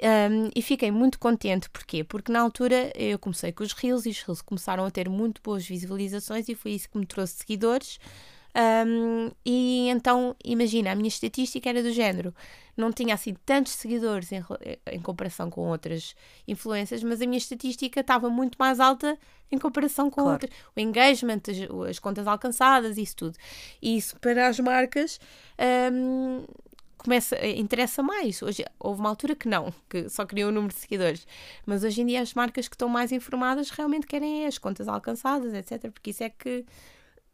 Um, 0.03 0.49
e 0.55 0.61
fiquei 0.63 0.89
muito 0.89 1.19
contente, 1.19 1.69
porquê? 1.69 2.03
Porque 2.03 2.31
na 2.31 2.41
altura 2.41 2.91
eu 2.95 3.19
comecei 3.19 3.51
com 3.51 3.63
os 3.63 3.71
Reels 3.73 4.05
e 4.07 4.09
os 4.09 4.21
Reels 4.23 4.41
começaram 4.41 4.83
a 4.83 4.89
ter 4.89 5.07
muito 5.07 5.39
boas 5.43 5.63
visualizações 5.65 6.49
e 6.49 6.55
foi 6.55 6.71
isso 6.71 6.89
que 6.89 6.97
me 6.97 7.05
trouxe 7.05 7.33
seguidores. 7.35 7.99
Um, 8.85 9.31
e 9.45 9.87
então, 9.89 10.35
imagina, 10.43 10.91
a 10.91 10.95
minha 10.95 11.07
estatística 11.07 11.69
era 11.69 11.81
do 11.81 11.91
género, 11.91 12.33
não 12.75 12.91
tinha 12.91 13.13
assim 13.13 13.33
tantos 13.45 13.73
seguidores 13.73 14.29
em, 14.31 14.43
em 14.91 14.99
comparação 14.99 15.49
com 15.49 15.69
outras 15.69 16.15
influências, 16.47 17.01
mas 17.03 17.21
a 17.21 17.25
minha 17.25 17.37
estatística 17.37 18.01
estava 18.01 18.29
muito 18.29 18.57
mais 18.59 18.79
alta 18.79 19.17
em 19.51 19.57
comparação 19.57 20.09
com 20.09 20.21
Claro. 20.23 20.31
outras. 20.31 20.51
O 20.75 20.79
engagement, 20.79 21.41
as, 21.47 21.89
as 21.91 21.99
contas 21.99 22.25
alcançadas, 22.27 22.97
isso 22.97 23.15
tudo. 23.15 23.37
E 23.81 23.97
isso 23.97 24.19
para 24.19 24.47
as 24.47 24.59
marcas 24.59 25.19
um, 25.93 26.43
começa, 27.01 27.35
interessa 27.47 28.03
mais. 28.03 28.41
Hoje, 28.41 28.63
houve 28.79 28.99
uma 28.99 29.09
altura 29.09 29.35
que 29.35 29.47
não, 29.47 29.73
que 29.89 30.07
só 30.07 30.25
queriam 30.25 30.49
o 30.49 30.51
número 30.51 30.73
de 30.73 30.79
seguidores. 30.79 31.25
Mas 31.65 31.83
hoje 31.83 32.01
em 32.01 32.05
dia 32.05 32.21
as 32.21 32.33
marcas 32.33 32.67
que 32.67 32.75
estão 32.75 32.87
mais 32.87 33.11
informadas 33.11 33.69
realmente 33.71 34.05
querem 34.05 34.45
as 34.45 34.57
contas 34.57 34.87
alcançadas, 34.87 35.53
etc. 35.53 35.91
Porque 35.91 36.11
isso 36.11 36.23
é 36.23 36.29
que. 36.29 36.65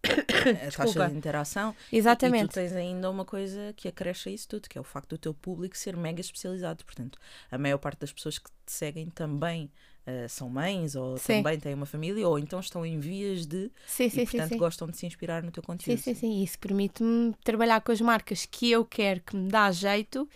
A 0.67 0.71
taxa 0.71 1.09
de 1.09 1.15
interação. 1.15 1.75
E 1.91 1.97
Exatamente. 1.97 2.49
tu 2.49 2.53
tens 2.53 2.73
ainda 2.73 3.09
uma 3.09 3.25
coisa 3.25 3.73
que 3.75 3.87
acresce 3.87 4.29
a 4.29 4.31
isso 4.31 4.47
tudo, 4.47 4.69
que 4.69 4.77
é 4.77 4.81
o 4.81 4.83
facto 4.83 5.09
do 5.09 5.17
teu 5.17 5.33
público 5.33 5.77
ser 5.77 5.97
mega 5.97 6.21
especializado. 6.21 6.85
Portanto, 6.85 7.19
a 7.51 7.57
maior 7.57 7.77
parte 7.77 7.99
das 7.99 8.11
pessoas 8.11 8.37
que 8.39 8.49
te 8.65 8.71
seguem 8.71 9.09
também 9.09 9.71
eh, 10.05 10.25
são 10.29 10.49
mães, 10.49 10.95
ou 10.95 11.17
Sim. 11.17 11.43
também 11.43 11.59
têm 11.59 11.73
uma 11.73 11.85
família, 11.85 12.25
ou 12.27 12.39
então 12.39 12.61
estão 12.61 12.85
em 12.85 12.97
vias 12.97 13.45
de. 13.45 13.69
Sim, 13.85 14.05
e, 14.05 14.09
sim, 14.09 14.09
sim. 14.09 14.25
portanto, 14.25 14.49
sim. 14.49 14.57
gostam 14.57 14.87
de 14.87 14.95
se 14.95 15.05
inspirar 15.05 15.43
no 15.43 15.51
teu 15.51 15.61
Sim, 15.61 15.67
conteúdo. 15.67 15.99
sim, 15.99 16.13
sim. 16.13 16.41
Isso 16.41 16.57
permite-me 16.59 17.33
trabalhar 17.43 17.81
com 17.81 17.91
as 17.91 17.99
marcas 17.99 18.45
que 18.45 18.71
eu 18.71 18.85
quero, 18.85 19.19
que 19.19 19.35
me 19.35 19.49
dá 19.49 19.69
jeito 19.69 20.27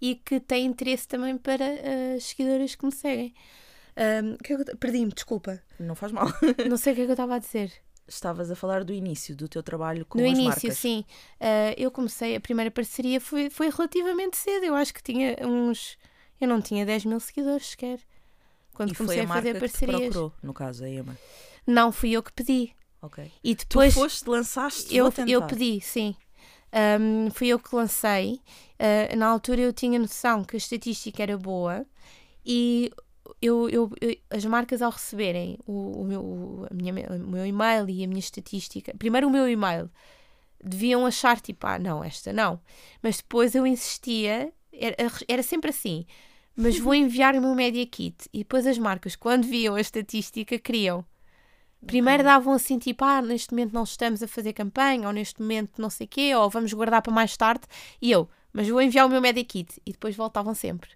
e 0.00 0.16
que 0.16 0.40
têm 0.40 0.66
interesse 0.66 1.06
também 1.06 1.38
para 1.38 1.64
as 2.16 2.24
seguidoras 2.24 2.74
que 2.74 2.84
me 2.84 2.90
seguem. 2.90 3.34
Que 4.42 4.54
é 4.54 4.64
Perdi-me, 4.76 5.12
desculpa. 5.12 5.62
Não 5.78 5.94
faz 5.94 6.10
mal. 6.12 6.26
Não 6.68 6.76
sei 6.76 6.92
o 6.92 6.96
que 6.96 7.02
é 7.02 7.04
que 7.04 7.10
eu 7.10 7.14
estava 7.14 7.36
a 7.36 7.38
dizer. 7.38 7.70
Estavas 8.10 8.50
a 8.50 8.56
falar 8.56 8.82
do 8.82 8.92
início 8.92 9.36
do 9.36 9.48
teu 9.48 9.62
trabalho 9.62 10.04
com 10.04 10.18
no 10.18 10.24
as 10.24 10.30
início, 10.32 10.48
marcas. 10.48 10.78
sim. 10.78 11.04
Ah, 11.40 11.72
eu 11.76 11.90
comecei, 11.92 12.34
a 12.34 12.40
primeira 12.40 12.70
parceria 12.70 13.20
foi, 13.20 13.48
foi 13.48 13.70
relativamente 13.70 14.36
cedo. 14.36 14.64
Eu 14.64 14.74
acho 14.74 14.92
que 14.92 15.00
tinha 15.02 15.36
uns. 15.46 15.96
Eu 16.40 16.48
não 16.48 16.60
tinha 16.60 16.84
10 16.84 17.04
mil 17.04 17.20
seguidores 17.20 17.66
sequer. 17.68 18.00
Quando 18.74 18.90
E 18.92 18.94
comecei 18.96 19.20
a 19.20 19.24
a, 19.24 19.28
fazer 19.28 19.52
que 19.52 19.58
te 19.58 19.60
parcerias. 19.60 20.00
procurou, 20.00 20.32
no 20.42 20.52
caso, 20.52 20.84
a 20.84 20.88
Ema. 20.90 21.16
Não, 21.66 21.92
fui 21.92 22.10
eu 22.10 22.22
que 22.22 22.32
pedi. 22.32 22.74
Ok. 23.00 23.30
E 23.44 23.54
Tu 23.54 23.66
depois. 23.68 23.94
foste, 23.94 24.28
lançaste, 24.28 24.94
eu, 24.96 25.12
eu 25.26 25.42
pedi, 25.46 25.80
sim. 25.80 26.16
Ahm, 26.72 27.30
fui 27.32 27.48
eu 27.48 27.58
que 27.58 27.74
lancei. 27.74 28.40
Ah, 28.78 29.14
na 29.16 29.26
altura 29.28 29.60
eu 29.60 29.72
tinha 29.72 29.98
noção 29.98 30.42
que 30.44 30.56
a 30.56 30.58
estatística 30.58 31.22
era 31.22 31.36
boa 31.38 31.86
e 32.44 32.90
eu, 33.42 33.68
eu- 33.70 33.90
as 34.30 34.44
marcas 34.44 34.82
ao 34.82 34.90
receberem 34.90 35.58
o, 35.66 36.02
o 36.02 36.04
meu, 36.04 36.20
o- 36.22 36.66
minha, 36.72 36.92
o 37.10 37.18
meu 37.30 37.46
e-mail 37.46 37.88
e 37.88 38.04
a 38.04 38.08
minha 38.08 38.18
estatística, 38.20 38.94
primeiro 38.98 39.28
o 39.28 39.30
meu 39.30 39.48
e-mail, 39.48 39.90
deviam 40.62 41.06
achar 41.06 41.40
tipo, 41.40 41.66
ah, 41.66 41.78
não, 41.78 42.04
esta 42.04 42.32
não. 42.32 42.60
Mas 43.02 43.18
depois 43.18 43.54
eu 43.54 43.66
insistia, 43.66 44.52
era, 44.72 44.96
era 45.28 45.42
sempre 45.42 45.70
assim. 45.70 46.06
Mas 46.56 46.78
vou 46.78 46.94
enviar 46.94 47.34
o 47.34 47.40
meu 47.40 47.54
Media 47.54 47.86
Kit. 47.86 48.28
E 48.32 48.38
depois 48.40 48.66
as 48.66 48.76
marcas, 48.78 49.16
quando 49.16 49.44
viam 49.46 49.74
a 49.76 49.80
estatística, 49.80 50.58
queriam. 50.58 51.04
Primeiro 51.86 52.22
davam 52.22 52.52
assim, 52.52 52.78
tipo, 52.78 53.04
ah, 53.04 53.22
neste 53.22 53.52
momento 53.52 53.72
não 53.72 53.84
estamos 53.84 54.22
a 54.22 54.28
fazer 54.28 54.52
campanha, 54.52 55.06
ou 55.06 55.12
neste 55.14 55.40
momento 55.40 55.80
não 55.80 55.88
sei 55.88 56.06
o 56.06 56.08
quê, 56.10 56.34
ou 56.34 56.50
vamos 56.50 56.72
guardar 56.72 57.00
para 57.02 57.12
mais 57.12 57.36
tarde. 57.36 57.62
E 58.02 58.10
eu, 58.10 58.28
mas 58.52 58.68
vou 58.68 58.82
enviar 58.82 59.06
o 59.06 59.08
meu 59.08 59.20
Media 59.20 59.44
Kit. 59.44 59.80
E 59.86 59.92
depois 59.92 60.14
voltavam 60.14 60.54
sempre. 60.54 60.90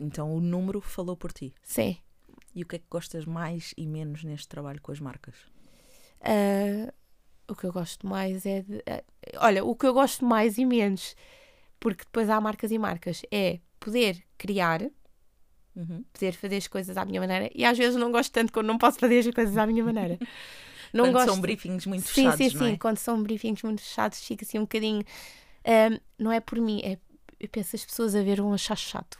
Então 0.00 0.34
o 0.34 0.40
número 0.40 0.80
falou 0.80 1.16
por 1.16 1.30
ti. 1.32 1.54
Sim. 1.62 1.96
E 2.54 2.62
o 2.62 2.66
que 2.66 2.76
é 2.76 2.78
que 2.78 2.86
gostas 2.90 3.24
mais 3.26 3.74
e 3.76 3.86
menos 3.86 4.24
neste 4.24 4.48
trabalho 4.48 4.80
com 4.80 4.90
as 4.90 4.98
marcas? 4.98 5.34
Ah, 6.22 6.92
o 7.48 7.54
que 7.54 7.64
eu 7.64 7.72
gosto 7.72 8.06
mais 8.06 8.44
é 8.46 8.62
de. 8.62 8.82
ah, 8.88 9.02
olha, 9.46 9.64
o 9.64 9.74
que 9.76 9.86
eu 9.86 9.92
gosto 9.94 10.24
mais 10.24 10.58
e 10.58 10.64
menos, 10.64 11.14
porque 11.78 12.04
depois 12.04 12.28
há 12.30 12.40
marcas 12.40 12.70
e 12.70 12.78
marcas, 12.78 13.22
é 13.30 13.60
poder 13.78 14.22
criar, 14.38 14.82
Uhum. 15.76 16.04
poder 16.12 16.32
fazer 16.32 16.56
as 16.56 16.66
coisas 16.66 16.96
à 16.96 17.04
minha 17.04 17.20
maneira, 17.20 17.48
e 17.54 17.64
às 17.64 17.78
vezes 17.78 17.96
não 17.98 18.10
gosto 18.10 18.32
tanto 18.32 18.52
quando 18.52 18.66
não 18.66 18.78
posso 18.78 18.98
fazer 18.98 19.18
as 19.20 19.30
coisas 19.34 19.56
à 19.56 19.66
minha 19.66 19.84
maneira. 19.84 20.18
Não 20.92 21.04
Quando 21.04 21.12
gosto. 21.12 21.26
são 21.34 21.40
briefings 21.40 21.86
muito 21.86 22.02
sim, 22.02 22.14
fechados, 22.32 22.36
sim, 22.38 22.58
não 22.58 22.66
sim. 22.66 22.72
é? 22.72 22.76
Quando 22.76 22.98
são 22.98 23.22
briefings 23.22 23.62
muito 23.62 23.80
fechados, 23.80 24.24
fica 24.24 24.44
assim 24.44 24.58
um 24.58 24.62
bocadinho. 24.62 25.04
ahm, 25.64 25.98
não 26.18 26.32
é 26.32 26.40
por 26.40 26.58
mim, 26.60 26.80
é. 26.82 26.98
Eu 27.38 27.48
penso 27.48 27.76
as 27.76 27.84
pessoas 27.84 28.12
a 28.16 28.22
ver 28.24 28.40
vão 28.40 28.52
achar 28.52 28.74
chato. 28.76 29.16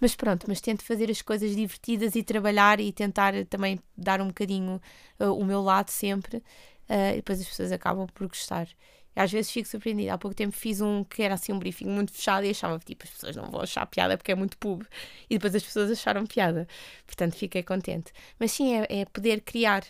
Mas 0.00 0.14
pronto, 0.16 0.46
mas 0.48 0.60
tento 0.60 0.82
fazer 0.84 1.10
as 1.10 1.22
coisas 1.22 1.54
divertidas 1.56 2.14
e 2.14 2.22
trabalhar 2.22 2.80
e 2.80 2.92
tentar 2.92 3.32
também 3.46 3.78
dar 3.96 4.20
um 4.20 4.28
bocadinho 4.28 4.80
ah, 5.18 5.32
o 5.32 5.44
meu 5.44 5.62
lado 5.62 5.90
sempre. 5.90 6.42
ah, 6.88 7.12
e 7.12 7.16
depois 7.16 7.40
as 7.40 7.48
pessoas 7.48 7.72
acabam 7.72 8.06
por 8.08 8.26
gostar. 8.28 8.68
E 9.16 9.20
às 9.20 9.30
vezes 9.30 9.50
fico 9.50 9.68
surpreendida. 9.68 10.14
Há 10.14 10.18
pouco 10.18 10.34
tempo 10.34 10.52
fiz 10.54 10.80
um 10.80 11.04
que 11.04 11.22
era 11.22 11.34
assim 11.34 11.52
um 11.52 11.58
briefing 11.58 11.86
muito 11.86 12.12
fechado 12.12 12.44
e 12.46 12.50
achava 12.50 12.78
tipo, 12.80 13.04
as 13.04 13.10
pessoas 13.10 13.36
não 13.36 13.50
vão 13.50 13.60
achar 13.60 13.86
piada 13.86 14.16
porque 14.16 14.32
é 14.32 14.34
muito 14.34 14.58
pub. 14.58 14.82
E 15.30 15.34
depois 15.36 15.54
as 15.54 15.62
pessoas 15.62 15.90
acharam 15.90 16.26
piada. 16.26 16.66
Portanto, 17.06 17.34
fiquei 17.36 17.62
contente. 17.62 18.12
Mas 18.38 18.52
sim, 18.52 18.74
é, 18.74 18.86
é 19.00 19.04
poder 19.06 19.40
criar. 19.42 19.84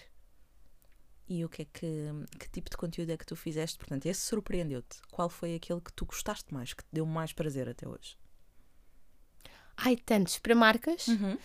E 1.28 1.44
o 1.44 1.48
que 1.48 1.62
é 1.62 1.64
que, 1.66 2.10
que 2.38 2.48
tipo 2.50 2.70
de 2.70 2.76
conteúdo 2.76 3.10
é 3.10 3.16
que 3.16 3.26
tu 3.26 3.34
fizeste? 3.36 3.78
Portanto, 3.78 4.06
esse 4.06 4.20
surpreendeu-te. 4.20 4.98
Qual 5.10 5.28
foi 5.28 5.54
aquele 5.54 5.80
que 5.80 5.92
tu 5.92 6.04
gostaste 6.04 6.52
mais, 6.52 6.72
que 6.74 6.82
te 6.82 6.88
deu 6.92 7.06
mais 7.06 7.32
prazer 7.32 7.68
até 7.68 7.88
hoje? 7.88 8.16
Ai, 9.76 9.96
tantos 9.96 10.38
para 10.38 10.54
marcas. 10.54 11.08
Uhum. 11.08 11.36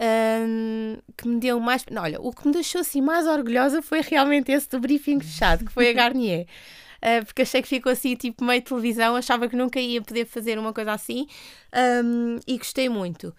Ahm, 0.00 0.98
que 1.16 1.26
me 1.26 1.40
deu 1.40 1.58
mais. 1.58 1.84
Não, 1.90 2.02
olha, 2.02 2.20
o 2.20 2.32
que 2.32 2.46
me 2.46 2.52
deixou 2.52 2.80
assim 2.80 3.00
mais 3.00 3.26
orgulhosa 3.26 3.82
foi 3.82 4.00
realmente 4.00 4.52
esse 4.52 4.68
do 4.68 4.78
briefing 4.78 5.18
fechado, 5.20 5.64
que 5.64 5.72
foi 5.72 5.90
a 5.90 5.92
Garnier. 5.94 6.46
Ah, 7.02 7.24
porque 7.24 7.42
achei 7.42 7.62
que 7.62 7.68
ficou 7.68 7.90
assim, 7.92 8.14
tipo 8.16 8.44
meio 8.44 8.62
televisão, 8.62 9.16
achava 9.16 9.48
que 9.48 9.56
nunca 9.56 9.80
ia 9.80 10.02
poder 10.02 10.24
fazer 10.26 10.58
uma 10.58 10.72
coisa 10.72 10.92
assim 10.92 11.26
ahm, 11.72 12.38
e 12.46 12.58
gostei 12.58 12.88
muito. 12.88 13.34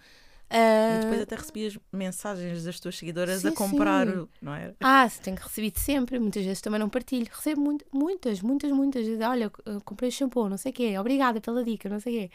E 0.50 0.54
Ah, 0.56 0.98
depois 1.00 1.20
até 1.20 1.36
recebias 1.36 1.78
mensagens 1.92 2.64
das 2.64 2.80
tuas 2.80 2.96
seguidoras 2.98 3.44
a 3.46 3.50
Sim, 3.50 3.54
comprar, 3.56 4.06
sim. 4.06 4.28
não 4.42 4.54
é? 4.54 4.72
Ah, 4.80 5.08
se 5.08 5.20
tenho 5.20 5.36
recebido 5.36 5.78
sempre, 5.78 6.18
muitas 6.18 6.44
vezes 6.44 6.60
também 6.60 6.80
não 6.80 6.88
partilho. 6.88 7.28
Recebo 7.32 7.60
muito, 7.60 7.84
muitas, 7.92 8.40
muitas, 8.42 8.70
muitas. 8.72 9.06
vezes, 9.06 9.20
Olha, 9.24 9.48
comprei 9.84 10.10
shampoo, 10.10 10.48
não 10.48 10.56
sei 10.56 10.72
o 10.72 10.74
quê, 10.74 10.98
obrigada 10.98 11.40
pela 11.40 11.62
dica, 11.62 11.88
não 11.88 12.00
sei 12.00 12.12
o 12.16 12.18
quê. 12.28 12.30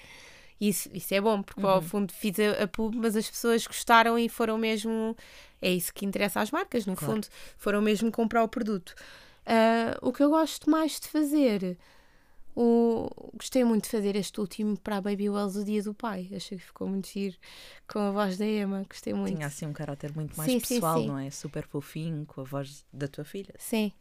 Isso, 0.60 0.90
isso 0.94 1.14
é 1.14 1.20
bom, 1.20 1.42
porque 1.44 1.66
ao 1.66 1.82
fundo 1.82 2.14
fiz 2.14 2.38
a, 2.40 2.64
a 2.64 2.68
pub, 2.68 2.96
mas 2.96 3.16
as 3.16 3.30
pessoas 3.30 3.68
gostaram 3.68 4.18
e 4.18 4.30
foram 4.30 4.58
mesmo. 4.58 5.16
É 5.62 5.70
isso 5.72 5.94
que 5.94 6.06
interessa 6.06 6.40
às 6.40 6.52
marcas, 6.52 6.86
no 6.86 6.96
Claro. 6.96 7.14
fundo, 7.16 7.28
foram 7.58 7.82
mesmo 7.82 8.12
comprar 8.12 8.44
o 8.44 8.48
produto. 8.48 8.96
Ah, 9.46 9.98
o 10.02 10.12
que 10.14 10.24
eu 10.24 10.30
gosto 10.30 10.70
mais 10.70 11.00
de 11.00 11.08
fazer. 11.08 11.78
O... 12.56 13.10
Gostei 13.38 13.66
muito 13.66 13.84
de 13.84 13.90
fazer 13.90 14.16
este 14.16 14.40
último 14.40 14.78
para 14.80 14.96
a 14.98 15.02
Baby 15.02 15.30
Wells, 15.30 15.58
o 15.60 15.66
Dia 15.66 15.84
do 15.84 15.94
Pai. 15.94 16.30
Achei 16.34 16.58
que 16.58 16.64
ficou 16.64 16.88
muito 16.88 17.10
giro 17.10 17.36
com 17.86 18.00
a 18.00 18.12
voz 18.12 18.38
da 18.38 18.46
Emma. 18.46 18.86
Gostei 18.88 19.14
muito. 19.14 19.36
Tinha 19.36 19.48
assim 19.48 19.66
um 19.66 19.74
caráter 19.74 20.16
muito 20.16 20.38
mais 20.38 20.50
Sim, 20.50 20.60
sim, 20.62 20.76
pessoal, 20.76 21.02
sim. 21.02 21.08
não 21.08 21.20
é? 21.20 21.30
Super 21.32 21.68
fofinho, 21.68 22.26
com 22.26 22.40
a 22.40 22.44
voz 22.46 22.86
da 22.94 23.10
tua 23.10 23.26
filha. 23.26 23.54
Sim. 23.60 23.92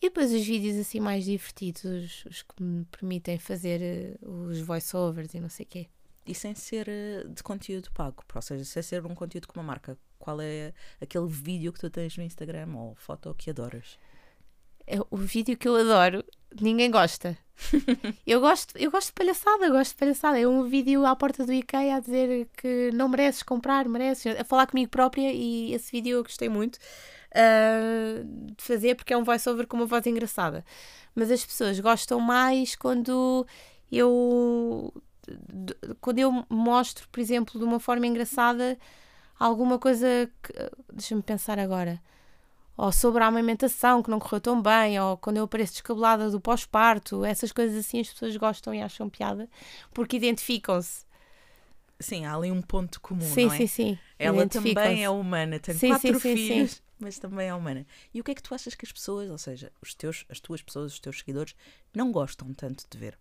E 0.00 0.06
depois 0.08 0.32
os 0.32 0.44
vídeos 0.44 0.76
assim 0.78 1.00
mais 1.00 1.24
divertidos, 1.24 2.24
os, 2.28 2.42
que 2.42 2.62
me 2.62 2.84
permitem 2.86 3.38
fazer 3.38 3.80
eh, 3.80 4.18
os 4.20 4.60
voiceovers 4.60 5.32
e 5.34 5.40
não 5.40 5.48
sei 5.48 5.64
o 5.64 5.68
quê. 5.68 5.88
E 6.26 6.34
sem 6.34 6.54
ser 6.54 6.88
eh, 6.88 7.24
de 7.28 7.42
conteúdo 7.42 7.90
pago, 7.92 8.22
ou 8.34 8.42
seja, 8.42 8.64
sem 8.64 8.82
ser 8.82 9.04
um 9.06 9.14
conteúdo 9.14 9.46
com 9.48 9.58
uma 9.58 9.66
marca. 9.66 9.96
Qual 10.18 10.40
é 10.40 10.72
aquele 11.00 11.26
vídeo 11.26 11.72
que 11.72 11.80
tu 11.80 11.90
tens 11.90 12.16
no 12.16 12.22
Instagram 12.22 12.74
ou 12.76 12.94
foto 12.94 13.34
que 13.34 13.50
adoras? 13.50 13.98
É 14.86 14.98
o 15.10 15.16
vídeo 15.16 15.56
que 15.56 15.66
eu 15.66 15.76
adoro, 15.76 16.24
ninguém 16.60 16.90
gosta. 16.90 17.36
eu 18.26 18.40
gosto, 18.40 18.76
eu 18.76 18.90
gosto 18.90 19.08
de 19.08 19.12
palhaçada, 19.14 19.64
eu 19.64 19.72
gosto 19.72 19.92
de 19.92 19.96
palhaçada. 19.96 20.38
É 20.38 20.46
um 20.46 20.64
vídeo 20.64 21.06
à 21.06 21.16
porta 21.16 21.46
do 21.46 21.52
IKEA 21.52 21.96
a 21.96 22.00
dizer 22.00 22.48
que 22.56 22.90
não 22.92 23.08
mereces 23.08 23.42
comprar, 23.42 23.88
mereces, 23.88 24.38
a 24.38 24.44
falar 24.44 24.66
comigo 24.66 24.90
própria 24.90 25.32
e 25.32 25.72
esse 25.72 25.90
vídeo 25.90 26.18
eu 26.18 26.22
gostei 26.22 26.48
muito 26.48 26.78
ah, 27.34 28.22
de 28.56 28.62
fazer 28.64 28.94
porque 28.96 29.12
é 29.12 29.16
um 29.16 29.24
voiceover 29.24 29.66
com 29.66 29.76
uma 29.76 29.86
voz 29.86 30.06
engraçada. 30.06 30.64
Mas 31.14 31.30
as 31.30 31.44
pessoas 31.44 31.78
gostam 31.80 32.20
mais 32.20 32.74
quando 32.76 33.46
eu 33.90 34.92
quando 36.00 36.18
eu 36.18 36.44
mostro, 36.50 37.08
por 37.10 37.18
exemplo, 37.20 37.58
de 37.58 37.64
uma 37.64 37.80
forma 37.80 38.06
engraçada 38.06 38.78
alguma 39.38 39.78
coisa 39.78 40.30
que 40.42 40.52
deixa-me 40.92 41.22
pensar 41.22 41.58
agora 41.58 42.00
ou 42.76 42.90
sobre 42.90 43.22
a 43.22 43.26
amamentação 43.28 44.02
que 44.02 44.10
não 44.10 44.18
correu 44.18 44.40
tão 44.40 44.60
bem, 44.60 45.00
ou 45.00 45.16
quando 45.16 45.36
eu 45.36 45.44
apareço 45.44 45.74
descabelada 45.74 46.30
do 46.30 46.40
pós-parto, 46.40 47.24
essas 47.24 47.52
coisas 47.52 47.76
assim 47.78 48.00
as 48.00 48.08
pessoas 48.08 48.36
gostam 48.36 48.74
e 48.74 48.82
acham 48.82 49.08
piada 49.08 49.48
porque 49.92 50.16
identificam-se. 50.16 51.04
Sim, 52.00 52.26
há 52.26 52.34
ali 52.34 52.50
um 52.50 52.60
ponto 52.60 53.00
comum, 53.00 53.20
Sim, 53.20 53.46
não 53.46 53.52
é? 53.52 53.58
sim, 53.58 53.66
sim. 53.66 53.98
Ela 54.18 54.46
também 54.46 55.04
é 55.04 55.10
humana, 55.10 55.58
tem 55.58 55.74
Sim, 55.76 55.88
quatro 55.90 56.18
sim, 56.18 56.36
filhos, 56.36 56.70
sim. 56.72 56.82
Mas 56.98 57.18
também 57.18 57.48
é 57.48 57.54
humana. 57.54 57.86
E 58.12 58.20
o 58.20 58.24
que 58.24 58.30
é 58.30 58.34
que 58.34 58.42
tu 58.42 58.54
achas 58.54 58.74
que 58.74 58.84
as 58.84 58.92
pessoas, 58.92 59.30
ou 59.30 59.38
seja, 59.38 59.72
os 59.82 59.94
teus, 59.94 60.24
as 60.28 60.40
tuas 60.40 60.62
pessoas, 60.62 60.92
os 60.92 61.00
teus 61.00 61.18
seguidores, 61.18 61.54
não 61.94 62.12
gostam 62.12 62.52
tanto 62.54 62.84
de 62.88 62.98
ver? 62.98 63.18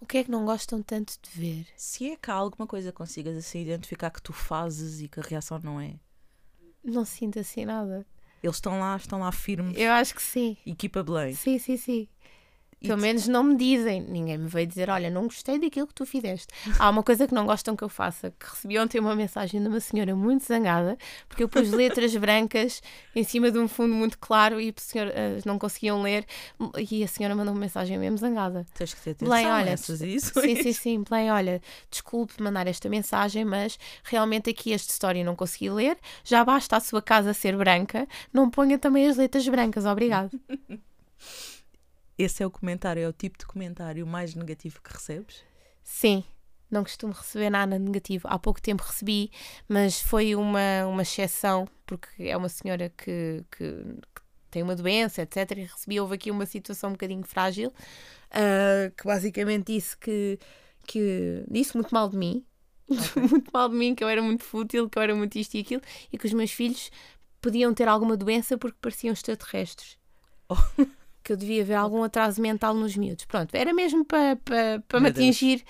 O 0.00 0.06
que 0.06 0.18
é 0.18 0.24
que 0.24 0.30
não 0.30 0.44
gostam 0.44 0.82
tanto 0.82 1.14
de 1.22 1.30
ver? 1.30 1.66
Se 1.76 2.10
é 2.10 2.16
que 2.16 2.30
há 2.30 2.34
alguma 2.34 2.66
coisa 2.66 2.92
que 2.92 2.98
consigas 2.98 3.36
assim 3.36 3.62
identificar 3.62 4.10
que 4.10 4.20
tu 4.20 4.32
fazes 4.32 5.00
e 5.00 5.08
que 5.08 5.18
a 5.18 5.22
reação 5.22 5.58
não 5.62 5.80
é. 5.80 5.94
Não 6.84 7.04
sinto 7.04 7.38
assim 7.38 7.64
nada. 7.64 8.06
Eles 8.42 8.56
estão 8.56 8.78
lá, 8.78 8.94
estão 8.96 9.20
lá 9.20 9.32
firmes, 9.32 9.74
Eu 9.78 9.90
acho 9.92 10.14
que 10.14 10.22
sim. 10.22 10.58
equipa 10.66 11.02
bem. 11.02 11.34
Sim, 11.34 11.58
sim, 11.58 11.78
sim. 11.78 12.08
Pelo 12.86 13.00
menos 13.00 13.26
não 13.26 13.42
me 13.42 13.56
dizem. 13.56 14.02
Ninguém 14.02 14.38
me 14.38 14.48
veio 14.48 14.66
dizer, 14.66 14.90
olha, 14.90 15.10
não 15.10 15.24
gostei 15.24 15.58
daquilo 15.58 15.86
que 15.86 15.94
tu 15.94 16.04
fizeste. 16.06 16.48
Há 16.78 16.90
uma 16.90 17.02
coisa 17.02 17.26
que 17.26 17.34
não 17.34 17.46
gostam 17.46 17.74
que 17.76 17.82
eu 17.82 17.88
faça, 17.88 18.32
que 18.38 18.46
recebi 18.46 18.78
ontem 18.78 18.98
uma 18.98 19.14
mensagem 19.14 19.60
de 19.60 19.68
uma 19.68 19.80
senhora 19.80 20.14
muito 20.14 20.44
zangada, 20.44 20.96
porque 21.28 21.42
eu 21.42 21.48
pus 21.48 21.70
letras 21.70 22.14
brancas 22.16 22.82
em 23.14 23.24
cima 23.24 23.50
de 23.50 23.58
um 23.58 23.68
fundo 23.68 23.94
muito 23.94 24.18
claro 24.18 24.60
e 24.60 24.74
a 24.76 24.80
senhora, 24.80 25.10
eh, 25.14 25.38
não 25.44 25.58
conseguiam 25.58 26.02
ler 26.02 26.26
e 26.90 27.02
a 27.02 27.08
senhora 27.08 27.34
mandou 27.34 27.54
uma 27.54 27.60
mensagem 27.60 27.98
mesmo 27.98 28.18
zangada. 28.18 28.66
Tens 28.74 28.94
que 28.94 29.00
ter 29.00 29.10
atenção 29.10 29.34
olha, 29.34 29.70
essas 29.70 30.00
isso. 30.00 30.40
Sim, 30.40 30.62
sim, 30.62 30.72
sim. 30.72 31.04
Belém, 31.08 31.30
olha, 31.30 31.62
desculpe 31.90 32.42
mandar 32.42 32.66
esta 32.66 32.88
mensagem, 32.88 33.44
mas 33.44 33.78
realmente 34.02 34.50
aqui 34.50 34.72
este 34.72 34.90
story 34.90 35.24
não 35.24 35.36
consegui 35.36 35.70
ler. 35.70 35.96
Já 36.24 36.44
basta 36.44 36.76
a 36.76 36.80
sua 36.80 37.02
casa 37.02 37.32
ser 37.32 37.56
branca, 37.56 38.06
não 38.32 38.50
ponha 38.50 38.78
também 38.78 39.08
as 39.08 39.16
letras 39.16 39.46
brancas, 39.48 39.84
obrigado. 39.86 40.30
Esse 42.16 42.42
é 42.42 42.46
o 42.46 42.50
comentário, 42.50 43.02
é 43.02 43.08
o 43.08 43.12
tipo 43.12 43.38
de 43.38 43.46
comentário 43.46 44.06
mais 44.06 44.34
negativo 44.34 44.80
que 44.82 44.92
recebes? 44.92 45.42
Sim, 45.82 46.24
não 46.70 46.82
costumo 46.82 47.12
receber 47.12 47.50
nada 47.50 47.78
negativo. 47.78 48.26
Há 48.28 48.38
pouco 48.38 48.60
tempo 48.60 48.82
recebi, 48.82 49.30
mas 49.68 50.00
foi 50.00 50.34
uma, 50.34 50.86
uma 50.86 51.02
exceção, 51.02 51.68
porque 51.86 52.24
é 52.24 52.36
uma 52.36 52.48
senhora 52.48 52.88
que, 52.90 53.44
que, 53.50 53.66
que 54.14 54.22
tem 54.50 54.62
uma 54.62 54.76
doença, 54.76 55.22
etc. 55.22 55.50
E 55.52 55.62
recebi, 55.62 56.00
houve 56.00 56.14
aqui 56.14 56.30
uma 56.30 56.46
situação 56.46 56.90
um 56.90 56.92
bocadinho 56.92 57.24
frágil, 57.24 57.72
ah, 58.30 58.90
que 58.96 59.04
basicamente 59.04 59.72
disse 59.72 59.96
que, 59.96 60.38
que 60.86 61.44
disse 61.50 61.74
muito 61.76 61.92
mal 61.92 62.08
de 62.08 62.16
mim, 62.16 62.44
muito 63.30 63.50
mal 63.52 63.68
de 63.68 63.74
mim, 63.76 63.94
que 63.94 64.04
eu 64.04 64.08
era 64.08 64.22
muito 64.22 64.44
fútil, 64.44 64.88
que 64.88 64.98
eu 64.98 65.02
era 65.02 65.14
muito 65.14 65.36
isto 65.36 65.54
e 65.54 65.60
aquilo, 65.60 65.82
e 66.12 66.18
que 66.18 66.26
os 66.26 66.32
meus 66.32 66.50
filhos 66.50 66.90
podiam 67.40 67.74
ter 67.74 67.88
alguma 67.88 68.16
doença 68.16 68.56
porque 68.56 68.78
pareciam 68.80 69.12
extraterrestres. 69.12 69.98
Que 71.24 71.32
eu 71.32 71.36
devia 71.36 71.64
ver 71.64 71.74
algum 71.74 72.04
atraso 72.04 72.40
mental 72.40 72.74
nos 72.74 72.96
miúdos. 72.96 73.24
Pronto, 73.24 73.54
era 73.54 73.72
mesmo 73.72 74.04
para 74.04 74.36
pa, 74.36 74.82
pa 74.86 75.00
me 75.00 75.08
atingir, 75.08 75.64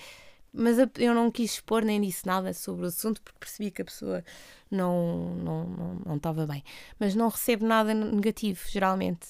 mas 0.53 0.77
eu 0.97 1.13
não 1.15 1.31
quis 1.31 1.53
expor 1.53 1.83
nem 1.83 1.99
disse 2.01 2.27
nada 2.27 2.53
sobre 2.53 2.85
o 2.85 2.87
assunto 2.89 3.21
porque 3.21 3.39
percebi 3.39 3.71
que 3.71 3.81
a 3.81 3.85
pessoa 3.85 4.23
não 4.69 5.35
não 5.35 5.63
não 5.65 5.95
não 6.05 6.15
estava 6.17 6.45
bem. 6.45 6.63
Mas 6.99 7.15
não 7.15 7.29
recebo 7.29 7.65
nada 7.65 7.93
negativo, 7.93 8.59
geralmente. 8.69 9.29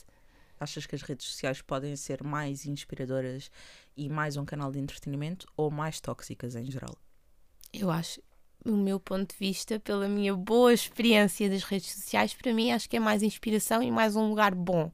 Achas 0.60 0.86
que 0.86 0.96
as 0.96 1.02
redes 1.02 1.28
sociais 1.28 1.62
podem 1.62 1.96
ser 1.96 2.24
mais 2.24 2.66
inspiradoras 2.66 3.52
e 3.96 4.10
mais 4.10 4.36
um 4.36 4.46
canal 4.46 4.72
de 4.72 4.80
entretenimento 4.80 5.48
ou 5.56 5.70
mais 5.70 6.02
tóxicas 6.02 6.56
em 6.56 6.72
geral? 6.72 6.96
Eu 7.74 7.92
acho, 7.92 8.22
o 8.66 8.72
meu 8.72 9.00
ponto 9.00 9.34
de 9.34 9.38
vista, 9.38 9.80
pela 9.80 10.08
minha 10.08 10.34
boa 10.34 10.74
experiência 10.74 11.50
das 11.50 11.64
redes 11.64 11.92
sociais, 11.92 12.34
para 12.34 12.54
mim 12.54 12.72
acho 12.72 12.90
que 12.90 12.98
é 12.98 13.00
mais 13.00 13.22
inspiração 13.22 13.84
e 13.84 13.92
mais 13.92 14.16
um 14.16 14.30
lugar 14.30 14.56
bom. 14.56 14.92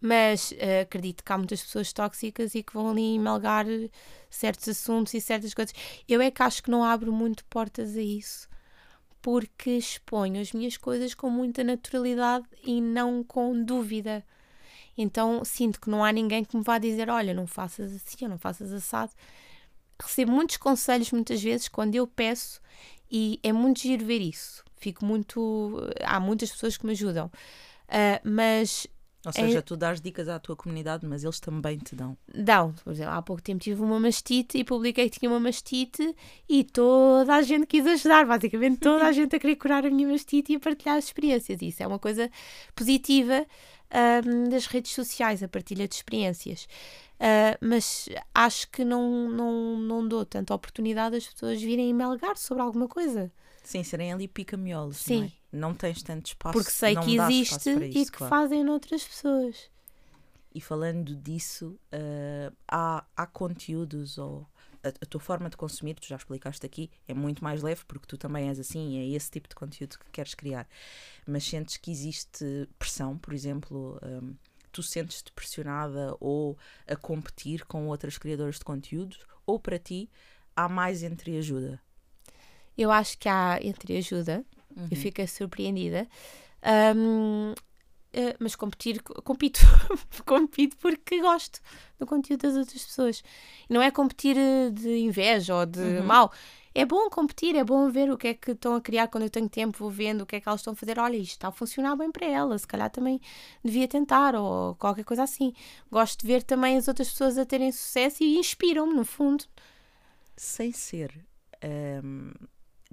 Mas 0.00 0.54
eh, 0.58 0.82
acredito 0.82 1.24
que 1.24 1.32
há 1.32 1.38
muitas 1.38 1.62
pessoas 1.62 1.92
tóxicas 1.92 2.54
e 2.54 2.62
que 2.62 2.72
vão 2.72 2.90
ali 2.90 3.16
emalgar 3.16 3.66
certos 4.30 4.68
assuntos 4.68 5.14
e 5.14 5.20
certas 5.20 5.52
coisas. 5.54 5.74
Eu 6.08 6.20
é 6.20 6.30
que 6.30 6.42
acho 6.42 6.62
que 6.62 6.70
não 6.70 6.84
abro 6.84 7.12
muito 7.12 7.44
portas 7.46 7.96
a 7.96 8.02
isso, 8.02 8.48
porque 9.20 9.70
exponho 9.70 10.40
as 10.40 10.52
minhas 10.52 10.76
coisas 10.76 11.14
com 11.14 11.28
muita 11.30 11.64
naturalidade 11.64 12.46
e 12.64 12.80
não 12.80 13.24
com 13.24 13.62
dúvida. 13.62 14.24
Então 14.96 15.44
sinto 15.44 15.80
que 15.80 15.90
não 15.90 16.04
há 16.04 16.12
ninguém 16.12 16.44
que 16.44 16.56
me 16.56 16.62
vá 16.62 16.78
dizer: 16.78 17.10
olha, 17.10 17.34
não 17.34 17.46
faças 17.46 17.92
assim 17.92 18.16
ou 18.22 18.28
não 18.28 18.38
faças 18.38 18.72
assado 18.72 19.12
recebo 20.00 20.32
muitos 20.32 20.56
conselhos 20.56 21.10
muitas 21.10 21.42
vezes 21.42 21.68
quando 21.68 21.94
eu 21.94 22.06
peço 22.06 22.60
e 23.10 23.40
é 23.42 23.52
muito 23.52 23.80
giro 23.80 24.04
ver 24.04 24.20
isso. 24.20 24.64
Fico 24.76 25.04
muito. 25.04 25.76
Há 26.04 26.20
muitas 26.20 26.52
pessoas 26.52 26.76
que 26.76 26.86
me 26.86 26.92
ajudam. 26.92 27.30
Ah, 27.88 28.20
mas 28.22 28.86
Ou 29.26 29.30
É- 29.30 29.32
seja, 29.32 29.60
tu 29.60 29.76
dás 29.76 30.00
dicas 30.00 30.28
à 30.28 30.38
tua 30.38 30.54
comunidade, 30.56 31.04
mas 31.06 31.24
eles 31.24 31.40
também 31.40 31.76
te 31.78 31.94
dão. 31.96 32.16
dão. 32.32 32.72
Por 32.84 32.92
exemplo, 32.92 33.12
há 33.12 33.20
pouco 33.20 33.42
tempo 33.42 33.60
tive 33.62 33.82
uma 33.82 33.98
mastite 33.98 34.56
e 34.58 34.64
publiquei 34.64 35.10
que 35.10 35.18
tinha 35.18 35.30
uma 35.30 35.40
mastite 35.40 36.14
e 36.48 36.62
toda 36.64 37.34
a 37.34 37.42
gente 37.42 37.66
quis 37.66 37.84
ajudar. 37.86 38.24
Basicamente, 38.26 38.78
toda 38.78 39.04
a 39.06 39.12
gente 39.12 39.34
a 39.34 39.38
querer 39.40 39.56
curar 39.56 39.84
a 39.84 39.90
minha 39.90 40.08
mastite 40.08 40.52
e 40.52 40.56
a 40.56 40.60
partilhar 40.60 40.96
as 40.96 41.06
experiências. 41.06 41.60
Isso 41.60 41.82
é 41.82 41.86
uma 41.86 41.98
coisa 41.98 42.30
positiva 42.76 43.44
ahm, 43.90 44.48
das 44.50 44.66
redes 44.66 44.92
sociais, 44.92 45.42
a 45.42 45.48
partilha 45.48 45.88
de 45.88 45.94
experiências. 45.96 46.68
Ah, 47.20 47.58
mas 47.60 48.08
acho 48.32 48.70
que 48.70 48.84
não, 48.84 49.28
não, 49.28 49.76
não 49.78 50.06
dou 50.06 50.24
tanta 50.24 50.54
oportunidade 50.54 51.16
às 51.16 51.26
pessoas 51.26 51.60
virem 51.60 51.92
melgar 51.92 52.36
sobre 52.36 52.62
alguma 52.62 52.86
coisa. 52.86 53.32
Sim, 53.64 53.82
serem 53.82 54.12
ali 54.12 54.28
pica-miolos, 54.28 54.96
Sim. 54.98 55.32
Não 55.52 55.74
tens 55.74 56.02
tanto 56.02 56.26
espaço. 56.26 56.52
Porque 56.52 56.70
sei 56.70 56.94
não 56.94 57.02
que 57.02 57.18
existe 57.18 57.74
para 57.74 57.86
e 57.86 57.90
isso, 57.90 58.12
que 58.12 58.18
claro. 58.18 58.30
fazem 58.30 58.64
noutras 58.64 59.04
pessoas. 59.04 59.70
E 60.54 60.60
falando 60.60 61.14
disso, 61.14 61.78
eh, 61.92 62.50
há, 62.66 63.04
há 63.16 63.26
conteúdos 63.26 64.18
ou 64.18 64.46
a, 64.82 64.88
a 64.88 65.06
tua 65.06 65.20
forma 65.20 65.50
de 65.50 65.56
consumir, 65.56 65.94
tu 65.94 66.06
já 66.06 66.16
explicaste 66.16 66.64
aqui, 66.64 66.90
é 67.06 67.14
muito 67.14 67.42
mais 67.42 67.62
leve 67.62 67.82
porque 67.86 68.06
tu 68.06 68.16
também 68.16 68.48
és 68.48 68.58
assim, 68.58 68.98
é 68.98 69.06
esse 69.14 69.30
tipo 69.30 69.48
de 69.48 69.54
conteúdo 69.54 69.98
que 69.98 70.10
queres 70.10 70.34
criar. 70.34 70.68
Mas 71.26 71.44
sentes 71.44 71.76
que 71.76 71.90
existe 71.90 72.68
pressão, 72.78 73.18
por 73.18 73.34
exemplo, 73.34 73.98
hum, 74.02 74.34
tu 74.72 74.82
sentes-te 74.82 75.32
pressionada 75.32 76.16
ou 76.20 76.56
a 76.86 76.96
competir 76.96 77.64
com 77.64 77.88
outras 77.88 78.18
criadoras 78.18 78.56
de 78.56 78.64
conteúdos, 78.64 79.18
ou 79.46 79.58
para 79.58 79.78
ti 79.78 80.10
há 80.54 80.68
mais 80.68 81.02
entre 81.02 81.36
ajuda? 81.38 81.80
Eu 82.76 82.90
acho 82.90 83.18
que 83.18 83.28
há 83.28 83.58
entre 83.60 83.96
ajuda, 83.98 84.44
Uhum. 84.78 84.88
eu 84.90 84.96
fiquei 84.96 85.26
surpreendida. 85.26 86.08
Ahm, 86.62 87.54
eh, 88.12 88.36
mas 88.38 88.56
competir, 88.56 89.02
compito, 89.02 89.60
compito 90.24 90.76
porque 90.78 91.20
gosto 91.20 91.60
do 91.98 92.06
conteúdo 92.06 92.42
das 92.42 92.56
outras 92.56 92.84
pessoas. 92.84 93.22
Não 93.68 93.82
é 93.82 93.90
competir 93.90 94.36
eh, 94.36 94.70
de 94.70 94.98
inveja 94.98 95.54
ou 95.54 95.66
de 95.66 95.80
Uhum. 95.80 96.04
mal, 96.04 96.32
é 96.74 96.84
bom 96.84 97.10
competir, 97.10 97.56
é 97.56 97.64
bom 97.64 97.90
ver 97.90 98.10
o 98.10 98.16
que 98.16 98.28
é 98.28 98.34
que 98.34 98.52
estão 98.52 98.74
a 98.76 98.80
criar 98.80 99.08
quando 99.08 99.24
eu 99.24 99.30
tenho 99.30 99.48
tempo, 99.48 99.78
vou 99.78 99.90
vendo 99.90 100.22
o 100.22 100.26
que 100.26 100.36
é 100.36 100.40
que 100.40 100.48
elas 100.48 100.60
estão 100.60 100.72
a 100.72 100.76
fazer. 100.76 100.98
Olha, 100.98 101.16
isto 101.16 101.32
está 101.32 101.48
a 101.48 101.52
funcionar 101.52 101.96
bem 101.96 102.10
para 102.10 102.26
ela, 102.26 102.56
se 102.58 102.66
calhar 102.66 102.88
também 102.90 103.20
devia 103.64 103.88
tentar, 103.88 104.34
ou 104.36 104.74
qualquer 104.76 105.04
coisa 105.04 105.24
assim. 105.24 105.52
Gosto 105.90 106.20
de 106.20 106.26
ver 106.26 106.42
também 106.42 106.76
as 106.76 106.86
outras 106.88 107.10
pessoas 107.10 107.36
a 107.36 107.44
terem 107.44 107.72
sucesso 107.72 108.22
e 108.22 108.38
inspiram-me, 108.38 108.94
no 108.94 109.04
fundo. 109.04 109.44
Sem 110.36 110.72
ser. 110.72 111.12
hum, 112.02 112.32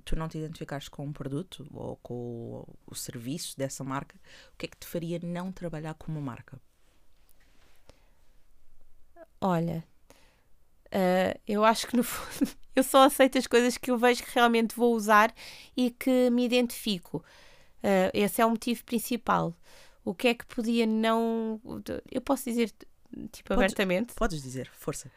tu 0.06 0.15
não 0.15 0.30
te 0.30 0.38
identificares 0.38 0.88
com 0.88 1.06
um 1.06 1.12
produto 1.12 1.68
ou 1.74 1.98
com 1.98 2.65
o, 2.86 2.96
serviço 2.96 3.58
dessa 3.58 3.84
marca, 3.84 4.15
o 4.54 4.58
que 4.58 4.68
é 4.68 4.70
que 4.70 4.78
te 4.78 4.86
faria 4.88 5.20
não 5.22 5.52
trabalhar 5.52 5.96
com 5.96 6.12
uma 6.12 6.22
marca? 6.22 6.62
Olha, 9.41 9.84
ah, 10.91 11.38
eu 11.48 11.65
acho 11.65 11.88
que 11.88 11.98
no 11.98 12.04
fundo 12.04 12.52
eu 12.76 12.84
só 12.84 13.04
aceito 13.04 13.38
as 13.38 13.48
coisas 13.48 13.78
que 13.78 13.91
eu 13.91 13.98
vejo 13.98 14.24
que 14.24 14.34
realmente 14.34 14.76
vou 14.76 14.96
usar 14.96 15.34
e 15.76 15.91
que 15.91 16.30
me 16.30 16.46
identifico. 16.46 17.24
Ah, 17.84 18.12
esse 18.13 18.41
é 18.41 18.46
o 18.46 18.52
motivo 18.52 18.84
principal. 18.86 19.56
O 20.06 20.13
que 20.13 20.28
é 20.30 20.34
que 20.36 20.46
podia 20.46 20.86
não. 20.86 21.60
Eu 22.12 22.22
posso 22.22 22.46
dizer, 22.46 22.72
tipo, 23.32 23.49
Podes- 23.49 23.63
abertamente. 23.63 24.13
Podes 24.13 24.41
dizer, 24.41 24.69
força. 24.73 25.12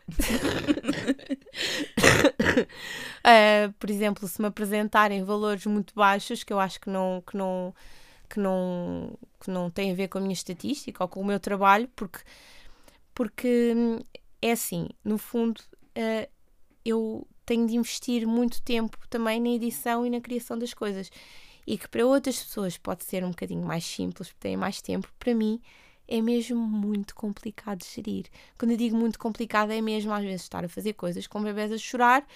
Uh, 3.21 3.73
por 3.79 3.91
exemplo, 3.91 4.27
se 4.29 4.41
me 4.41 4.49
apresentarem 4.49 5.25
valores 5.25 5.67
muito 5.67 5.95
baixos 5.95 6.45
que 6.45 6.53
eu 6.53 6.61
acho 6.61 6.81
que 6.81 6.91
não, 6.91 7.23
que 7.27 7.37
não, 7.37 7.75
que 8.29 8.39
não, 8.41 9.19
que 9.41 9.51
não 9.51 9.71
têm 9.71 9.93
a 9.93 9.95
ver 9.95 10.09
com 10.09 10.19
a 10.19 10.21
minha 10.21 10.33
estatística 10.33 11.03
ou 11.03 11.09
com 11.09 11.21
o 11.21 11.25
meu 11.25 11.41
trabalho, 11.41 11.89
porque, 11.95 12.21
porque 13.15 13.75
hum, 13.77 13.99
é 14.41 14.53
assim, 14.53 14.89
no 15.05 15.19
fundo, 15.19 15.59
uh, 15.59 16.29
eu 16.85 17.27
tenho 17.45 17.67
de 17.67 17.77
investir 17.77 18.27
muito 18.27 18.63
tempo 18.63 18.99
também 19.09 19.41
na 19.41 19.49
edição 19.49 20.07
e 20.07 20.11
na 20.11 20.21
criação 20.21 20.59
das 20.59 20.75
coisas. 20.75 21.11
E 21.67 21.77
que 21.77 21.89
para 21.89 22.07
outras 22.07 22.43
pessoas 22.43 22.79
pode 22.79 23.05
ser 23.05 23.25
um 23.25 23.31
bocadinho 23.31 23.63
mais 23.63 23.85
simples, 23.85 24.29
porque 24.29 24.49
têm 24.49 24.57
mais 24.57 24.81
tempo, 24.81 25.13
para 25.19 25.35
mim 25.35 25.61
é 26.09 26.23
mesmo 26.23 26.59
muito 26.59 27.15
complicado 27.15 27.81
de 27.81 27.87
gerir. 27.87 28.25
Quando 28.59 28.71
eu 28.71 28.77
digo 28.79 28.97
muito 28.97 29.19
complicado, 29.19 29.71
é 29.73 29.81
mesmo 29.83 30.11
às 30.13 30.23
vezes 30.25 30.43
estar 30.43 30.65
a 30.65 30.69
fazer 30.69 30.95
coisas 30.95 31.27
com 31.27 31.43
bebés 31.43 31.71
a 31.71 31.77
chorar 31.77 32.27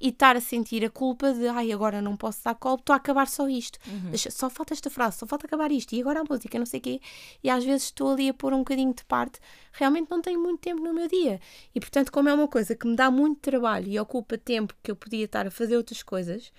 e 0.00 0.08
estar 0.08 0.34
a 0.36 0.40
sentir 0.40 0.84
a 0.84 0.90
culpa 0.90 1.32
de 1.32 1.46
ai, 1.46 1.70
agora 1.70 2.02
não 2.02 2.16
posso 2.16 2.42
dar 2.42 2.54
colo, 2.56 2.76
estou 2.76 2.92
a 2.92 2.96
acabar 2.96 3.28
só 3.28 3.48
isto. 3.48 3.78
Deixa- 4.10 4.30
Só 4.30 4.50
falta 4.50 4.74
esta 4.74 4.90
frase, 4.90 5.18
só 5.18 5.26
falta 5.26 5.46
acabar 5.46 5.70
isto, 5.70 5.94
e 5.94 6.00
agora 6.00 6.20
a 6.20 6.24
música, 6.28 6.58
não 6.58 6.66
sei 6.66 6.80
o 6.80 6.82
quê. 6.82 7.00
E 7.44 7.48
às 7.48 7.64
vezes 7.64 7.84
estou 7.84 8.10
ali 8.12 8.28
a 8.28 8.34
pôr 8.34 8.52
um 8.52 8.58
bocadinho 8.58 8.92
de 8.92 9.04
parte, 9.04 9.38
realmente 9.72 10.10
não 10.10 10.20
tenho 10.20 10.40
muito 10.40 10.58
tempo 10.60 10.82
no 10.82 10.92
meu 10.92 11.06
dia. 11.06 11.38
E 11.74 11.78
portanto, 11.78 12.10
como 12.10 12.28
é 12.28 12.34
uma 12.34 12.48
coisa 12.48 12.74
que 12.74 12.86
me 12.86 12.96
dá 12.96 13.10
muito 13.10 13.38
trabalho 13.40 13.86
e 13.88 13.98
ocupa 14.00 14.36
tempo 14.36 14.74
que 14.82 14.90
eu 14.90 14.96
podia 14.96 15.24
estar 15.26 15.46
a 15.46 15.50
fazer 15.50 15.76
outras 15.76 16.02
coisas, 16.02 16.52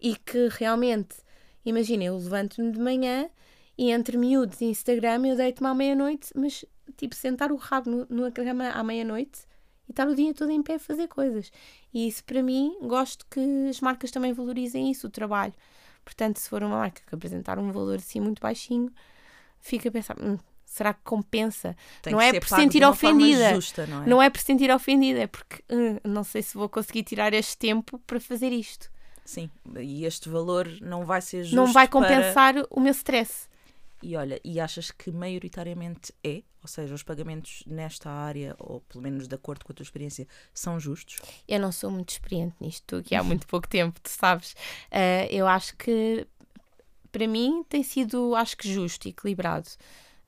e 0.00 0.14
que 0.16 0.48
realmente, 0.52 1.16
imagina, 1.64 2.04
eu 2.04 2.16
levanto-me 2.16 2.70
de 2.72 2.78
manhã 2.78 3.28
e 3.78 3.90
entre 3.90 4.16
miúdos 4.16 4.60
e 4.60 4.66
Instagram 4.66 5.26
eu 5.26 5.36
deito-me 5.36 5.68
à 5.68 5.74
meia-noite, 5.74 6.30
mas 6.34 6.64
tipo, 6.96 7.14
sentar 7.14 7.52
o 7.52 7.56
rabo 7.56 7.90
no, 7.90 8.06
numa 8.08 8.30
cama 8.30 8.68
à 8.70 8.82
meia-noite 8.82 9.40
e 9.88 9.92
estar 9.92 10.08
o 10.08 10.14
dia 10.14 10.32
todo 10.34 10.50
em 10.50 10.62
pé 10.62 10.74
a 10.74 10.78
fazer 10.78 11.08
coisas. 11.08 11.50
E 11.92 12.08
isso 12.08 12.24
para 12.24 12.42
mim, 12.42 12.76
gosto 12.82 13.24
que 13.30 13.40
as 13.68 13.80
marcas 13.80 14.10
também 14.10 14.32
valorizem 14.32 14.90
isso, 14.90 15.06
o 15.06 15.10
trabalho. 15.10 15.54
Portanto, 16.04 16.38
se 16.38 16.48
for 16.48 16.62
uma 16.62 16.76
marca 16.78 17.02
que 17.06 17.14
apresentar 17.14 17.58
um 17.58 17.70
valor 17.72 17.96
assim 17.96 18.20
muito 18.20 18.40
baixinho, 18.40 18.90
fica 19.60 19.88
a 19.88 19.92
pensar, 19.92 20.16
"Hum, 20.20 20.38
será 20.64 20.94
que 20.94 21.00
compensa? 21.04 21.76
Tem 22.02 22.12
Não 22.12 22.20
que 22.20 22.26
é 22.36 22.40
por 22.40 22.48
sentir 22.48 22.84
ofendida. 22.84 23.54
Justa, 23.54 23.86
não 23.86 24.02
é? 24.02 24.06
Não 24.06 24.22
é 24.22 24.30
por 24.30 24.40
sentir 24.40 24.70
ofendida, 24.70 25.20
é 25.20 25.26
porque 25.26 25.62
"Hum, 25.70 25.98
não 26.04 26.22
sei 26.24 26.42
se 26.42 26.54
vou 26.56 26.68
conseguir 26.68 27.02
tirar 27.02 27.34
este 27.34 27.56
tempo 27.58 27.98
para 28.06 28.20
fazer 28.20 28.52
isto. 28.52 28.90
Sim, 29.24 29.50
e 29.80 30.04
este 30.04 30.28
valor 30.28 30.68
não 30.80 31.04
vai 31.04 31.20
ser 31.20 31.42
justo 31.42 31.56
não 31.56 31.72
vai 31.72 31.88
para- 31.88 32.00
compensar 32.00 32.54
o 32.70 32.78
meu 32.80 32.92
stress. 32.92 33.48
E 34.02 34.16
olha, 34.16 34.40
e 34.44 34.60
achas 34.60 34.90
que 34.90 35.10
maioritariamente 35.10 36.12
é? 36.22 36.42
Ou 36.62 36.68
seja, 36.68 36.94
os 36.94 37.02
pagamentos 37.02 37.62
nesta 37.66 38.10
área, 38.10 38.54
ou 38.58 38.80
pelo 38.82 39.02
menos 39.02 39.28
de 39.28 39.34
acordo 39.34 39.64
com 39.64 39.72
a 39.72 39.74
tua 39.74 39.84
experiência, 39.84 40.26
são 40.52 40.78
justos? 40.78 41.16
Eu 41.46 41.60
não 41.60 41.72
sou 41.72 41.90
muito 41.90 42.10
experiente 42.10 42.54
nisto, 42.60 42.82
estou 42.82 42.98
aqui 42.98 43.14
há 43.14 43.22
muito 43.24 43.46
pouco 43.46 43.68
tempo, 43.68 44.00
tu 44.00 44.10
sabes. 44.10 44.54
Ah, 44.90 45.26
eu 45.30 45.46
acho 45.46 45.76
que 45.76 46.26
para 47.10 47.26
mim 47.26 47.64
tem 47.68 47.82
sido, 47.82 48.34
acho 48.34 48.56
que 48.56 48.72
justo 48.72 49.08
equilibrado. 49.08 49.68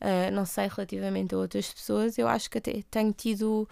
Ah, 0.01 0.31
não 0.31 0.47
sei 0.47 0.69
relativamente 0.69 1.35
a 1.35 1.39
outras 1.39 1.73
pessoas, 1.73 2.17
eu 2.17 2.29
acho 2.29 2.49
que 2.49 2.59
até 2.59 2.83
tenho 2.91 3.13
tido 3.13 3.69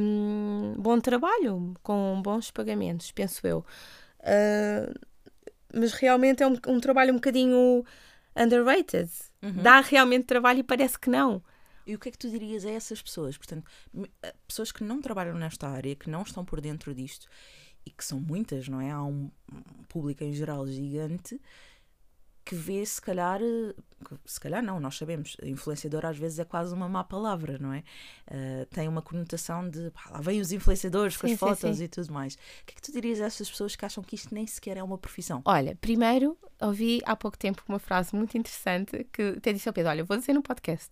hum, 0.00 0.74
bom 0.78 0.98
trabalho 0.98 1.74
com 1.82 2.20
bons 2.22 2.50
pagamentos, 2.50 3.12
penso 3.12 3.46
eu. 3.46 3.64
Ah, 4.22 4.90
mas 5.74 5.92
realmente 5.92 6.42
é 6.42 6.46
um, 6.46 6.56
um 6.68 6.80
trabalho 6.80 7.12
um 7.12 7.16
bocadinho 7.16 7.84
underrated. 8.36 9.10
Dá 9.62 9.80
realmente 9.80 10.24
trabalho 10.24 10.60
e 10.60 10.62
parece 10.62 10.98
que 10.98 11.10
não. 11.10 11.42
E 11.86 11.94
o 11.94 11.98
que 11.98 12.08
é 12.08 12.12
que 12.12 12.18
tu 12.18 12.30
dirias 12.30 12.64
a 12.64 12.70
essas 12.70 13.02
pessoas? 13.02 13.36
Portanto, 13.36 13.68
a- 14.22 14.32
pessoas 14.46 14.70
que 14.70 14.84
não 14.84 15.00
trabalham 15.02 15.34
nesta 15.36 15.68
área, 15.68 15.96
que 15.96 16.08
não 16.08 16.22
estão 16.22 16.44
por 16.44 16.60
dentro 16.60 16.94
disto, 16.94 17.26
e 17.84 17.90
que 17.90 18.04
são 18.04 18.20
muitas, 18.20 18.68
não 18.68 18.80
é? 18.80 18.90
Há 18.92 19.02
um 19.02 19.30
público 19.88 20.22
em 20.22 20.32
geral 20.32 20.66
gigante 20.68 21.40
que 22.44 22.54
vê, 22.54 22.84
se 22.84 23.00
calhar, 23.00 23.40
eh, 23.40 23.74
se 24.24 24.40
calhar 24.40 24.62
não, 24.62 24.80
nós 24.80 24.96
sabemos, 24.96 25.36
influenciador 25.42 26.04
às 26.04 26.18
vezes 26.18 26.38
é 26.38 26.44
quase 26.44 26.74
uma 26.74 26.88
má 26.88 27.04
palavra, 27.04 27.58
não 27.58 27.72
é? 27.72 27.84
Eh, 28.26 28.66
tem 28.70 28.88
uma 28.88 29.02
conotação 29.02 29.68
de 29.68 29.90
pá, 29.90 30.10
lá 30.10 30.20
vêm 30.20 30.40
os 30.40 30.52
influenciadores 30.52 31.16
com 31.16 31.26
Sim, 31.26 31.34
as 31.34 31.38
sim, 31.38 31.46
fotos 31.46 31.78
sim. 31.78 31.84
e 31.84 31.88
tudo 31.88 32.12
mais. 32.12 32.34
O 32.34 32.38
que 32.66 32.72
é 32.72 32.74
que 32.74 32.82
tu 32.82 32.92
dirias 32.92 33.20
a 33.20 33.26
essas 33.26 33.48
pessoas 33.48 33.76
que 33.76 33.84
acham 33.84 34.02
que 34.02 34.14
isto 34.14 34.34
nem 34.34 34.46
sequer 34.46 34.76
é 34.76 34.82
uma 34.82 34.98
profissão? 34.98 35.42
Olha, 35.44 35.76
primeiro 35.76 36.36
ouvi 36.60 37.00
há 37.04 37.16
pouco 37.16 37.36
tempo 37.38 37.62
uma 37.68 37.78
frase 37.78 38.14
muito 38.14 38.36
interessante 38.36 39.04
que 39.12 39.34
até 39.38 39.52
disse 39.52 39.68
ao 39.68 39.72
Pedro: 39.72 39.90
Olha, 39.90 40.04
vou 40.04 40.16
dizer 40.16 40.32
no 40.32 40.42
podcast. 40.42 40.90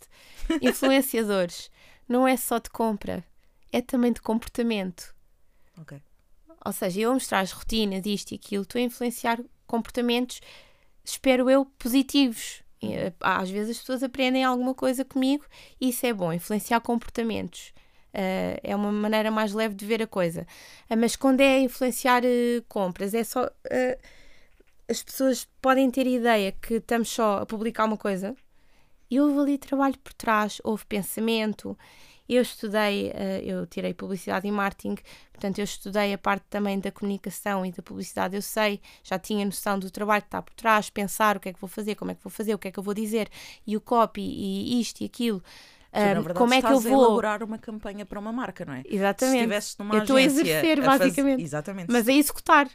Influenciadores 0.61 1.71
não 2.09 2.27
é 2.27 2.37
só 2.37 2.59
de 2.59 2.71
compra, 2.71 3.25
é 3.73 3.81
também 3.81 4.13
de 4.13 4.21
comportamento. 4.21 5.15
Ok. 5.79 6.01
Ou 6.65 6.73
seja, 6.73 7.01
eu 7.01 7.15
mostrar 7.15 7.41
as 7.41 7.53
rotinas, 7.53 8.05
isto 8.05 8.33
e 8.33 8.35
aquilo, 8.35 8.63
estou 8.65 8.79
a 8.79 8.83
influenciar 8.83 9.41
comportamentos, 9.67 10.41
espero 11.05 11.49
eu, 11.51 11.65
positivos. 11.79 12.63
Eh, 12.83 13.13
Às 13.21 13.51
vezes 13.51 13.71
as 13.77 13.79
pessoas 13.79 14.03
aprendem 14.03 14.45
alguma 14.45 14.75
coisa 14.75 15.05
comigo 15.05 15.45
e 15.81 15.91
isso 15.91 16.07
é 16.07 16.13
bom, 16.13 16.33
influenciar 16.33 16.81
comportamentos. 16.81 17.73
Eh, 18.13 18.61
é 18.63 18.77
uma 18.77 18.93
maneira 18.93 19.31
mais 19.31 19.53
leve 19.53 19.75
de 19.75 19.85
ver 19.87 20.03
a 20.03 20.07
coisa. 20.07 20.47
Ah, 20.89 20.97
mas 20.97 21.17
quando 21.17 21.41
é 21.41 21.61
influenciar 21.61 22.25
eh, 22.25 22.63
compras, 22.69 23.15
é 23.15 23.25
só. 23.25 23.49
as 24.89 25.03
pessoas 25.03 25.49
podem 25.63 25.91
ter 25.91 26.07
ideia 26.07 26.53
que 26.53 26.75
estamos 26.75 27.09
só 27.09 27.39
a 27.39 27.47
publicar 27.47 27.85
uma 27.85 27.97
coisa 27.97 28.35
e 29.11 29.21
houve 29.21 29.39
ali 29.39 29.59
trabalho 29.59 29.99
por 29.99 30.13
trás, 30.13 30.61
houve 30.65 30.85
pensamento. 30.87 31.77
Eu 32.33 32.43
estudei, 32.43 33.11
eh, 33.15 33.43
eu 33.45 33.67
tirei 33.67 33.93
publicidade 33.93 34.47
e 34.47 34.53
marketing, 34.53 34.97
portanto, 35.33 35.59
eu 35.59 35.65
estudei 35.65 36.13
a 36.13 36.19
parte 36.19 36.45
também 36.49 36.79
da 36.79 36.93
comunicação 36.93 37.67
e 37.67 37.73
da 37.73 37.83
publicidade. 37.83 38.37
Eu 38.37 38.43
sei, 38.43 38.81
já 39.03 39.19
tinha 39.19 39.45
noção 39.45 39.79
do 39.79 39.91
trabalho 39.91 40.23
que 40.23 40.29
está 40.29 40.41
por 40.41 40.55
trás, 40.55 40.89
pensar 40.91 41.37
o 41.37 41.41
que 41.41 41.49
é 41.49 41.53
que 41.53 41.61
vou 41.61 41.69
fazer, 41.69 41.95
como 41.97 42.11
é 42.11 42.15
que 42.15 42.23
vou 42.23 42.31
fazer, 42.31 42.55
o 42.55 42.59
que 42.59 42.69
é 42.69 42.71
que 42.71 42.79
eu 42.79 42.83
vou 42.83 42.95
dizer, 42.95 43.29
e 43.67 43.77
o 43.77 43.81
copy, 43.81 44.21
e 44.23 44.81
isto 44.81 45.01
e 45.01 45.07
aquilo. 45.07 45.43
Tu, 45.93 45.99
na 45.99 46.15
verdade, 46.15 46.35
como 46.39 46.55
é 46.55 46.61
que 46.61 46.67
eu 46.69 46.77
a 46.77 46.81
vou. 46.81 47.05
elaborar 47.05 47.43
uma 47.43 47.59
campanha 47.59 48.07
para 48.07 48.21
uma 48.21 48.33
marca, 48.33 48.65
não 48.65 48.75
é? 48.75 48.83
Se 48.83 48.95
Exatamente. 48.95 49.37
estivesse 49.39 49.77
numa 49.81 49.97
Eu 49.97 50.03
estou 50.03 50.17
a 50.17 50.23
exercer, 50.23 50.77
fazer- 50.83 50.99
basicamente. 50.99 51.43
Exatamente. 51.43 51.91
Mas 51.91 52.09
a 52.09 52.13
executar. 52.13 52.71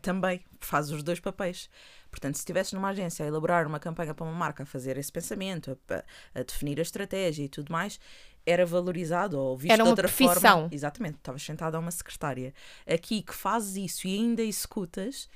também 0.00 0.40
faz 0.58 0.90
os 0.90 1.02
dois 1.02 1.20
papéis. 1.20 1.68
Portanto, 2.10 2.34
se 2.36 2.40
estivesse 2.40 2.74
numa 2.74 2.88
agência 2.88 3.24
a 3.24 3.28
elaborar 3.28 3.66
uma 3.66 3.78
campanha 3.78 4.14
para 4.14 4.24
uma 4.24 4.32
marca, 4.34 4.62
a 4.62 4.66
fazer 4.66 4.96
esse 4.96 5.12
pensamento, 5.12 5.78
a, 5.90 6.40
a 6.40 6.42
definir 6.42 6.78
a 6.78 6.82
estratégia 6.82 7.44
e 7.44 7.48
tudo 7.48 7.70
mais, 7.70 8.00
era 8.46 8.64
valorizado 8.66 9.38
ou 9.38 9.56
visto 9.56 9.72
Era 9.72 9.78
de 9.78 9.82
uma 9.82 9.90
outra 9.90 10.08
profissão. 10.08 10.40
forma. 10.62 10.68
Exatamente, 10.72 11.16
estavas 11.16 11.42
sentada 11.42 11.76
a 11.76 11.80
uma 11.80 11.90
secretária. 11.90 12.52
Aqui 12.86 13.22
que 13.22 13.34
fazes 13.34 13.76
isso 13.76 14.06
e 14.08 14.14
ainda 14.14 14.42
executas. 14.42 15.28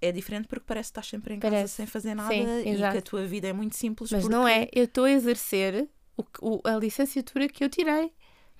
É 0.00 0.10
diferente 0.10 0.48
porque 0.48 0.64
parece 0.66 0.88
que 0.88 0.98
estás 0.98 1.06
sempre 1.06 1.34
em 1.34 1.38
casa 1.38 1.54
Parece. 1.54 1.74
sem 1.74 1.86
fazer 1.86 2.14
nada 2.16 2.34
Sim, 2.34 2.72
e 2.72 2.76
que 2.76 2.84
a 2.98 3.02
tua 3.02 3.24
vida 3.24 3.46
é 3.46 3.52
muito 3.52 3.76
simples. 3.76 4.10
Mas 4.10 4.22
porque- 4.22 4.34
não 4.34 4.48
é. 4.48 4.68
Eu 4.72 4.84
estou 4.84 5.04
a 5.04 5.10
exercer 5.12 5.88
o 6.16 6.24
o- 6.40 6.60
a 6.64 6.76
licenciatura 6.76 7.48
que 7.48 7.62
eu 7.64 7.68
tirei 7.68 8.12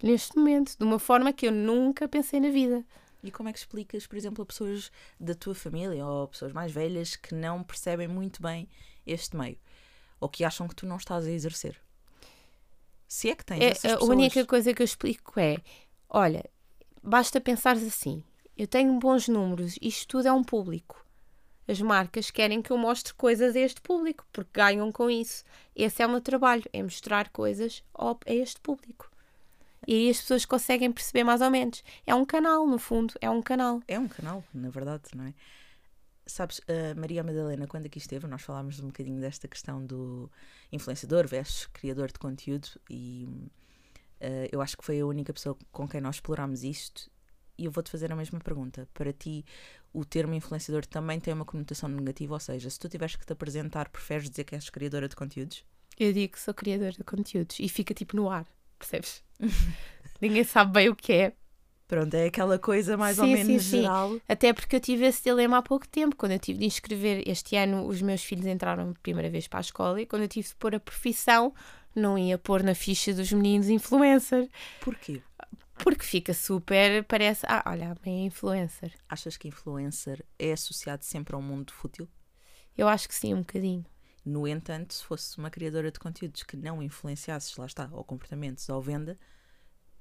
neste 0.02 0.36
momento, 0.36 0.76
de 0.78 0.84
uma 0.84 0.98
forma 1.00 1.32
que 1.32 1.46
eu 1.48 1.52
nunca 1.52 2.06
pensei 2.08 2.38
na 2.38 2.48
vida. 2.50 2.84
E 3.24 3.30
como 3.30 3.48
é 3.48 3.52
que 3.52 3.58
explicas, 3.58 4.06
por 4.06 4.16
exemplo, 4.16 4.42
a 4.42 4.46
pessoas 4.46 4.90
da 5.18 5.34
tua 5.34 5.54
família 5.54 6.04
ou 6.06 6.28
pessoas 6.28 6.52
mais 6.52 6.70
velhas 6.72 7.14
que 7.16 7.34
não 7.34 7.62
percebem 7.62 8.06
muito 8.08 8.40
bem 8.40 8.68
este 9.06 9.36
meio? 9.36 9.58
Ou 10.20 10.28
que 10.28 10.44
acham 10.44 10.66
que 10.68 10.74
tu 10.76 10.86
não 10.86 10.96
estás 10.96 11.26
a 11.26 11.30
exercer? 11.30 11.76
Se 13.14 13.28
é 13.28 13.34
que 13.36 13.44
tens 13.44 13.60
É, 13.60 13.64
essas 13.72 13.92
a 13.92 13.94
pessoas... 13.98 14.08
única 14.16 14.46
coisa 14.46 14.72
que 14.72 14.80
eu 14.80 14.86
explico 14.86 15.38
é: 15.38 15.58
olha, 16.08 16.42
basta 17.02 17.38
pensares 17.42 17.82
assim, 17.86 18.24
eu 18.56 18.66
tenho 18.66 18.98
bons 18.98 19.28
números, 19.28 19.76
isto 19.82 20.08
tudo 20.08 20.28
é 20.28 20.32
um 20.32 20.42
público. 20.42 21.04
As 21.68 21.78
marcas 21.82 22.30
querem 22.30 22.62
que 22.62 22.70
eu 22.70 22.78
mostre 22.78 23.12
coisas 23.12 23.54
a 23.54 23.60
este 23.60 23.82
público, 23.82 24.26
porque 24.32 24.50
ganham 24.54 24.90
com 24.90 25.10
isso. 25.10 25.44
Esse 25.76 26.02
é 26.02 26.06
o 26.06 26.08
meu 26.08 26.22
trabalho, 26.22 26.64
é 26.72 26.82
mostrar 26.82 27.28
coisas 27.28 27.84
ao- 27.92 28.18
a 28.26 28.32
este 28.32 28.58
público. 28.60 29.10
E 29.86 29.92
aí 29.94 30.10
as 30.10 30.18
pessoas 30.22 30.46
conseguem 30.46 30.90
perceber 30.90 31.22
mais 31.22 31.42
ou 31.42 31.50
menos. 31.50 31.84
É 32.06 32.14
um 32.14 32.24
canal, 32.24 32.66
no 32.66 32.78
fundo, 32.78 33.12
é 33.20 33.28
um 33.28 33.42
canal. 33.42 33.82
É 33.86 33.98
um 33.98 34.08
canal, 34.08 34.42
na 34.54 34.70
verdade, 34.70 35.02
não 35.14 35.26
é? 35.26 35.34
Sabes, 36.26 36.60
a 36.68 36.94
Maria 36.98 37.22
Madalena, 37.22 37.66
quando 37.66 37.86
aqui 37.86 37.98
esteve, 37.98 38.26
nós 38.26 38.42
falámos 38.42 38.78
um 38.80 38.86
bocadinho 38.86 39.20
desta 39.20 39.48
questão 39.48 39.84
do 39.84 40.30
influenciador 40.70 41.26
versus 41.26 41.66
criador 41.66 42.08
de 42.08 42.18
conteúdo 42.18 42.68
e 42.88 43.26
uh, 44.20 44.48
eu 44.50 44.60
acho 44.60 44.76
que 44.76 44.84
foi 44.84 45.00
a 45.00 45.06
única 45.06 45.32
pessoa 45.32 45.56
com 45.72 45.88
quem 45.88 46.00
nós 46.00 46.16
explorámos 46.16 46.62
isto 46.62 47.10
e 47.58 47.64
eu 47.64 47.70
vou-te 47.70 47.90
fazer 47.90 48.12
a 48.12 48.16
mesma 48.16 48.38
pergunta. 48.40 48.88
Para 48.94 49.12
ti, 49.12 49.44
o 49.92 50.04
termo 50.04 50.34
influenciador 50.34 50.86
também 50.86 51.20
tem 51.20 51.34
uma 51.34 51.44
conotação 51.44 51.88
negativa? 51.88 52.34
Ou 52.34 52.40
seja, 52.40 52.70
se 52.70 52.78
tu 52.78 52.88
tiveres 52.88 53.16
que 53.16 53.26
te 53.26 53.32
apresentar, 53.32 53.88
preferes 53.88 54.30
dizer 54.30 54.44
que 54.44 54.54
és 54.54 54.70
criadora 54.70 55.08
de 55.08 55.16
conteúdos? 55.16 55.64
Eu 55.98 56.12
digo 56.12 56.32
que 56.32 56.40
sou 56.40 56.54
criadora 56.54 56.92
de 56.92 57.04
conteúdos 57.04 57.58
e 57.60 57.68
fica 57.68 57.92
tipo 57.92 58.16
no 58.16 58.30
ar, 58.30 58.46
percebes? 58.78 59.22
Ninguém 60.20 60.44
sabe 60.44 60.72
bem 60.72 60.88
o 60.88 60.96
que 60.96 61.12
é. 61.12 61.36
Pronto, 61.92 62.14
é 62.14 62.24
aquela 62.24 62.58
coisa 62.58 62.96
mais 62.96 63.16
Sim, 63.16 63.20
ou 63.20 63.26
sim, 63.28 63.34
menos 63.34 63.62
sim. 63.64 63.82
geral. 63.82 64.18
Até 64.26 64.50
porque 64.54 64.76
eu 64.76 64.80
tive 64.80 65.04
esse 65.04 65.22
dilema 65.22 65.58
há 65.58 65.62
pouco 65.62 65.86
tempo, 65.86 66.16
quando 66.16 66.32
eu 66.32 66.38
tive 66.38 66.60
de 66.60 66.64
inscrever. 66.64 67.22
Este 67.28 67.54
ano, 67.54 67.86
os 67.86 68.00
meus 68.00 68.24
filhos 68.24 68.46
entraram 68.46 68.94
primeira 69.02 69.28
vez 69.28 69.46
para 69.46 69.58
a 69.58 69.60
escola 69.60 70.00
e 70.00 70.06
quando 70.06 70.22
eu 70.22 70.28
tive 70.28 70.48
de 70.48 70.54
pôr 70.54 70.74
a 70.74 70.80
profissão, 70.80 71.52
não 71.94 72.16
ia 72.16 72.38
pôr 72.38 72.62
na 72.62 72.74
ficha 72.74 73.12
dos 73.12 73.30
meninos 73.30 73.68
influencer. 73.68 74.48
Porquê? 74.80 75.20
Porque 75.74 76.02
fica 76.02 76.32
super. 76.32 77.04
Parece. 77.04 77.44
Ah, 77.46 77.62
olha, 77.66 77.94
mãe 78.06 78.22
é 78.22 78.24
influencer. 78.24 78.94
Achas 79.06 79.36
que 79.36 79.48
influencer 79.48 80.24
é 80.38 80.52
associado 80.52 81.04
sempre 81.04 81.34
ao 81.34 81.42
mundo 81.42 81.74
fútil? 81.74 82.08
Eu 82.74 82.88
acho 82.88 83.06
que 83.06 83.14
sim, 83.14 83.34
um 83.34 83.40
bocadinho. 83.40 83.84
No 84.24 84.48
entanto, 84.48 84.94
se 84.94 85.04
fosse 85.04 85.36
uma 85.36 85.50
criadora 85.50 85.92
de 85.92 85.98
conteúdos 85.98 86.42
que 86.42 86.56
não 86.56 86.82
influenciasses, 86.82 87.54
lá 87.54 87.66
está, 87.66 87.86
ou 87.92 88.02
comportamentos 88.02 88.66
ou 88.70 88.80
venda, 88.80 89.18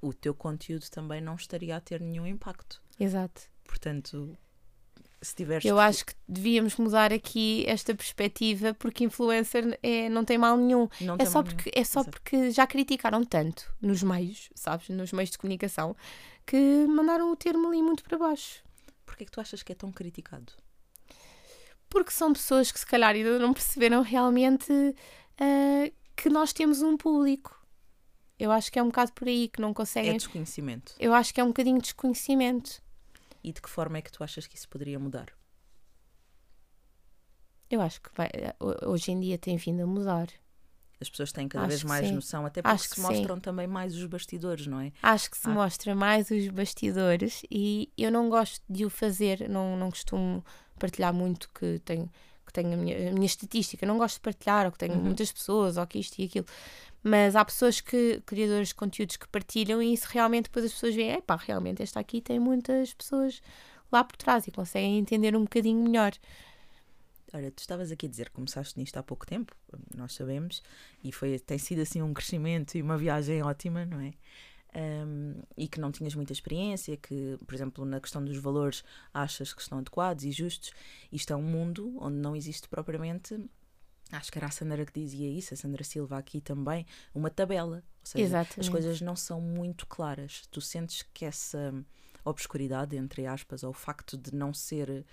o 0.02 0.14
teu 0.14 0.34
conteúdo 0.34 0.90
também 0.90 1.22
não 1.22 1.36
estaria 1.36 1.76
a 1.76 1.82
ter 1.82 2.02
nenhum 2.02 2.26
impacto. 2.26 2.82
Exato. 3.00 3.44
Portanto, 3.64 4.38
se 5.22 5.36
tiveres. 5.36 5.64
Eu 5.64 5.80
acho 5.80 6.06
que 6.06 6.14
devíamos 6.28 6.76
mudar 6.78 7.14
aqui 7.14 7.64
esta 7.68 7.94
perspectiva, 7.94 8.74
porque 8.74 9.04
influencer 9.04 9.78
é, 9.84 10.10
não 10.10 10.26
tem 10.26 10.38
mal 10.38 10.58
nenhum. 10.58 10.90
não 11.00 11.16
É 11.20 11.26
só, 11.26 11.36
mal 11.40 11.44
nenhum. 11.44 11.56
porque, 11.56 11.72
é 11.74 11.84
só 11.84 12.02
Exato. 12.02 12.12
porque 12.12 12.52
já 12.52 12.66
criticaram 12.66 13.24
tanto 13.24 13.72
nos 13.82 14.02
meios, 14.02 14.50
sabes? 14.56 14.90
Nos 14.90 15.12
meios 15.14 15.30
de 15.30 15.38
comunicação, 15.38 15.96
que 16.46 16.58
mandaram 16.88 17.32
o 17.32 17.36
termo 17.36 17.68
ali 17.68 17.82
muito 17.82 18.04
para 18.04 18.18
baixo. 18.18 18.64
Porquê 19.06 19.24
é 19.24 19.26
que 19.26 19.32
tu 19.32 19.40
achas 19.40 19.62
que 19.62 19.72
é 19.72 19.76
tão 19.76 19.92
criticado? 19.92 20.54
Porque 21.90 22.12
são 22.12 22.34
pessoas 22.34 22.72
que 22.72 22.80
se 22.80 22.86
calhar 22.86 23.14
ainda 23.14 23.38
não 23.38 23.54
perceberam 23.54 24.02
realmente 24.02 24.72
ah, 25.40 25.92
que 26.16 26.30
nós 26.30 26.54
temos 26.54 26.82
um 26.82 26.96
público. 26.96 27.61
Eu 28.42 28.52
acho 28.52 28.72
que 28.72 28.80
é 28.80 28.82
um 28.84 28.88
bocado 28.88 29.14
por 29.14 29.28
aí 29.28 29.48
que 29.48 29.62
não 29.62 29.70
É 29.70 29.74
conseguem. 29.74 30.18
desconhecimento. 30.18 30.96
Eu 31.00 31.14
acho 31.14 31.32
que 31.32 31.40
é 31.40 31.44
um 31.44 31.50
bocadinho 31.50 31.78
de 31.78 31.84
desconhecimento. 31.84 32.82
E 33.44 33.54
de 33.54 33.62
que 33.62 33.70
forma 33.70 34.00
é 34.00 34.02
que 34.02 34.12
tu 34.12 34.24
achas 34.24 34.48
que 34.48 34.56
isso 34.58 34.68
poderia 34.68 34.98
mudar? 34.98 35.28
Eu 37.70 37.82
acho 37.82 38.02
que 38.02 38.10
vai- 38.16 38.30
ho- 38.60 38.90
hoje 38.92 39.12
em 39.12 39.20
dia 39.20 39.38
tem 39.38 39.58
vindo 39.58 39.84
a 39.84 39.86
mudar. 39.86 40.28
As 41.00 41.08
pessoas 41.10 41.32
têm 41.32 41.48
cada 41.48 41.66
Acho 41.66 41.70
vez 41.70 41.84
mais 41.84 42.08
sim. 42.08 42.16
noção, 42.16 42.46
até 42.46 42.62
porque 42.64 42.74
Acho 42.76 42.90
se 42.96 43.00
mostram 43.00 43.40
também 43.40 43.68
mais 43.68 43.96
os 43.96 44.06
bastidores, 44.06 44.66
não 44.68 44.80
é? 44.80 44.92
Acho 45.04 45.30
que 45.30 45.38
se 45.38 45.48
Ah. 45.48 45.54
mostra 45.54 45.94
mais 45.96 46.30
os 46.32 46.48
bastidores 46.50 47.44
e 47.50 47.92
eu 47.98 48.12
não 48.12 48.28
gosto 48.30 48.62
de 48.70 48.86
o 48.86 48.90
fazer, 48.90 49.48
não, 49.50 49.78
não 49.78 49.90
costumo 49.92 50.44
partilhar 50.80 51.14
muito 51.14 51.48
que 51.54 51.80
tenho, 51.86 52.12
que 52.46 52.54
tenho 52.54 52.74
a, 52.74 52.78
minha, 52.78 53.10
a 53.10 53.14
minha 53.14 53.26
estatística, 53.26 53.86
não 53.86 53.98
gosto 54.00 54.16
de 54.16 54.22
partilhar, 54.22 54.66
ou 54.66 54.72
que 54.72 54.78
tenho 54.80 54.94
Uhum. 54.96 55.02
muitas 55.06 55.32
pessoas, 55.32 55.78
ou 55.78 55.86
que 55.88 56.00
isto 56.00 56.20
e 56.20 56.26
aquilo. 56.26 56.46
Mas 57.04 57.36
há 57.36 57.44
pessoas 57.44 57.82
que, 57.82 58.22
criadores 58.26 58.70
de 58.70 58.76
conteúdos 58.76 59.18
que 59.18 59.28
partilham 59.28 59.82
e 59.82 59.94
isso 59.94 60.08
realmente 60.10 60.46
depois 60.46 60.66
as 60.66 60.74
pessoas 60.74 60.96
veem, 60.96 61.14
epá, 61.14 61.36
realmente 61.36 61.82
esta 61.82 62.00
aqui 62.00 62.22
tem 62.22 62.40
muitas 62.40 62.94
pessoas 62.94 63.42
lá 63.92 64.04
por 64.04 64.16
trás 64.16 64.48
e 64.48 64.52
conseguem 64.52 65.00
entender 65.00 65.36
um 65.36 65.42
bocadinho 65.42 65.84
melhor. 65.84 66.14
Olha, 67.34 67.50
tu 67.50 67.60
estavas 67.60 67.92
aqui 67.92 68.06
a 68.06 68.10
dizer 68.10 68.30
que 68.30 68.36
começaste 68.36 68.78
nisto 68.78 68.98
há 68.98 69.04
pouco 69.04 69.26
tempo, 69.26 69.56
nós 69.96 70.14
sabemos, 70.14 70.62
e 71.04 71.12
foi, 71.12 71.40
tem 71.40 71.58
sido 71.58 71.82
assim 71.82 72.02
um 72.02 72.14
crescimento 72.14 72.76
e 72.78 72.82
uma 72.82 72.98
viagem 72.98 73.42
ótima, 73.42 73.86
não 73.86 74.02
é? 74.02 74.14
Um, 74.74 75.36
e 75.58 75.68
que 75.68 75.80
não 75.80 75.92
tinhas 75.92 76.14
muita 76.14 76.34
experiência, 76.34 76.96
que, 76.98 77.38
por 77.46 77.56
exemplo, 77.56 77.86
na 77.86 78.00
questão 78.00 78.24
dos 78.24 78.38
valores 78.38 78.84
achas 79.14 79.54
que 79.54 79.62
estão 79.62 79.80
adequados 79.80 80.24
e 80.26 80.32
justos. 80.32 80.72
Isto 81.12 81.34
é 81.34 81.36
um 81.36 81.42
mundo 81.42 81.98
onde 82.00 82.18
não 82.18 82.36
existe 82.36 82.68
propriamente, 82.68 83.38
acho 84.12 84.32
que 84.32 84.38
era 84.38 84.48
a 84.48 84.52
Sandra 84.52 84.86
que 84.86 85.00
dizia 85.00 85.30
isso, 85.30 85.54
a 85.54 85.58
Sandra 85.58 85.84
Silva 85.84 86.18
aqui 86.18 86.42
também, 86.42 86.86
uma 87.14 87.30
tabela. 87.30 87.78
Ou 87.78 88.06
seja, 88.06 88.24
as 88.26 88.28
Exatamente. 88.30 88.72
coisas 88.72 89.02
não 89.02 89.16
são 89.16 89.40
muito 89.42 89.86
claras. 89.88 90.44
Tu 90.52 90.60
sentes 90.62 91.06
que 91.14 91.26
essa 91.26 91.74
obscuridade, 92.26 92.96
entre 92.96 93.26
aspas, 93.26 93.64
ou 93.64 93.72
o 93.72 93.74
facto 93.74 94.18
de 94.18 94.34
não 94.34 94.54
ser 94.54 95.06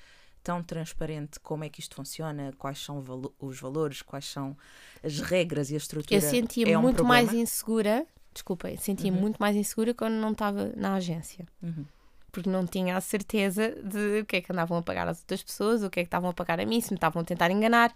tão 0.43 0.63
transparente 0.63 1.39
como 1.41 1.65
é 1.65 1.69
que 1.69 1.81
isto 1.81 1.97
funciona, 1.97 2.53
quais 2.59 2.79
são 2.79 3.01
valo- 3.03 3.35
os 3.39 3.61
valores, 3.61 4.03
quais 4.03 4.25
são 4.27 4.57
as 5.03 5.19
regras 5.21 5.71
e 5.71 5.75
a 5.75 5.79
estrutura. 5.79 6.15
Eu 6.17 6.21
sentia-me 6.21 6.73
é 6.73 6.79
um 6.79 6.83
muito 6.83 6.97
problema? 6.97 7.23
mais 7.23 7.33
insegura, 7.35 8.07
desculpa, 8.33 8.75
sentia-me 8.77 9.17
Uhum. 9.17 9.23
muito 9.23 9.39
mais 9.39 9.57
insegura 9.57 9.93
quando 9.93 10.15
não 10.15 10.33
estava 10.33 10.73
na 10.77 10.95
agência. 10.95 11.47
Uhum. 11.63 11.85
porque 12.31 12.49
não 12.51 12.67
tinha 12.67 12.95
a 12.97 13.01
certeza 13.01 13.71
de 13.83 14.21
o 14.21 14.25
que 14.27 14.37
é 14.37 14.41
que 14.43 14.53
andavam 14.53 14.77
a 14.79 14.83
pagar 14.83 15.09
às 15.09 15.19
outras 15.21 15.43
pessoas, 15.43 15.83
o 15.83 15.89
que 15.91 15.99
é 16.01 16.03
que 16.05 16.09
estavam 16.09 16.29
a 16.29 16.33
pagar 16.35 16.61
a 16.61 16.67
mim, 16.67 16.79
se 16.81 16.91
me 16.93 16.97
estavam 16.97 17.23
a 17.23 17.25
tentar 17.25 17.51
enganar. 17.51 17.93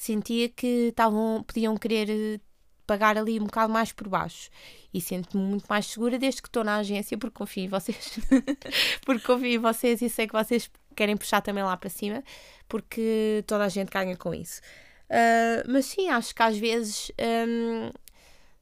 Sentia 0.00 0.48
que 0.48 0.88
estavam, 0.88 1.42
podiam 1.46 1.76
querer 1.76 2.08
eh, 2.08 2.40
pagar 2.86 3.18
ali 3.18 3.38
um 3.38 3.44
bocado 3.44 3.70
mais 3.70 3.92
por 3.92 4.08
baixo. 4.08 4.48
E 4.94 4.98
sinto-me 4.98 5.44
muito 5.44 5.66
mais 5.68 5.84
segura 5.84 6.18
desde 6.18 6.40
que 6.40 6.48
estou 6.48 6.64
na 6.64 6.76
agência, 6.76 7.18
porque 7.18 7.36
confio 7.36 7.64
em 7.64 7.68
vocês. 7.68 8.18
porque 9.04 9.26
confio 9.26 9.46
em 9.56 9.58
vocês 9.58 10.00
e 10.00 10.08
sei 10.08 10.26
que 10.26 10.32
vocês 10.32 10.70
querem 10.96 11.18
puxar 11.18 11.42
também 11.42 11.62
lá 11.62 11.76
para 11.76 11.90
cima, 11.90 12.24
porque 12.66 13.44
toda 13.46 13.64
a 13.64 13.68
gente 13.68 13.90
ganha 13.90 14.16
com 14.16 14.32
isso. 14.34 14.62
Ah, 15.10 15.62
mas 15.68 15.84
sim, 15.84 16.08
acho 16.08 16.34
que 16.34 16.42
às 16.42 16.56
vezes 16.56 17.12
hum, 17.46 17.90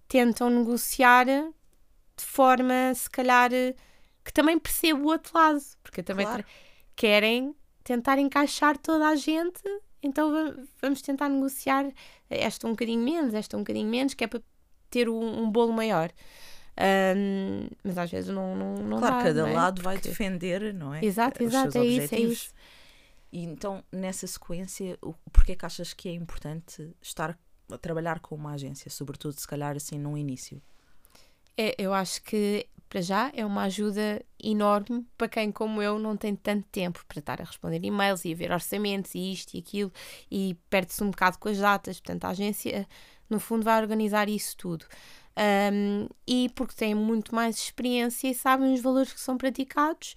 tentam 0.08 0.50
negociar 0.50 1.24
de 1.24 2.24
forma, 2.24 2.92
se 2.96 3.08
calhar, 3.08 3.50
que 4.24 4.32
também 4.32 4.58
percebo 4.58 5.04
o 5.04 5.12
outro 5.12 5.30
lado, 5.38 5.60
porque 5.84 6.02
também 6.02 6.26
Claro. 6.26 6.44
querem 6.96 7.54
tentar 7.84 8.18
encaixar 8.18 8.76
toda 8.76 9.06
a 9.06 9.14
gente, 9.14 9.62
então 10.02 10.32
va- 10.32 10.62
vamos 10.80 11.02
tentar 11.02 11.28
negociar 11.28 11.86
esta 12.30 12.66
um 12.66 12.70
bocadinho 12.70 13.02
menos, 13.02 13.34
esta 13.34 13.56
um 13.56 13.60
bocadinho 13.60 13.88
menos, 13.88 14.14
que 14.14 14.24
é 14.24 14.26
para 14.26 14.40
ter 14.90 15.08
um, 15.08 15.42
um 15.42 15.50
bolo 15.50 15.72
maior. 15.72 16.10
Ahm, 16.76 17.68
mas 17.82 17.98
às 17.98 18.10
vezes 18.10 18.30
não, 18.32 18.54
não, 18.54 18.74
não 18.76 18.98
Claro, 18.98 19.16
dá, 19.16 19.22
cada 19.24 19.48
é? 19.48 19.52
lado 19.52 19.82
vai 19.82 19.96
Porque- 19.96 20.08
defender, 20.10 20.72
não 20.72 20.94
é? 20.94 21.04
Exato, 21.04 21.42
exato, 21.42 21.78
é 21.78 21.84
isso, 21.84 22.14
é 22.14 22.20
isso. 22.20 22.52
E 23.32 23.42
então, 23.44 23.82
nessa 23.92 24.26
sequência, 24.26 24.96
porquê 25.32 25.52
é 25.52 25.56
que 25.56 25.66
achas 25.66 25.92
que 25.92 26.08
é 26.08 26.12
importante 26.12 26.90
estar 27.02 27.36
a 27.70 27.76
trabalhar 27.76 28.20
com 28.20 28.34
uma 28.34 28.52
agência, 28.52 28.90
sobretudo 28.90 29.38
se 29.38 29.46
calhar 29.46 29.76
assim 29.76 29.98
num 29.98 30.16
início? 30.16 30.62
É, 31.56 31.74
eu 31.76 31.92
acho 31.92 32.22
que, 32.22 32.66
para 32.88 33.00
já, 33.00 33.30
é 33.34 33.44
uma 33.44 33.62
ajuda 33.64 34.24
enorme 34.42 35.06
para 35.16 35.28
quem, 35.28 35.52
como 35.52 35.82
eu, 35.82 35.98
não 35.98 36.16
tem 36.16 36.34
tanto 36.34 36.66
tempo 36.70 37.04
para 37.06 37.18
estar 37.18 37.40
a 37.40 37.44
responder 37.44 37.84
e-mails 37.84 38.24
e 38.24 38.32
a 38.32 38.36
ver 38.36 38.50
orçamentos 38.50 39.14
e 39.14 39.32
isto 39.32 39.54
e 39.54 39.58
aquilo 39.58 39.92
e 40.30 40.56
perde-se 40.70 41.02
um 41.04 41.10
bocado 41.10 41.38
com 41.38 41.48
as 41.48 41.58
datas. 41.58 42.00
Portanto, 42.00 42.24
a 42.24 42.28
agência, 42.30 42.88
no 43.28 43.38
fundo, 43.38 43.64
vai 43.64 43.80
organizar 43.80 44.28
isso 44.28 44.56
tudo. 44.56 44.86
Um, 45.38 46.08
e 46.26 46.48
porque 46.54 46.74
têm 46.74 46.94
muito 46.94 47.34
mais 47.34 47.56
experiência 47.56 48.28
e 48.28 48.34
sabem 48.34 48.74
os 48.74 48.80
valores 48.80 49.12
que 49.12 49.20
são 49.20 49.38
praticados 49.38 50.16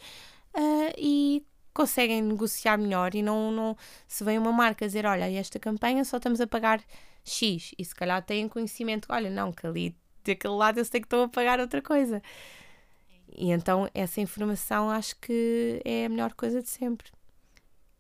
ah, 0.54 0.94
e 0.98 1.46
conseguem 1.74 2.22
negociar 2.22 2.78
melhor. 2.78 3.16
E 3.16 3.22
não, 3.22 3.52
não 3.52 3.78
se 4.08 4.24
vem 4.24 4.38
uma 4.38 4.52
marca 4.52 4.86
dizer: 4.86 5.06
Olha, 5.06 5.32
esta 5.32 5.60
campanha 5.60 6.04
só 6.06 6.18
estamos 6.18 6.42
a 6.42 6.48
pagar 6.48 6.84
X, 7.24 7.74
e 7.78 7.86
se 7.86 7.96
calhar 7.96 8.24
têm 8.24 8.48
conhecimento: 8.48 9.08
Olha, 9.10 9.30
não, 9.30 9.52
que 9.52 9.66
ali 9.68 9.96
daquele 10.24 10.54
lado 10.54 10.80
eu 10.80 10.86
sei 10.86 11.00
que 11.02 11.06
estão 11.06 11.24
a 11.24 11.30
pagar 11.30 11.60
outra 11.60 11.82
coisa. 11.82 12.22
E 13.36 13.52
então 13.52 13.90
essa 13.94 14.22
informação 14.22 14.90
acho 14.90 15.16
que 15.18 15.82
é 15.86 16.06
a 16.06 16.10
melhor 16.10 16.34
coisa 16.34 16.62
de 16.62 16.70
sempre. 16.70 17.12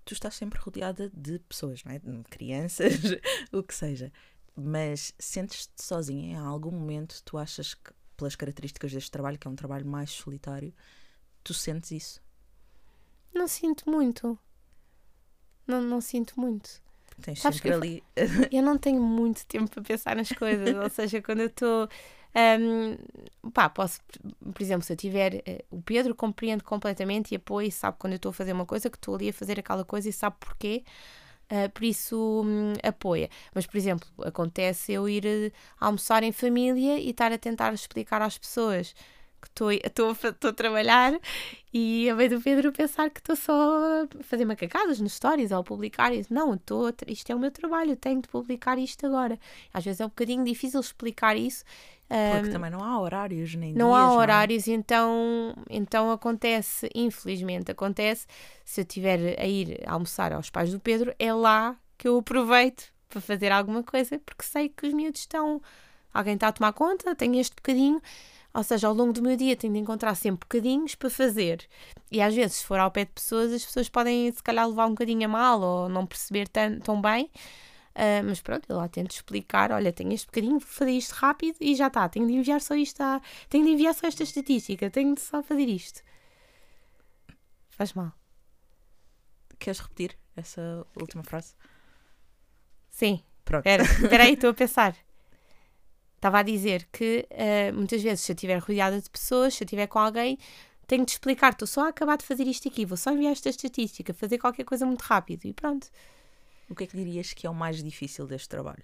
Tu 0.03 0.13
estás 0.13 0.35
sempre 0.35 0.59
rodeada 0.59 1.09
de 1.13 1.39
pessoas, 1.39 1.83
não 1.83 1.93
é? 1.93 1.99
De 1.99 2.23
Crianças, 2.29 2.93
o 3.51 3.63
que 3.63 3.73
seja. 3.73 4.11
Mas 4.55 5.13
sentes-te 5.17 5.81
sozinha 5.81 6.33
em 6.33 6.37
algum 6.37 6.71
momento? 6.71 7.21
Tu 7.23 7.37
achas 7.37 7.73
que, 7.73 7.91
pelas 8.17 8.35
características 8.35 8.91
deste 8.91 9.11
trabalho, 9.11 9.37
que 9.39 9.47
é 9.47 9.51
um 9.51 9.55
trabalho 9.55 9.85
mais 9.85 10.11
solitário, 10.11 10.73
tu 11.43 11.53
sentes 11.53 11.91
isso? 11.91 12.21
Não 13.33 13.47
sinto 13.47 13.89
muito. 13.89 14.37
Não, 15.65 15.81
não 15.81 16.01
sinto 16.01 16.39
muito. 16.39 16.81
Tens 17.21 17.39
Sabes 17.39 17.57
sempre 17.57 17.61
que 17.61 17.75
eu 17.75 17.81
ali. 17.81 18.03
Eu 18.51 18.63
não 18.63 18.77
tenho 18.77 19.01
muito 19.01 19.45
tempo 19.45 19.69
para 19.69 19.83
pensar 19.83 20.15
nas 20.15 20.31
coisas. 20.31 20.75
ou 20.75 20.89
seja, 20.89 21.21
quando 21.21 21.41
eu 21.41 21.47
estou. 21.47 21.87
Hum, 22.35 22.97
pá, 23.53 23.69
posso, 23.69 23.99
por 24.53 24.61
exemplo, 24.61 24.83
se 24.85 24.93
eu 24.93 24.97
tiver. 24.97 25.41
eh, 25.45 25.63
o 25.69 25.81
Pedro 25.81 26.15
compreende 26.15 26.63
completamente 26.63 27.31
e 27.33 27.35
apoia 27.37 27.67
e 27.67 27.71
sabe 27.71 27.97
quando 27.99 28.13
eu 28.13 28.17
estou 28.17 28.29
a 28.31 28.33
fazer 28.33 28.53
uma 28.53 28.65
coisa, 28.65 28.89
que 28.89 28.97
estou 28.97 29.15
ali 29.15 29.29
a 29.29 29.33
fazer 29.33 29.59
aquela 29.59 29.83
coisa 29.85 30.09
e 30.09 30.13
sabe 30.13 30.35
porquê. 30.39 30.83
ah, 31.49 31.69
por 31.69 31.83
isso 31.83 32.43
hum, 32.45 32.73
apoia. 32.83 33.29
Mas, 33.53 33.65
por 33.67 33.77
exemplo, 33.77 34.07
acontece 34.23 34.93
eu 34.93 35.07
ir 35.09 35.25
eh, 35.25 35.51
almoçar 35.79 36.23
em 36.23 36.31
família 36.31 36.97
e 36.99 37.09
estar 37.11 37.31
a 37.31 37.37
tentar 37.37 37.73
explicar 37.73 38.21
às 38.21 38.37
pessoas 38.37 38.95
que 39.41 39.47
estou 39.47 39.69
a 40.11 40.47
a 40.49 40.53
trabalhar 40.53 41.19
e 41.73 42.09
a 42.09 42.15
meio 42.15 42.29
do 42.29 42.41
Pedro 42.41 42.71
pensar 42.71 43.09
que 43.09 43.19
estou 43.19 43.35
só 43.35 43.53
a 44.03 44.23
fazer 44.23 44.45
macacadas 44.45 44.99
nos 44.99 45.13
stories 45.13 45.51
ou 45.51 45.63
publicar 45.63 46.13
isso. 46.13 46.33
Não, 46.33 46.57
tra- 46.57 46.93
isto 47.11 47.31
é 47.31 47.35
o 47.35 47.39
meu 47.39 47.51
trabalho, 47.51 47.95
tenho 47.95 48.21
de 48.21 48.27
publicar 48.27 48.77
isto 48.77 49.05
agora. 49.05 49.39
Às 49.73 49.83
vezes 49.85 50.01
é 50.01 50.05
um 50.05 50.09
bocadinho 50.09 50.43
difícil 50.43 50.79
explicar 50.79 51.37
isso. 51.37 51.63
Porque 52.35 52.51
também 52.51 52.69
não 52.69 52.83
há 52.83 52.99
horários 52.99 53.55
nem 53.55 53.73
não 53.73 53.87
dias, 53.87 53.99
há 53.99 54.03
é? 54.03 54.17
horários, 54.17 54.67
então, 54.67 55.53
então 55.69 56.11
acontece, 56.11 56.89
infelizmente, 56.93 57.71
acontece, 57.71 58.27
se 58.65 58.81
eu 58.81 58.83
estiver 58.83 59.39
a 59.39 59.45
ir 59.47 59.81
almoçar 59.87 60.33
aos 60.33 60.49
pais 60.49 60.71
do 60.71 60.79
Pedro, 60.79 61.13
é 61.17 61.33
lá 61.33 61.77
que 61.97 62.07
eu 62.07 62.17
aproveito 62.17 62.91
para 63.07 63.21
fazer 63.21 63.51
alguma 63.51 63.81
coisa, 63.81 64.19
porque 64.25 64.43
sei 64.43 64.67
que 64.67 64.87
os 64.87 64.93
miúdos 64.93 65.21
estão, 65.21 65.61
alguém 66.13 66.33
está 66.33 66.49
a 66.49 66.51
tomar 66.51 66.73
conta, 66.73 67.15
tenho 67.15 67.39
este 67.39 67.55
bocadinho, 67.55 68.01
ou 68.53 68.63
seja, 68.63 68.87
ao 68.87 68.93
longo 68.93 69.13
do 69.13 69.21
meu 69.21 69.37
dia 69.37 69.55
tenho 69.55 69.73
de 69.73 69.79
encontrar 69.79 70.13
sempre 70.15 70.45
bocadinhos 70.45 70.95
para 70.95 71.09
fazer. 71.09 71.65
E 72.11 72.21
às 72.21 72.35
vezes, 72.35 72.57
se 72.57 72.65
for 72.65 72.79
ao 72.79 72.91
pé 72.91 73.05
de 73.05 73.11
pessoas, 73.11 73.53
as 73.53 73.63
pessoas 73.63 73.87
podem 73.87 74.29
se 74.31 74.43
calhar 74.43 74.67
levar 74.67 74.87
um 74.87 74.89
bocadinho 74.89 75.25
a 75.25 75.29
mal 75.29 75.61
ou 75.61 75.87
não 75.87 76.05
perceber 76.05 76.47
tão, 76.49 76.79
tão 76.79 77.01
bem. 77.01 77.29
Ah, 77.93 78.23
mas 78.23 78.41
pronto, 78.41 78.65
eu 78.69 78.77
lá 78.77 78.87
tento 78.87 79.11
explicar: 79.11 79.71
olha, 79.71 79.91
tenho 79.91 80.13
este 80.13 80.25
bocadinho, 80.27 80.59
vou 80.59 80.61
fazer 80.61 80.91
isto 80.91 81.11
rápido 81.13 81.57
e 81.59 81.75
já 81.75 81.87
está. 81.87 82.07
Tenho 82.09 82.27
de 82.27 82.33
enviar 82.33 82.61
só 82.61 82.75
isto, 82.75 83.01
à... 83.01 83.21
tenho 83.49 83.65
de 83.65 83.71
enviar 83.71 83.93
só 83.93 84.07
esta 84.07 84.23
estatística, 84.23 84.89
tenho 84.89 85.13
de 85.15 85.21
só 85.21 85.43
fazer 85.43 85.67
isto. 85.67 86.01
Faz 87.69 87.93
mal. 87.93 88.13
Queres 89.59 89.79
repetir 89.79 90.17
essa 90.35 90.85
última 90.99 91.23
frase? 91.23 91.53
Sim, 92.89 93.21
Pronto. 93.45 93.65
espera, 93.67 93.83
aí, 94.23 94.33
estou 94.33 94.49
a 94.49 94.53
pensar. 94.53 94.95
Estava 96.15 96.39
a 96.39 96.43
dizer 96.43 96.87
que 96.91 97.27
ah, 97.31 97.71
muitas 97.73 98.01
vezes, 98.01 98.21
se 98.21 98.31
eu 98.31 98.35
estiver 98.35 98.57
rodeada 98.59 99.01
de 99.01 99.09
pessoas, 99.09 99.55
se 99.55 99.63
eu 99.63 99.65
estiver 99.65 99.87
com 99.87 99.99
alguém, 99.99 100.37
tenho 100.87 101.05
de 101.05 101.11
explicar: 101.11 101.51
estou 101.53 101.67
só 101.67 101.85
a 101.85 101.89
acabar 101.89 102.17
de 102.17 102.25
fazer 102.25 102.45
isto 102.45 102.67
aqui, 102.67 102.85
vou 102.85 102.97
só 102.97 103.11
enviar 103.11 103.31
esta 103.31 103.49
estatística, 103.49 104.13
fazer 104.13 104.37
qualquer 104.37 104.63
coisa 104.63 104.85
muito 104.85 105.01
rápido 105.01 105.45
e 105.45 105.53
pronto. 105.53 105.87
O 106.71 106.75
que 106.75 106.85
é 106.85 106.87
que 106.87 106.95
dirias 106.95 107.33
que 107.33 107.45
é 107.45 107.49
o 107.49 107.53
mais 107.53 107.83
difícil 107.83 108.25
deste 108.25 108.47
trabalho? 108.47 108.83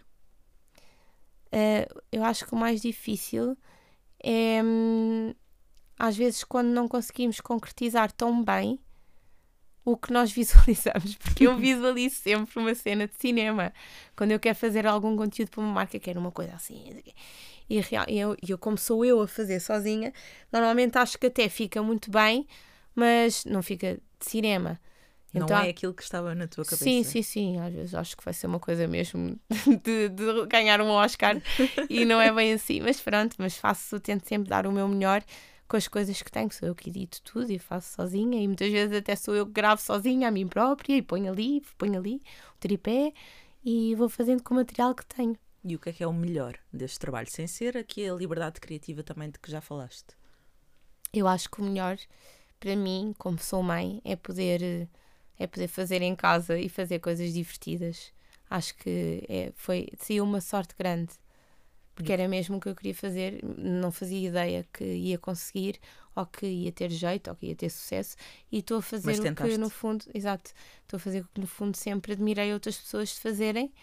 Uh, 1.48 2.02
eu 2.12 2.24
acho 2.26 2.46
que 2.46 2.54
o 2.54 2.58
mais 2.58 2.82
difícil 2.82 3.58
é 4.22 4.62
hum, 4.62 5.34
às 5.98 6.18
vezes 6.18 6.44
quando 6.44 6.68
não 6.68 6.88
conseguimos 6.88 7.40
concretizar 7.40 8.12
tão 8.12 8.44
bem 8.44 8.78
o 9.86 9.96
que 9.96 10.12
nós 10.12 10.30
visualizamos, 10.34 11.16
porque 11.16 11.48
eu 11.48 11.56
visualizo 11.56 12.16
sempre 12.16 12.60
uma 12.60 12.76
cena 12.76 13.08
de 13.08 13.16
cinema 13.16 13.74
quando 14.18 14.32
eu 14.32 14.40
quero 14.40 14.58
fazer 14.58 14.86
algum 14.86 15.16
conteúdo 15.16 15.50
para 15.50 15.62
uma 15.62 15.72
marca, 15.72 15.98
quero 15.98 16.20
uma 16.20 16.32
coisa 16.32 16.56
assim. 16.56 17.02
E 17.70 17.82
eu, 18.10 18.36
eu, 18.46 18.58
como 18.58 18.78
sou 18.78 19.06
eu 19.06 19.22
a 19.22 19.28
fazer 19.28 19.62
sozinha, 19.62 20.12
normalmente 20.52 20.98
acho 20.98 21.18
que 21.18 21.28
até 21.28 21.48
fica 21.48 21.82
muito 21.82 22.12
bem, 22.12 22.46
mas 22.94 23.46
não 23.46 23.64
fica 23.64 23.94
de 24.20 24.26
cinema. 24.30 24.78
Não 25.34 25.46
Então- 25.46 25.58
é 25.60 25.70
aquilo 25.70 25.94
que 25.94 26.04
estava 26.04 26.34
na 26.34 26.48
tua 26.48 26.64
cabeça. 26.64 26.84
Sim, 26.84 27.04
sim, 27.04 27.22
sim. 27.22 27.60
Às 27.60 27.74
vezes 27.74 27.94
acho 27.96 28.16
que 28.18 28.24
vai 28.24 28.34
ser 28.34 28.48
uma 28.48 28.60
coisa 28.60 28.88
mesmo 28.88 29.40
de, 29.84 30.10
de 30.10 30.46
ganhar 30.48 30.82
um 30.82 30.90
Oscar 30.90 31.36
e 31.90 32.06
não 32.06 32.20
é 32.22 32.32
bem 32.34 32.54
assim. 32.54 32.80
Mas 32.82 33.00
pronto, 33.02 33.36
mas 33.38 33.58
faço, 33.58 34.00
tento 34.00 34.28
sempre 34.28 34.50
dar 34.50 34.66
o 34.66 34.72
meu 34.72 34.88
melhor 34.88 35.24
com 35.68 35.76
as 35.76 35.88
coisas 35.88 36.22
que 36.22 36.32
tenho. 36.32 36.52
Sou 36.52 36.68
eu 36.70 36.76
que 36.76 36.90
edito 36.90 37.22
tudo 37.24 37.52
e 37.52 37.60
faço 37.60 37.94
sozinha 37.96 38.42
e 38.42 38.48
muitas 38.48 38.72
vezes 38.72 38.96
até 38.98 39.16
sou 39.16 39.36
eu 39.36 39.46
que 39.46 39.52
gravo 39.52 39.82
sozinha 39.82 40.30
a 40.30 40.32
mim 40.32 40.48
própria 40.48 40.96
e 40.96 41.02
ponho 41.02 41.32
ali, 41.32 41.62
ponho 41.78 42.00
ali 42.00 42.22
o 42.56 42.58
tripé 42.60 43.12
e 43.64 43.94
vou 43.96 44.08
fazendo 44.08 44.42
com 44.44 44.54
o 44.54 44.58
material 44.58 44.96
que 44.96 45.06
tenho. 45.06 45.36
E 45.64 45.76
o 45.76 45.80
que 45.80 45.90
é 45.90 45.94
que 45.94 46.02
é 46.04 46.08
o 46.08 46.14
melhor 46.14 46.58
deste 46.72 47.00
trabalho? 47.00 47.30
Sem 47.30 47.46
ser 47.48 47.76
aqui 47.78 48.08
a 48.08 48.14
liberdade 48.14 48.62
criativa 48.62 49.04
também 49.04 49.30
de 49.30 49.38
que 49.40 49.52
já 49.52 49.60
falaste. 49.60 50.16
Eu 51.12 51.28
acho 51.28 51.50
que 51.50 51.60
o 51.62 51.66
melhor 51.66 51.98
para 52.60 52.76
mim, 52.76 53.14
como 53.18 53.38
sou 53.40 53.62
mãe, 53.62 54.02
é 54.06 54.16
poder, 54.16 54.64
eh, 54.64 54.88
é 55.40 55.48
poder 55.48 55.68
fazer 55.68 56.02
em 56.02 56.16
casa 56.16 56.60
e 56.60 56.70
fazer 56.70 57.00
coisas 57.00 57.34
divertidas. 57.34 58.12
Acho 58.50 58.76
que 58.76 59.24
é, 59.28 59.52
foi, 59.56 59.90
saiu 59.98 60.24
uma 60.24 60.42
sorte 60.42 60.76
grande. 60.78 61.14
Porque 61.94 62.14
era 62.14 62.28
mesmo 62.28 62.58
o 62.58 62.60
que 62.60 62.70
eu 62.70 62.76
queria 62.76 62.94
fazer, 62.94 63.44
não 63.58 63.92
fazia 63.92 64.28
ideia 64.28 64.68
que 64.72 64.84
ia 64.84 65.18
conseguir, 65.18 65.80
ou 66.16 66.28
que 66.28 66.46
ia 66.46 66.72
ter 66.72 66.92
jeito, 66.92 67.28
ou 67.28 67.36
que 67.36 67.48
ia 67.48 67.56
ter 67.56 67.72
sucesso, 67.72 68.16
e 68.52 68.60
estou 68.60 68.78
a 68.78 68.82
fazer 68.84 69.20
o 69.20 69.36
que 69.36 69.58
no 69.58 69.68
fundo, 69.68 70.06
exato, 70.14 70.52
estou 70.84 70.98
a 70.98 71.00
fazer 71.00 71.22
o 71.22 71.28
que 71.34 71.42
no 71.42 71.48
fundo 71.48 71.76
sempre 71.76 72.14
admirei 72.14 72.54
outras 72.54 72.78
pessoas 72.78 73.10
de 73.10 73.16
fazerem, 73.16 73.74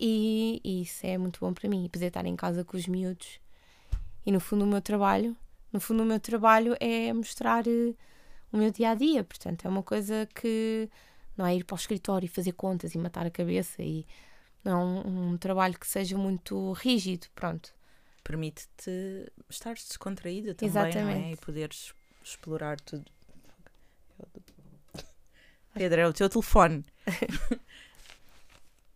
e, 0.00 0.58
e 0.64 0.80
isso 0.80 1.06
é 1.06 1.18
muito 1.18 1.38
bom 1.38 1.52
para 1.52 1.68
mim, 1.68 1.86
poder 1.92 2.06
estar 2.06 2.24
em 2.24 2.34
casa 2.34 2.64
com 2.64 2.78
os 2.78 2.86
miúdos. 2.86 3.38
E 4.24 4.32
no 4.32 4.40
fundo 4.40 4.64
o 4.64 4.66
meu 4.66 4.80
trabalho, 4.80 5.36
no 5.70 5.80
fundo 5.80 6.02
o 6.02 6.06
meu 6.06 6.18
trabalho 6.18 6.74
é 6.80 7.12
mostrar 7.12 7.66
eh, 7.66 7.94
o 8.52 8.56
meu 8.56 8.70
dia 8.70 8.90
a 8.90 8.94
dia, 8.94 9.22
portanto 9.24 9.64
é 9.66 9.68
uma 9.68 9.82
coisa 9.82 10.28
que 10.34 10.88
não 11.36 11.46
é 11.46 11.54
ir 11.56 11.64
para 11.64 11.74
o 11.74 11.78
escritório 11.78 12.26
e 12.26 12.28
fazer 12.28 12.52
contas 12.52 12.94
e 12.94 12.98
matar 12.98 13.26
a 13.26 13.30
cabeça 13.30 13.82
e 13.82 14.06
não 14.64 14.72
é 14.72 14.84
um, 14.84 15.30
um 15.30 15.38
trabalho 15.38 15.78
que 15.78 15.86
seja 15.86 16.16
muito 16.18 16.72
rígido, 16.72 17.26
pronto. 17.34 17.74
Permite-te 18.22 19.32
estar 19.48 19.74
descontraída 19.74 20.54
também, 20.54 20.68
é? 20.68 20.88
Exatamente. 20.88 21.32
E 21.32 21.36
poderes 21.36 21.94
explorar 22.22 22.78
tudo. 22.80 23.10
Pedro, 25.74 26.00
é 26.00 26.06
o 26.06 26.12
teu 26.12 26.28
telefone. 26.28 26.84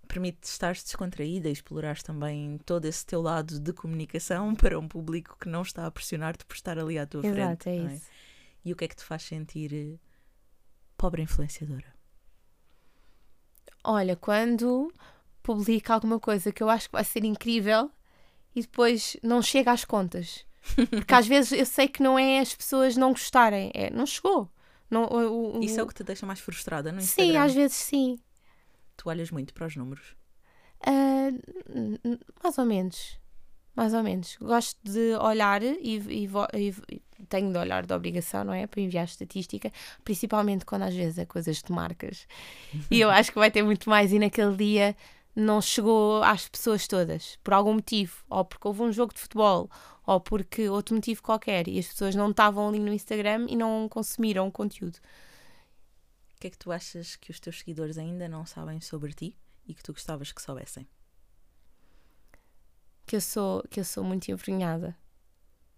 Permite-te 0.06 0.44
estar 0.44 0.74
descontraída 0.74 1.48
e 1.48 1.52
explorares 1.52 2.02
também 2.02 2.58
todo 2.66 2.84
esse 2.84 3.04
teu 3.06 3.22
lado 3.22 3.58
de 3.58 3.72
comunicação 3.72 4.54
para 4.54 4.78
um 4.78 4.86
público 4.86 5.36
que 5.40 5.48
não 5.48 5.62
está 5.62 5.86
a 5.86 5.90
pressionar-te 5.90 6.44
por 6.44 6.54
estar 6.54 6.78
ali 6.78 6.98
à 6.98 7.06
tua 7.06 7.26
Exato, 7.26 7.64
frente. 7.64 7.68
é 7.68 7.82
não 7.82 7.94
isso. 7.94 8.06
E 8.64 8.72
o 8.72 8.76
que 8.76 8.84
é 8.84 8.88
que 8.88 8.96
te 8.96 9.04
faz 9.04 9.22
sentir 9.22 9.72
eh, 9.74 9.98
pobre 10.96 11.22
influenciadora? 11.22 11.92
Olha, 13.82 14.16
quando 14.16 14.92
publica 15.42 15.92
alguma 15.94 16.18
coisa 16.18 16.50
que 16.52 16.62
eu 16.62 16.70
acho 16.70 16.88
que 16.88 16.92
vai 16.92 17.04
ser 17.04 17.24
incrível 17.24 17.90
e 18.54 18.62
depois 18.62 19.16
não 19.22 19.42
chega 19.42 19.72
às 19.72 19.84
contas. 19.84 20.46
Porque 20.90 21.14
às 21.14 21.26
vezes 21.26 21.52
eu 21.52 21.66
sei 21.66 21.86
que 21.88 22.02
não 22.02 22.18
é 22.18 22.38
as 22.38 22.54
pessoas 22.54 22.96
não 22.96 23.10
gostarem, 23.10 23.70
é 23.74 23.90
não 23.90 24.06
chegou. 24.06 24.50
Não, 24.90 25.04
o- 25.04 25.58
o- 25.58 25.62
Isso 25.64 25.78
é 25.80 25.82
o 25.82 25.86
que 25.86 25.94
te 25.94 26.02
deixa 26.04 26.24
mais 26.24 26.40
frustrada 26.40 26.90
no 26.92 27.00
Sim, 27.00 27.22
Instagram? 27.22 27.42
às 27.44 27.54
vezes 27.54 27.76
sim. 27.76 28.18
Tu 28.96 29.08
olhas 29.08 29.30
muito 29.30 29.52
para 29.52 29.66
os 29.66 29.76
números. 29.76 30.16
N- 30.86 32.18
mais 32.42 32.56
ou 32.58 32.64
menos. 32.64 33.18
Mais 33.74 33.92
ou 33.92 34.02
menos. 34.02 34.36
Gosto 34.40 34.78
de 34.84 35.14
olhar 35.16 35.62
e, 35.62 35.98
e- 35.98 36.28
e 36.54 37.02
tenho 37.28 37.52
de 37.52 37.58
olhar 37.58 37.84
de 37.86 37.92
obrigação, 37.92 38.44
não 38.44 38.52
é? 38.52 38.66
Para 38.66 38.80
enviar 38.80 39.04
estatística, 39.04 39.72
principalmente 40.04 40.64
quando 40.64 40.82
às 40.82 40.94
vezes 40.94 41.18
é 41.18 41.24
coisas 41.24 41.62
de 41.62 41.72
marcas. 41.72 42.26
E 42.90 43.00
eu 43.00 43.10
acho 43.10 43.32
que 43.32 43.38
vai 43.38 43.50
ter 43.50 43.62
muito 43.62 43.88
mais. 43.88 44.12
E 44.12 44.18
naquele 44.18 44.56
dia 44.56 44.96
não 45.34 45.60
chegou 45.60 46.22
às 46.22 46.48
pessoas 46.48 46.86
todas, 46.86 47.36
por 47.42 47.54
algum 47.54 47.74
motivo, 47.74 48.24
ou 48.30 48.44
porque 48.44 48.68
houve 48.68 48.82
um 48.82 48.92
jogo 48.92 49.12
de 49.12 49.20
futebol, 49.20 49.68
ou 50.06 50.20
porque 50.20 50.68
outro 50.68 50.94
motivo 50.94 51.22
qualquer, 51.22 51.66
e 51.66 51.78
as 51.78 51.88
pessoas 51.88 52.14
não 52.14 52.30
estavam 52.30 52.68
ali 52.68 52.78
no 52.78 52.92
Instagram 52.92 53.46
e 53.48 53.56
não 53.56 53.88
consumiram 53.88 54.46
o 54.46 54.52
conteúdo. 54.52 54.98
O 56.36 56.40
que 56.40 56.46
é 56.48 56.50
que 56.50 56.58
tu 56.58 56.70
achas 56.70 57.16
que 57.16 57.30
os 57.30 57.40
teus 57.40 57.58
seguidores 57.58 57.98
ainda 57.98 58.28
não 58.28 58.46
sabem 58.46 58.80
sobre 58.80 59.12
ti 59.12 59.36
e 59.66 59.74
que 59.74 59.82
tu 59.82 59.92
gostavas 59.92 60.30
que 60.30 60.42
soubessem? 60.42 60.86
Que 63.06 63.16
eu 63.16 63.20
sou, 63.20 63.62
que 63.70 63.80
eu 63.80 63.84
sou 63.84 64.04
muito 64.04 64.30
envergonhada. 64.30 64.96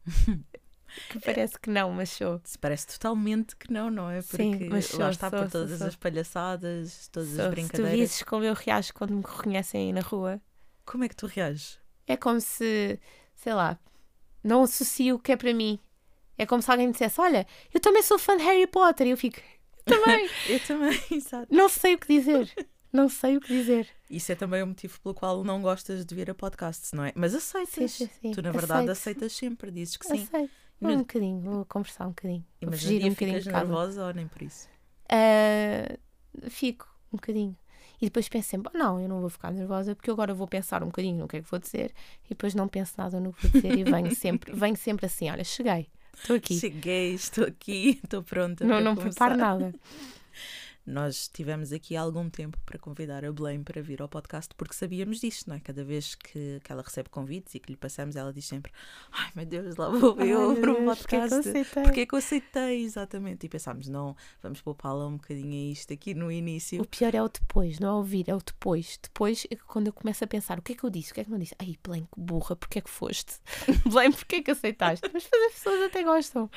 que 1.09 1.21
parece 1.21 1.59
que 1.59 1.71
não, 1.71 1.91
mas 1.93 2.11
sou. 2.11 2.41
Se 2.45 2.59
parece 2.59 2.87
totalmente 2.89 3.55
que 3.57 3.73
não, 3.73 3.91
não 3.91 4.11
é? 4.11 4.21
Sim, 4.23 4.51
Porque 4.53 4.69
mas 4.71 4.91
lá 4.93 4.99
sou, 4.99 5.09
está 5.11 5.31
sou, 5.31 5.39
por 5.41 5.51
todas 5.51 5.79
sou. 5.79 5.87
as 5.89 5.97
palhaçadas, 5.97 7.09
todas 7.09 7.31
as 7.31 7.37
Se 7.37 7.49
tu 7.49 7.51
brincadeiras. 7.51 7.99
visses 8.01 8.23
como 8.23 8.45
eu 8.45 8.55
reajo 8.55 8.93
quando 8.95 9.13
me 9.15 9.23
reconhecem 9.23 9.87
aí 9.87 9.93
na 9.93 10.01
rua, 10.01 10.41
Como 10.85 11.05
é 11.05 11.09
que 11.09 11.17
tu 11.17 11.27
reages? 11.27 11.79
é 12.07 12.17
como 12.17 12.41
se, 12.41 12.99
sei 13.35 13.53
lá, 13.55 13.79
não 14.45 14.63
associo 14.63 15.17
o 15.17 15.19
que 15.19 15.33
é 15.33 15.37
para 15.37 15.53
mim. 15.53 15.79
É 16.39 16.45
como 16.47 16.61
se 16.63 16.71
alguém 16.71 16.87
me 16.87 16.93
dissesse: 16.93 17.21
Olha, 17.21 17.47
eu 17.73 17.81
também 17.81 18.03
sou 18.03 18.19
fã 18.19 18.37
de 18.37 18.43
Harry 18.45 18.67
Potter. 18.67 19.07
E 19.07 19.11
eu 19.11 19.17
fico: 19.17 19.41
"Eu 19.87 19.95
Também. 19.95 20.29
Eu 20.49 20.61
também, 20.61 21.01
exato. 21.11 21.47
não 21.55 21.69
sei 21.69 21.95
o 21.95 21.99
que 21.99 22.07
dizer. 22.07 22.53
Não 22.93 23.09
sei 23.09 23.37
o 23.37 23.41
que 23.41 23.49
dizer. 23.49 23.89
Isso 24.09 24.31
é 24.33 24.35
também 24.35 24.63
o 24.63 24.67
motivo 24.67 24.99
pelo 25.01 25.15
qual 25.15 25.43
não 25.45 25.61
gostas 25.61 26.05
de 26.07 26.15
vir 26.15 26.31
a 26.31 26.35
podcasts, 26.35 26.93
não 26.93 27.05
é? 27.05 27.13
Mas 27.17 27.35
aceitas. 27.35 27.91
Sim, 27.93 28.07
sim, 28.07 28.11
sim. 28.21 28.31
Tu, 28.33 28.41
na 28.43 28.51
verdade, 28.53 28.89
Aceito. 28.89 28.91
aceitas 29.25 29.33
sempre, 29.33 29.71
dizes 29.71 29.97
que 29.97 30.07
sim. 30.07 30.23
Aceito. 30.23 30.51
No- 30.81 30.91
Um 30.91 30.99
bocadinho, 30.99 31.41
vou 31.41 31.65
conversar 31.65 32.07
um 32.07 32.11
bocadinho. 32.11 32.45
Vou 32.61 32.71
mas 32.71 32.81
fugir 32.83 33.05
um 33.05 33.09
bocadinho 33.11 33.39
ficas 33.43 33.53
nervosa 33.53 34.07
ou 34.07 34.13
nem 34.15 34.27
por 34.29 34.43
isso? 34.43 34.69
Ah, 35.09 35.97
fico 36.51 36.87
um 37.13 37.17
bocadinho. 37.17 37.57
E 38.01 38.07
depois 38.07 38.29
penso 38.29 38.49
sempre, 38.51 38.71
"Oh, 38.75 38.79
não, 38.79 39.01
eu 39.01 39.09
não 39.09 39.21
vou 39.21 39.31
ficar 39.31 39.51
nervosa 39.53 39.95
porque 39.95 40.11
agora 40.11 40.35
vou 40.35 40.47
pensar 40.47 40.83
um 40.83 40.87
bocadinho 40.87 41.17
no 41.19 41.27
que 41.29 41.39
é 41.39 41.43
que 41.43 41.51
vou 41.51 41.59
dizer 41.59 41.95
e 42.27 42.29
depois 42.31 42.55
não 42.55 42.69
penso 42.69 42.93
nada 42.99 43.19
no 43.19 43.33
que 43.33 43.43
vou 43.47 43.51
dizer 43.53 43.79
e 43.79 43.85
venho 43.85 44.11
sempre, 44.15 44.53
venho 44.55 44.77
sempre 44.77 45.07
assim, 45.07 45.31
olha, 45.31 45.43
cheguei, 45.45 45.89
estou 46.15 46.37
aqui. 46.37 46.59
Cheguei, 46.59 47.15
estou 47.15 47.45
aqui, 47.47 47.99
estou 48.05 48.23
pronta 48.23 48.65
Não, 48.67 48.81
não 48.83 48.95
começar. 48.95 49.31
preparo 49.31 49.37
nada. 49.39 49.75
Nós 50.87 51.29
tivemos 51.29 51.73
aqui 51.73 51.97
algum 51.97 52.31
tempo 52.31 52.57
para 52.65 52.79
convidar 52.79 53.25
a 53.25 53.33
Blame 53.33 53.65
para 53.65 53.83
vir 53.83 54.01
ao 54.01 54.09
podcast 54.09 54.55
porque 54.55 54.73
sabíamos 54.73 55.19
disto, 55.21 55.49
não 55.49 55.57
é? 55.57 55.61
Cada 55.61 55.85
vez 55.85 56.15
que, 56.15 56.61
que 56.63 56.71
ela 56.73 56.81
recebe 56.81 57.09
convites 57.09 57.55
e 57.57 57.59
que 57.59 57.73
lhe 57.73 57.77
passamos, 57.77 58.15
ela 58.15 58.33
diz 58.33 58.45
sempre: 58.45 58.71
Ai 59.11 59.31
meu 59.35 59.45
Deus, 59.45 59.75
lá 59.77 59.89
vou 59.89 60.17
eu 60.21 60.51
Ai, 60.51 60.57
para 60.61 60.73
um 60.73 60.85
Deus, 60.85 60.99
porque 60.99 61.17
é 61.17 61.19
que 61.19 61.25
eu 61.25 61.29
podcast. 61.29 61.49
aceitei? 61.49 61.83
Porque 61.83 62.01
é 62.01 62.07
que 62.07 62.15
eu 62.15 62.19
aceitei, 62.19 62.85
exatamente. 62.85 63.47
E 63.47 63.49
pensámos: 63.49 63.89
não, 63.89 64.15
vamos 64.41 64.63
poupá-la 64.63 65.07
um 65.09 65.17
bocadinho 65.17 65.53
a 65.53 65.73
isto 65.73 65.93
aqui 65.93 66.15
no 66.15 66.31
início. 66.31 66.81
O 66.81 66.87
pior 66.87 67.15
é 67.15 67.23
o 67.23 67.29
depois, 67.29 67.81
não 67.81 67.89
é 67.89 67.93
ouvir, 67.93 68.29
é 68.29 68.35
o 68.35 68.39
depois. 68.39 68.97
Depois 69.03 69.45
é 69.51 69.57
quando 69.57 69.89
eu 69.89 69.93
começo 69.93 70.23
a 70.23 70.27
pensar 70.27 70.59
o 70.59 70.63
que 70.63 70.73
é 70.73 70.77
que 70.77 70.85
eu 70.85 70.91
disse, 70.91 71.11
o 71.11 71.15
que 71.15 71.21
é 71.21 71.25
que 71.25 71.31
não 71.31 71.39
disse. 71.39 71.55
Ai, 71.59 71.77
Belém, 71.83 72.05
que 72.05 72.21
burra, 72.21 72.55
porque 72.55 72.79
é 72.79 72.83
que 72.83 72.91
foste? 72.91 73.35
Belém, 73.85 74.13
porque 74.13 74.37
é 74.37 74.43
que 74.43 74.51
aceitaste? 74.53 75.11
Mas 75.13 75.25
as 75.49 75.55
pessoas 75.55 75.83
até 75.83 76.05
gostam. 76.05 76.49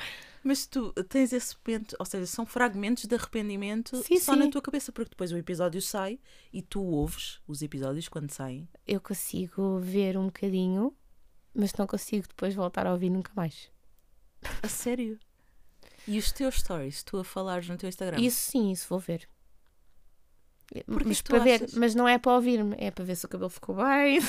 Mas 0.42 0.66
tu 0.66 0.92
tens 1.08 1.32
esse 1.32 1.54
momento, 1.66 1.94
ou 1.98 2.06
seja, 2.06 2.26
são 2.26 2.46
fragmentos 2.46 3.04
de 3.04 3.14
arrependimento 3.14 3.96
Sim, 4.02 4.18
só 4.18 4.32
sim. 4.32 4.38
na 4.38 4.50
tua 4.50 4.62
cabeça, 4.62 4.90
porque 4.90 5.10
depois 5.10 5.30
o 5.32 5.36
episódio 5.36 5.82
sai 5.82 6.18
e 6.52 6.62
tu 6.62 6.82
ouves 6.82 7.40
os 7.46 7.60
episódios 7.62 8.08
quando 8.08 8.30
saem. 8.30 8.68
Eu 8.86 9.00
consigo 9.00 9.78
ver 9.80 10.16
um 10.16 10.26
bocadinho, 10.26 10.96
mas 11.54 11.74
não 11.74 11.86
consigo 11.86 12.26
depois 12.26 12.54
voltar 12.54 12.86
a 12.86 12.92
ouvir 12.92 13.10
nunca 13.10 13.30
mais. 13.34 13.70
A 14.62 14.68
sério? 14.68 15.18
E 16.08 16.18
os 16.18 16.32
teus 16.32 16.56
stories, 16.60 17.02
tu 17.02 17.18
a 17.18 17.24
falares 17.24 17.68
no 17.68 17.76
teu 17.76 17.88
Instagram? 17.88 18.18
Isso 18.18 18.50
sim, 18.50 18.70
isso 18.72 18.86
vou 18.88 18.98
ver. 18.98 19.28
Porquê 20.86 21.04
mas 21.08 21.18
que 21.18 21.24
tu 21.24 21.30
para 21.30 21.42
ver, 21.44 21.64
achas? 21.64 21.74
mas 21.74 21.94
não 21.94 22.08
é 22.08 22.16
para 22.16 22.32
ouvir-me, 22.32 22.76
é 22.78 22.90
para 22.92 23.04
ver 23.04 23.16
se 23.16 23.26
o 23.26 23.28
cabelo 23.28 23.50
ficou 23.50 23.74
bem. 23.74 24.20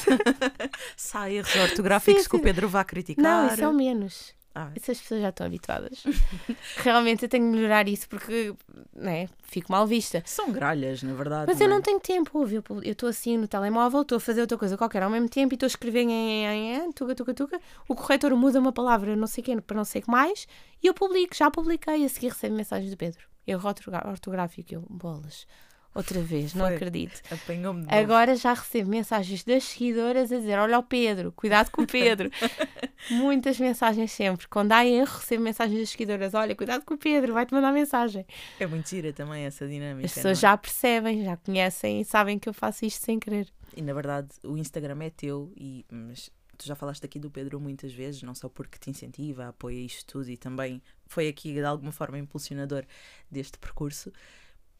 Sai 0.97 1.35
erros 1.37 1.55
ortográficos 1.55 2.23
Sim, 2.23 2.29
que 2.29 2.35
o 2.35 2.39
sim. 2.39 2.43
Pedro 2.43 2.67
vá 2.67 2.83
criticar. 2.83 3.23
Não, 3.23 3.53
isso 3.53 3.63
é 3.63 3.67
o 3.67 3.73
menos. 3.73 4.33
Ah, 4.53 4.69
Essas 4.75 4.99
pessoas 4.99 5.21
já 5.21 5.29
estão 5.29 5.47
habituadas. 5.47 6.03
Realmente 6.77 7.23
eu 7.23 7.29
tenho 7.29 7.45
que 7.49 7.55
melhorar 7.57 7.87
isso 7.87 8.07
porque 8.09 8.53
né, 8.93 9.29
fico 9.43 9.71
mal 9.71 9.87
vista. 9.87 10.21
São 10.25 10.51
gralhas, 10.51 11.01
na 11.03 11.13
verdade. 11.13 11.45
Mas 11.49 11.61
eu 11.61 11.67
é? 11.67 11.69
não 11.69 11.81
tenho 11.81 11.99
tempo, 11.99 12.37
ouve, 12.37 12.55
eu 12.55 12.63
eu 12.83 12.91
estou 12.91 13.07
assim 13.07 13.37
no 13.37 13.47
telemóvel, 13.47 14.01
estou 14.01 14.17
a 14.17 14.19
fazer 14.19 14.41
outra 14.41 14.57
coisa 14.57 14.77
qualquer 14.77 15.03
ao 15.03 15.09
mesmo 15.09 15.29
tempo 15.29 15.53
e 15.53 15.55
estou 15.55 15.67
a 15.67 15.69
escrever 15.69 16.01
em, 16.01 16.11
em, 16.45 16.75
em 16.75 16.91
tuga, 16.91 17.15
tuga, 17.15 17.33
tuga. 17.33 17.61
O 17.87 17.95
corretor 17.95 18.35
muda 18.35 18.59
uma 18.59 18.73
palavra, 18.73 19.15
não 19.15 19.27
sei 19.27 19.43
quem, 19.43 19.59
para 19.59 19.77
não 19.77 19.85
sei 19.85 20.01
o 20.01 20.03
que 20.05 20.11
mais, 20.11 20.45
e 20.83 20.87
eu 20.87 20.93
publico, 20.93 21.33
já 21.35 21.49
publiquei, 21.49 22.03
a 22.03 22.09
seguir 22.09 22.27
recebo 22.29 22.55
mensagens 22.55 22.91
do 22.91 22.97
Pedro. 22.97 23.21
Erro 23.47 23.67
ortogra- 23.67 24.07
ortográfico, 24.09 24.73
eu, 24.73 24.81
bolas. 24.89 25.47
Outra 25.93 26.21
vez, 26.21 26.53
não 26.53 26.65
Foi. 26.65 26.75
acredito. 26.75 27.21
Apanhou-me. 27.29 27.85
Agora 27.89 28.35
já 28.37 28.53
recebo 28.53 28.89
mensagens 28.89 29.43
das 29.43 29.65
seguidoras 29.65 30.31
a 30.31 30.37
dizer: 30.37 30.57
Olha 30.57 30.79
o 30.79 30.83
Pedro, 30.83 31.33
cuidado 31.33 31.69
com 31.69 31.81
o 31.81 31.87
Pedro. 31.87 32.29
Muitas 33.11 33.59
mensagens 33.59 34.11
sempre. 34.11 34.47
Quando 34.47 34.71
há 34.71 34.85
erro, 34.85 35.17
recebo 35.17 35.43
mensagens 35.43 35.79
das 35.79 35.89
seguidoras: 35.89 36.33
Olha, 36.33 36.55
cuidado 36.55 36.85
com 36.85 36.93
o 36.93 36.97
Pedro, 36.97 37.33
vai-te 37.33 37.53
mandar 37.53 37.73
mensagem. 37.73 38.25
É 38.57 38.65
muito 38.65 38.87
gira 38.89 39.11
também 39.11 39.43
essa 39.43 39.67
dinâmica. 39.67 40.05
As 40.05 40.13
pessoas 40.13 40.37
é? 40.37 40.41
já 40.41 40.55
percebem, 40.55 41.25
já 41.25 41.35
conhecem 41.35 41.99
e 41.99 42.05
sabem 42.05 42.39
que 42.39 42.47
eu 42.47 42.53
faço 42.53 42.85
isto 42.85 43.03
sem 43.03 43.19
querer. 43.19 43.51
E 43.75 43.81
na 43.81 43.93
verdade 43.93 44.29
o 44.45 44.57
Instagram 44.57 45.03
é 45.03 45.09
teu, 45.09 45.51
e, 45.57 45.85
mas 45.91 46.31
tu 46.57 46.67
já 46.67 46.75
falaste 46.75 47.03
aqui 47.03 47.19
do 47.19 47.29
Pedro 47.29 47.59
muitas 47.59 47.91
vezes, 47.91 48.21
não 48.23 48.35
só 48.35 48.47
porque 48.47 48.77
te 48.77 48.89
incentiva, 48.89 49.47
apoia 49.47 49.79
isto 49.79 50.05
tudo 50.05 50.29
e 50.29 50.37
também 50.37 50.81
foi 51.07 51.27
aqui 51.27 51.53
de 51.53 51.63
alguma 51.63 51.91
forma 51.91 52.19
impulsionador 52.19 52.85
deste 53.29 53.57
percurso, 53.57 54.11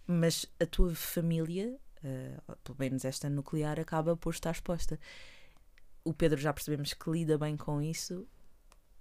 mas 0.07 0.45
a 0.59 0.65
tua 0.65 0.93
família, 0.95 1.77
eh, 2.03 2.37
pelo 2.63 2.77
menos 2.79 3.05
esta 3.05 3.29
nuclear, 3.29 3.79
acaba 3.79 4.15
por 4.15 4.33
estar 4.33 4.51
exposta. 4.51 4.99
O 6.03 6.13
Pedro 6.13 6.39
já 6.39 6.51
percebemos 6.51 6.93
que 6.93 7.09
lida 7.09 7.37
bem 7.37 7.55
com 7.55 7.81
isso. 7.81 8.27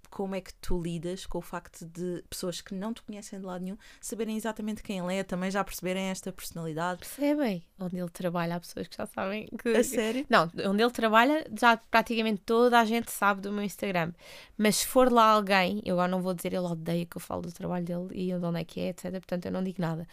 Como 0.09 0.35
é 0.35 0.41
que 0.41 0.53
tu 0.55 0.79
lidas 0.79 1.25
com 1.25 1.37
o 1.37 1.41
facto 1.41 1.85
de 1.85 2.21
pessoas 2.29 2.59
que 2.59 2.75
não 2.75 2.93
te 2.93 3.01
conhecem 3.01 3.39
de 3.39 3.45
lado 3.45 3.63
nenhum 3.63 3.77
saberem 4.01 4.35
exatamente 4.35 4.83
quem 4.83 4.99
ele 4.99 5.15
é, 5.15 5.23
também 5.23 5.49
já 5.49 5.63
perceberem 5.63 6.07
esta 6.07 6.33
personalidade? 6.33 6.99
Percebem? 6.99 7.63
Onde 7.79 7.97
ele 7.97 8.09
trabalha, 8.09 8.57
há 8.57 8.59
pessoas 8.59 8.89
que 8.89 8.97
já 8.97 9.05
sabem 9.05 9.47
que. 9.57 9.69
A 9.69 9.83
sério? 9.83 10.25
Não, 10.29 10.51
onde 10.69 10.83
ele 10.83 10.91
trabalha, 10.91 11.45
já 11.57 11.77
praticamente 11.77 12.41
toda 12.45 12.77
a 12.77 12.83
gente 12.83 13.09
sabe 13.09 13.39
do 13.39 13.53
meu 13.53 13.63
Instagram. 13.63 14.11
Mas 14.57 14.77
se 14.77 14.87
for 14.87 15.09
lá 15.09 15.27
alguém, 15.27 15.81
eu 15.85 15.95
agora 15.95 16.11
não 16.11 16.21
vou 16.21 16.33
dizer 16.33 16.53
ele 16.53 16.67
odeia 16.67 17.05
que 17.05 17.15
eu 17.15 17.21
falo 17.21 17.43
do 17.43 17.53
trabalho 17.53 17.85
dele 17.85 18.07
e 18.11 18.37
de 18.37 18.45
onde 18.45 18.59
é 18.59 18.65
que 18.65 18.81
é, 18.81 18.89
etc. 18.89 19.11
Portanto, 19.13 19.45
eu 19.45 19.51
não 19.53 19.63
digo 19.63 19.81
nada. 19.81 20.05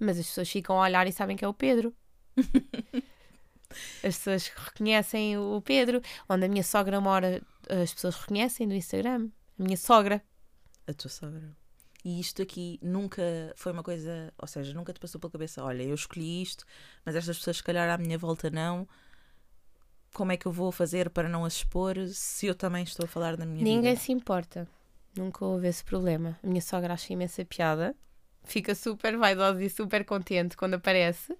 Mas 0.00 0.18
as 0.18 0.26
pessoas 0.26 0.50
ficam 0.50 0.80
a 0.80 0.84
olhar 0.84 1.06
e 1.06 1.12
sabem 1.12 1.36
que 1.36 1.44
é 1.44 1.48
o 1.48 1.54
Pedro. 1.54 1.94
As 4.02 4.16
pessoas 4.16 4.48
reconhecem 4.48 5.38
o 5.38 5.60
Pedro. 5.60 6.00
Onde 6.28 6.44
a 6.44 6.48
minha 6.48 6.64
sogra 6.64 7.00
mora, 7.00 7.40
as 7.68 7.94
pessoas 7.94 8.16
reconhecem 8.16 8.66
do 8.66 8.74
Instagram. 8.74 9.28
A 9.58 9.62
minha 9.62 9.76
sogra. 9.76 10.20
A 10.88 10.92
tua 10.92 11.08
sogra. 11.08 11.56
E 12.04 12.18
isto 12.18 12.42
aqui 12.42 12.80
nunca 12.82 13.22
foi 13.54 13.72
uma 13.72 13.82
coisa, 13.82 14.32
ou 14.38 14.48
seja, 14.48 14.72
nunca 14.74 14.92
te 14.92 14.98
passou 14.98 15.20
pela 15.20 15.30
cabeça, 15.30 15.62
olha, 15.62 15.82
eu 15.82 15.94
escolhi 15.94 16.42
isto, 16.42 16.64
mas 17.04 17.14
estas 17.14 17.36
pessoas 17.38 17.58
se 17.58 17.62
calhar 17.62 17.90
à 17.90 17.98
minha 17.98 18.16
volta 18.16 18.50
não. 18.50 18.88
Como 20.14 20.32
é 20.32 20.36
que 20.36 20.46
eu 20.46 20.52
vou 20.52 20.72
fazer 20.72 21.10
para 21.10 21.28
não 21.28 21.44
as 21.44 21.56
expor 21.56 21.94
se 22.08 22.46
eu 22.46 22.54
também 22.54 22.82
estou 22.82 23.04
a 23.04 23.08
falar 23.08 23.36
da 23.36 23.44
minha 23.46 23.62
Ninguém 23.62 23.92
vida? 23.92 24.00
se 24.00 24.10
importa. 24.12 24.66
Nunca 25.16 25.44
houve 25.44 25.68
esse 25.68 25.84
problema. 25.84 26.38
A 26.42 26.46
minha 26.46 26.62
sogra 26.62 26.94
acha 26.94 27.12
imensa 27.12 27.44
piada. 27.44 27.94
Fica 28.50 28.74
super 28.74 29.16
vaidosa 29.16 29.62
e 29.64 29.70
super 29.70 30.04
contente 30.04 30.56
quando 30.56 30.74
aparece. 30.74 31.36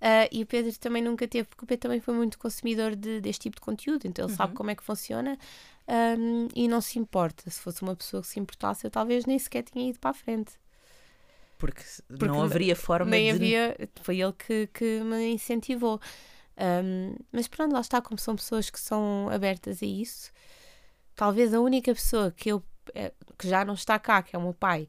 Ah, 0.00 0.28
e 0.32 0.42
o 0.42 0.46
Pedro 0.46 0.72
também 0.78 1.02
nunca 1.02 1.28
teve, 1.28 1.48
porque 1.48 1.64
o 1.64 1.66
Pedro 1.66 1.82
também 1.82 2.00
foi 2.00 2.14
muito 2.14 2.38
consumidor 2.38 2.96
de- 2.96 3.20
deste 3.20 3.42
tipo 3.42 3.56
de 3.56 3.62
conteúdo, 3.62 4.06
então 4.06 4.26
ele 4.26 4.34
sabe 4.34 4.50
Uhum. 4.50 4.56
como 4.56 4.70
é 4.70 4.74
que 4.74 4.82
funciona 4.82 5.38
ahm, 5.88 6.48
e 6.54 6.68
não 6.68 6.80
se 6.80 6.98
importa. 6.98 7.50
Se 7.50 7.60
fosse 7.60 7.82
uma 7.82 7.96
pessoa 7.96 8.22
que 8.22 8.28
se 8.28 8.40
importasse, 8.40 8.86
eu 8.86 8.90
talvez 8.90 9.26
nem 9.26 9.38
sequer 9.38 9.62
tinha 9.64 9.88
ido 9.90 9.98
para 9.98 10.10
a 10.10 10.14
frente. 10.14 10.52
Porque, 11.58 11.82
Porque 12.08 12.26
não 12.26 12.42
haveria 12.42 12.74
forma 12.74 13.10
nem 13.10 13.28
de. 13.30 13.34
havia. 13.36 13.76
Foi 14.02 14.20
ele 14.20 14.32
que, 14.32 14.66
que 14.68 15.00
me 15.00 15.32
incentivou. 15.32 16.00
Ahm, 16.56 17.16
mas 17.32 17.48
pronto, 17.48 17.72
lá 17.72 17.80
está, 17.80 18.00
como 18.00 18.18
são 18.18 18.36
pessoas 18.36 18.70
que 18.70 18.80
são 18.80 19.28
abertas 19.30 19.82
a 19.82 19.86
isso, 19.86 20.30
talvez 21.16 21.54
a 21.54 21.60
única 21.60 21.94
pessoa 21.94 22.30
que 22.32 22.50
eu 22.50 22.62
eh, 22.94 23.12
que 23.38 23.48
já 23.48 23.64
não 23.64 23.74
está 23.74 23.98
cá, 23.98 24.22
que 24.22 24.36
é 24.36 24.38
o 24.38 24.42
meu 24.42 24.54
pai, 24.54 24.88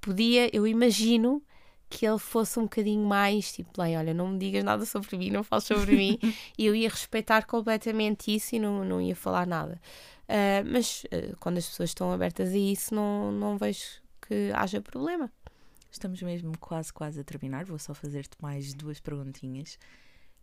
podia, 0.00 0.54
eu 0.54 0.66
imagino 0.66 1.42
que 1.90 2.06
ele 2.06 2.18
fosse 2.18 2.58
um 2.58 2.64
bocadinho 2.64 3.06
mais 3.06 3.52
tipo, 3.52 3.80
"Lei, 3.80 3.96
olha, 3.96 4.12
não 4.12 4.28
me 4.28 4.38
digas 4.38 4.62
nada 4.62 4.84
sobre 4.84 5.16
mim, 5.16 5.30
não 5.30 5.42
fales 5.42 5.64
sobre 5.64 5.96
mim, 5.96 6.18
e 6.58 6.66
eu 6.66 6.74
ia 6.74 6.88
respeitar 6.88 7.46
completamente 7.46 8.34
isso 8.34 8.54
e 8.54 8.58
não, 8.58 8.84
não 8.84 9.00
ia 9.00 9.16
falar 9.16 9.46
nada. 9.46 9.80
Ah, 10.28 10.62
mas 10.66 11.06
ah, 11.10 11.34
quando 11.40 11.58
as 11.58 11.66
pessoas 11.66 11.90
estão 11.90 12.12
abertas 12.12 12.50
a 12.52 12.58
isso, 12.58 12.94
não, 12.94 13.32
não 13.32 13.56
vejo 13.56 14.02
que 14.20 14.52
haja 14.54 14.80
problema. 14.80 15.32
Estamos 15.90 16.20
mesmo 16.20 16.56
quase, 16.58 16.92
quase 16.92 17.20
a 17.20 17.24
terminar. 17.24 17.64
Vou 17.64 17.78
só 17.78 17.94
fazer-te 17.94 18.36
mais 18.40 18.74
duas 18.74 19.00
perguntinhas. 19.00 19.78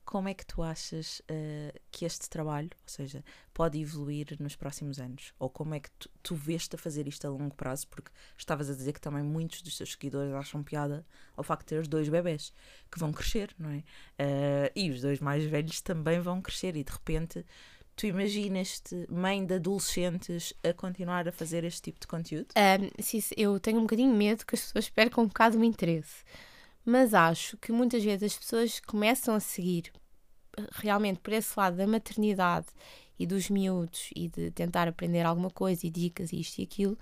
Como 0.06 0.30
é 0.30 0.34
que 0.36 0.46
tu 0.46 0.62
achas 0.62 1.20
eh, 1.28 1.74
que 1.92 2.06
este 2.06 2.30
trabalho, 2.30 2.70
ou 2.74 2.88
seja, 2.88 3.24
pode 3.54 3.80
evoluir 3.82 4.38
nos 4.40 4.56
próximos 4.56 5.00
anos? 5.00 5.34
Ou 5.40 5.50
como 5.50 5.74
é 5.74 5.80
que 5.80 5.90
tu, 5.98 6.10
tu 6.22 6.36
vês-te 6.36 6.76
a 6.76 6.78
fazer 6.80 7.08
isto 7.08 7.26
a 7.26 7.30
longo 7.30 7.56
prazo? 7.56 7.88
Porque 7.88 8.12
estavas 8.38 8.70
a 8.70 8.74
dizer 8.76 8.94
que 8.94 9.02
também 9.02 9.24
muitos 9.24 9.64
dos 9.64 9.76
teus 9.76 9.92
seguidores 9.94 10.32
acham 10.34 10.62
piada 10.64 11.04
ao 11.36 11.44
facto 11.44 11.62
de 11.62 11.70
teres 11.70 11.88
dois 11.88 12.08
bebés 12.08 12.54
que 12.92 13.00
vão 13.00 13.12
crescer, 13.12 13.54
não 13.58 13.72
é? 13.72 13.84
Eh, 14.20 14.72
e 14.76 14.92
os 14.92 15.02
dois 15.02 15.20
mais 15.20 15.44
velhos 15.46 15.82
também 15.82 16.20
vão 16.20 16.40
crescer 16.40 16.76
e 16.76 16.84
de 16.84 16.92
repente 16.92 17.44
tu 17.96 18.06
imaginas-te 18.06 19.08
mãe 19.10 19.44
de 19.46 19.56
adolescentes 19.56 20.54
a 20.64 20.72
continuar 20.74 21.28
a 21.28 21.32
fazer 21.32 21.64
este 21.64 21.82
tipo 21.82 22.00
de 22.00 22.06
conteúdo? 22.08 22.48
Um, 22.56 22.90
isso- 23.00 23.34
eu 23.38 23.60
tenho 23.60 23.80
um 23.80 23.84
bocadinho 23.84 24.14
medo 24.14 24.46
que 24.46 24.54
as 24.54 24.62
pessoas 24.62 24.90
percam 24.90 25.24
um 25.24 25.28
bocado 25.28 25.58
o 25.58 25.64
interesse. 25.64 26.24
Mas 26.86 27.14
acho 27.14 27.58
que 27.58 27.72
muitas 27.72 28.04
vezes 28.04 28.34
as 28.34 28.38
pessoas 28.38 28.80
começam 28.80 29.34
a 29.34 29.40
seguir 29.40 29.92
eh, 30.58 30.64
realmente 30.72 31.20
por 31.20 31.34
esse 31.34 31.58
lado 31.58 31.76
da 31.78 31.88
maternidade 31.88 32.68
e 33.18 33.26
dos 33.26 33.50
miúdos 33.50 34.10
e 34.16 34.28
de 34.28 34.52
tentar 34.52 34.88
aprender 34.88 35.26
alguma 35.26 35.50
coisa 35.50 35.88
e 35.88 35.90
dicas 35.90 36.32
e 36.32 36.40
isto 36.40 36.60
e 36.60 36.64
aquilo, 36.64 36.98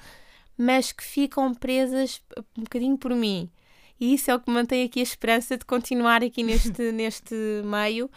mas 0.57 0.91
que 0.91 1.03
ficam 1.03 1.53
presas 1.53 2.21
um 2.57 2.63
bocadinho 2.63 2.97
por 2.97 3.13
mim. 3.13 3.49
E 3.99 4.13
isso 4.13 4.31
é 4.31 4.36
o 4.36 4.39
que 4.39 4.51
mantém 4.51 4.86
aqui 4.86 4.99
a 4.99 5.03
esperança 5.03 5.57
de 5.57 5.65
continuar 5.65 6.23
aqui 6.23 6.43
neste, 6.43 6.91
neste 6.91 7.36
meio 7.65 8.09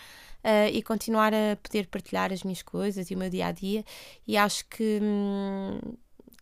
eh, 0.42 0.70
e 0.70 0.82
continuar 0.82 1.32
a 1.34 1.56
poder 1.62 1.86
partilhar 1.88 2.32
as 2.32 2.42
minhas 2.42 2.62
coisas 2.62 3.10
e 3.10 3.14
o 3.14 3.18
meu 3.18 3.30
dia 3.30 3.46
a 3.48 3.52
dia. 3.52 3.84
E 4.26 4.36
acho 4.36 4.66
que, 4.68 5.00
hum, 5.02 5.80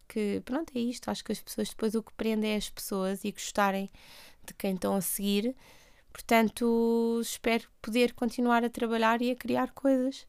que 0.08 0.42
pronto, 0.44 0.72
é 0.76 0.80
isto. 0.80 1.10
Acho 1.10 1.24
que 1.24 1.32
as 1.32 1.40
pessoas 1.40 1.70
depois 1.70 1.94
o 1.94 2.02
que 2.02 2.12
prende 2.14 2.46
é 2.46 2.56
as 2.56 2.70
pessoas 2.70 3.24
e 3.24 3.32
gostarem 3.32 3.90
de 4.46 4.54
quem 4.54 4.74
estão 4.74 4.94
a 4.94 5.00
seguir. 5.00 5.54
Portanto, 6.12 7.18
espero 7.20 7.64
poder 7.82 8.12
continuar 8.14 8.64
a 8.64 8.70
trabalhar 8.70 9.20
e 9.20 9.30
a 9.30 9.36
criar 9.36 9.72
coisas. 9.72 10.26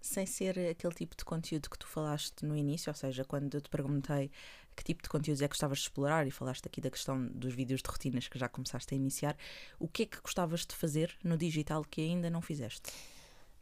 sem 0.00 0.24
ser 0.24 0.56
aquele 0.70 0.94
tipo 0.94 1.16
de 1.16 1.24
conteúdo 1.24 1.68
que 1.68 1.78
tu 1.78 1.86
falaste 1.86 2.44
no 2.44 2.56
início, 2.56 2.90
ou 2.90 2.94
seja, 2.94 3.24
quando 3.24 3.52
eu 3.54 3.60
te 3.60 3.68
perguntei 3.68 4.30
que 4.76 4.84
tipo 4.84 5.02
de 5.02 5.08
conteúdos 5.08 5.42
é 5.42 5.48
que 5.48 5.52
gostavas 5.54 5.78
de 5.78 5.84
explorar 5.84 6.26
e 6.26 6.30
falaste 6.30 6.66
aqui 6.66 6.80
da 6.80 6.90
questão 6.90 7.26
dos 7.28 7.54
vídeos 7.54 7.82
de 7.82 7.88
rotinas 7.88 8.28
que 8.28 8.38
já 8.38 8.48
começaste 8.48 8.94
a 8.94 8.96
iniciar, 8.96 9.36
o 9.80 9.88
que 9.88 10.02
é 10.02 10.06
que 10.06 10.20
gostavas 10.20 10.66
de 10.66 10.76
fazer 10.76 11.16
no 11.24 11.36
digital 11.36 11.84
que 11.84 12.02
ainda 12.02 12.28
não 12.30 12.42
fizeste? 12.42 12.92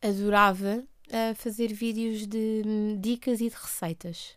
Adorava 0.03 0.85
ah, 1.11 1.35
fazer 1.35 1.73
vídeos 1.73 2.27
de 2.27 2.63
hum, 2.67 3.01
dicas 3.01 3.41
e 3.41 3.49
de 3.49 3.55
receitas. 3.55 4.37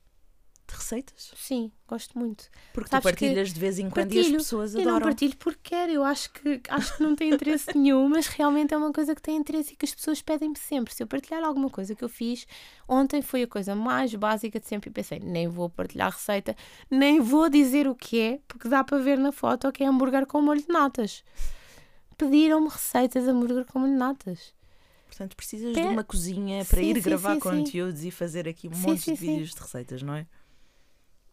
De 0.68 0.76
receitas? 0.76 1.32
Sim, 1.36 1.72
gosto 1.88 2.18
muito. 2.20 2.50
Porque 2.74 2.90
Sabes 2.90 3.02
tu 3.04 3.04
partilhas 3.04 3.54
de 3.54 3.60
vez 3.60 3.80
em 3.80 3.90
quando 3.90 4.12
e 4.14 4.20
as 4.20 4.26
Partilho. 4.26 4.38
pessoas 4.40 4.74
Eu 4.76 4.82
não 4.82 4.90
adoram. 4.92 5.06
partilho 5.08 5.36
porque 5.38 5.60
quero, 5.64 5.92
eu 5.92 6.04
acho 6.04 6.32
que, 6.34 6.62
acho 6.70 6.98
que 6.98 7.04
não 7.04 7.16
tem 7.16 7.30
interesse 7.34 7.76
nenhum, 7.78 8.08
mas 8.10 8.28
realmente 8.28 8.74
é 8.74 8.78
uma 8.78 8.92
coisa 8.92 9.16
que 9.16 9.22
tem 9.22 9.38
interesse 9.38 9.74
e 9.74 9.76
que 9.76 9.86
as 9.86 9.96
pessoas 9.96 10.22
pedem-me 10.22 10.58
sempre. 10.58 10.94
Se 10.94 11.02
eu 11.02 11.08
partilhar 11.08 11.44
alguma 11.44 11.70
coisa 11.70 11.96
que 11.96 12.04
eu 12.04 12.10
fiz, 12.10 12.46
ontem 12.88 13.22
foi 13.22 13.44
a 13.44 13.48
coisa 13.48 13.74
mais 13.76 14.14
básica 14.14 14.60
de 14.60 14.68
sempre 14.68 14.90
e 14.90 14.94
pensei, 14.94 15.20
nem 15.20 15.48
vou 15.48 15.70
partilhar 15.70 16.12
receita, 16.12 16.56
nem 16.92 17.20
vou 17.22 17.50
dizer 17.50 17.88
o 17.88 17.96
que 17.96 18.20
é, 18.20 18.40
porque 18.48 18.68
dá 18.68 18.84
para 18.84 18.98
ver 18.98 19.18
na 19.18 19.32
foto 19.32 19.72
que 19.72 19.84
é 19.84 19.88
hambúrguer 19.88 20.26
com 20.26 20.42
molho 20.42 20.62
de 20.62 20.68
natas. 20.70 21.24
Pediram-me 22.18 22.68
receitas 22.70 23.24
de 23.24 23.30
hambúrguer 23.30 23.66
com 23.66 23.80
molho 23.80 23.92
de 23.94 23.98
natas. 24.00 24.54
Portanto, 25.08 25.36
precisas 25.36 25.74
de 25.74 25.80
uma 25.82 26.04
cozinha 26.04 26.66
para 26.66 26.80
Sim, 26.82 26.90
ir 26.90 26.96
sim, 26.96 27.02
gravar 27.02 27.34
sim, 27.36 27.40
conteúdos 27.40 28.04
e 28.04 28.12
fazer 28.12 28.48
aqui 28.48 28.68
um 28.68 28.78
monte 28.78 29.06
de 29.06 29.14
vídeos 29.14 29.54
de 29.54 29.62
receitas, 29.62 30.02
não 30.04 30.14
é? 30.14 30.28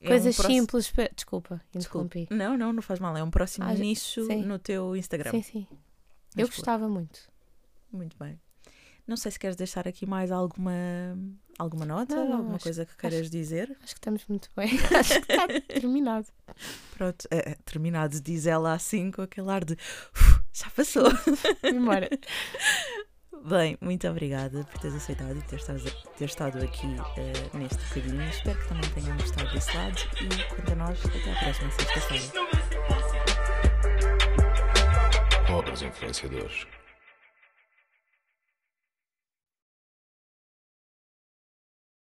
É 0.05 0.07
um 0.07 0.11
Coisas 0.11 0.37
próximo- 0.37 0.61
simples. 0.61 0.91
para- 0.91 1.11
Desculpa, 1.15 1.61
interrompi. 1.75 2.29
Não, 2.31 2.57
não, 2.59 2.73
não 2.73 2.83
faz 2.83 3.01
mal. 3.01 3.17
É 3.17 3.23
um 3.23 3.31
próximo 3.31 3.67
Ah, 3.67 3.75
nicho 3.75 4.27
sim. 4.27 4.43
no 4.45 4.59
teu 4.59 4.95
Instagram. 4.95 5.31
Sim, 5.31 5.43
sim. 5.43 5.67
Mas 6.37 6.43
Eu 6.43 6.47
gostava 6.49 6.89
muito. 6.89 7.21
Muito 7.93 8.17
bem. 8.19 8.39
Não 9.07 9.17
sei 9.19 9.31
se 9.33 9.39
queres 9.39 9.55
deixar 9.57 9.87
aqui 9.87 10.07
mais 10.07 10.33
alguma, 10.33 10.73
alguma 11.59 11.85
nota, 11.85 12.17
Não, 12.17 12.25
não, 12.29 12.37
alguma 12.39 12.55
acho- 12.57 12.65
coisa 12.65 12.87
que 12.87 12.97
queiras 12.97 13.29
dizer. 13.31 13.71
Acho 13.83 13.93
que 13.95 13.99
estamos 13.99 14.25
muito 14.27 14.49
bem. 14.57 14.69
Acho 14.99 15.21
que 15.21 15.33
está 15.33 15.47
terminado. 15.69 16.27
Pronto, 16.97 17.27
é, 17.31 17.51
é, 17.51 17.55
terminado, 17.65 18.19
diz 18.21 18.47
ela 18.47 18.73
assim 18.73 19.11
com 19.11 19.21
aquele 19.23 19.51
ar 19.51 19.63
de 19.65 19.75
"Uf, 19.75 20.41
já 20.53 20.71
passou. 20.71 21.05
Embora. 21.63 22.09
Bem, 23.43 23.77
muito 23.81 24.09
obrigada 24.09 24.65
por 24.65 24.81
teres 24.81 24.97
aceitado 24.97 25.37
e 25.37 25.43
ter 25.43 25.57
estado, 25.57 25.83
ter 26.17 26.25
estado 26.25 26.63
aqui 26.63 26.87
eh, 27.17 27.57
neste 27.57 27.85
bocadinho. 27.89 28.23
Espero 28.29 28.59
que 28.59 28.69
também 28.69 28.91
tenham 28.91 29.17
gostado 29.17 29.53
desse 29.53 29.77
lado 29.77 29.97
e 30.21 30.55
quanto 30.55 30.73
a 30.73 30.75
nós, 30.75 31.05
até 31.05 31.33
à 31.33 31.39
próxima 31.39 31.71
sexta-feira. 31.73 32.25
Influenciadores. 35.83 36.67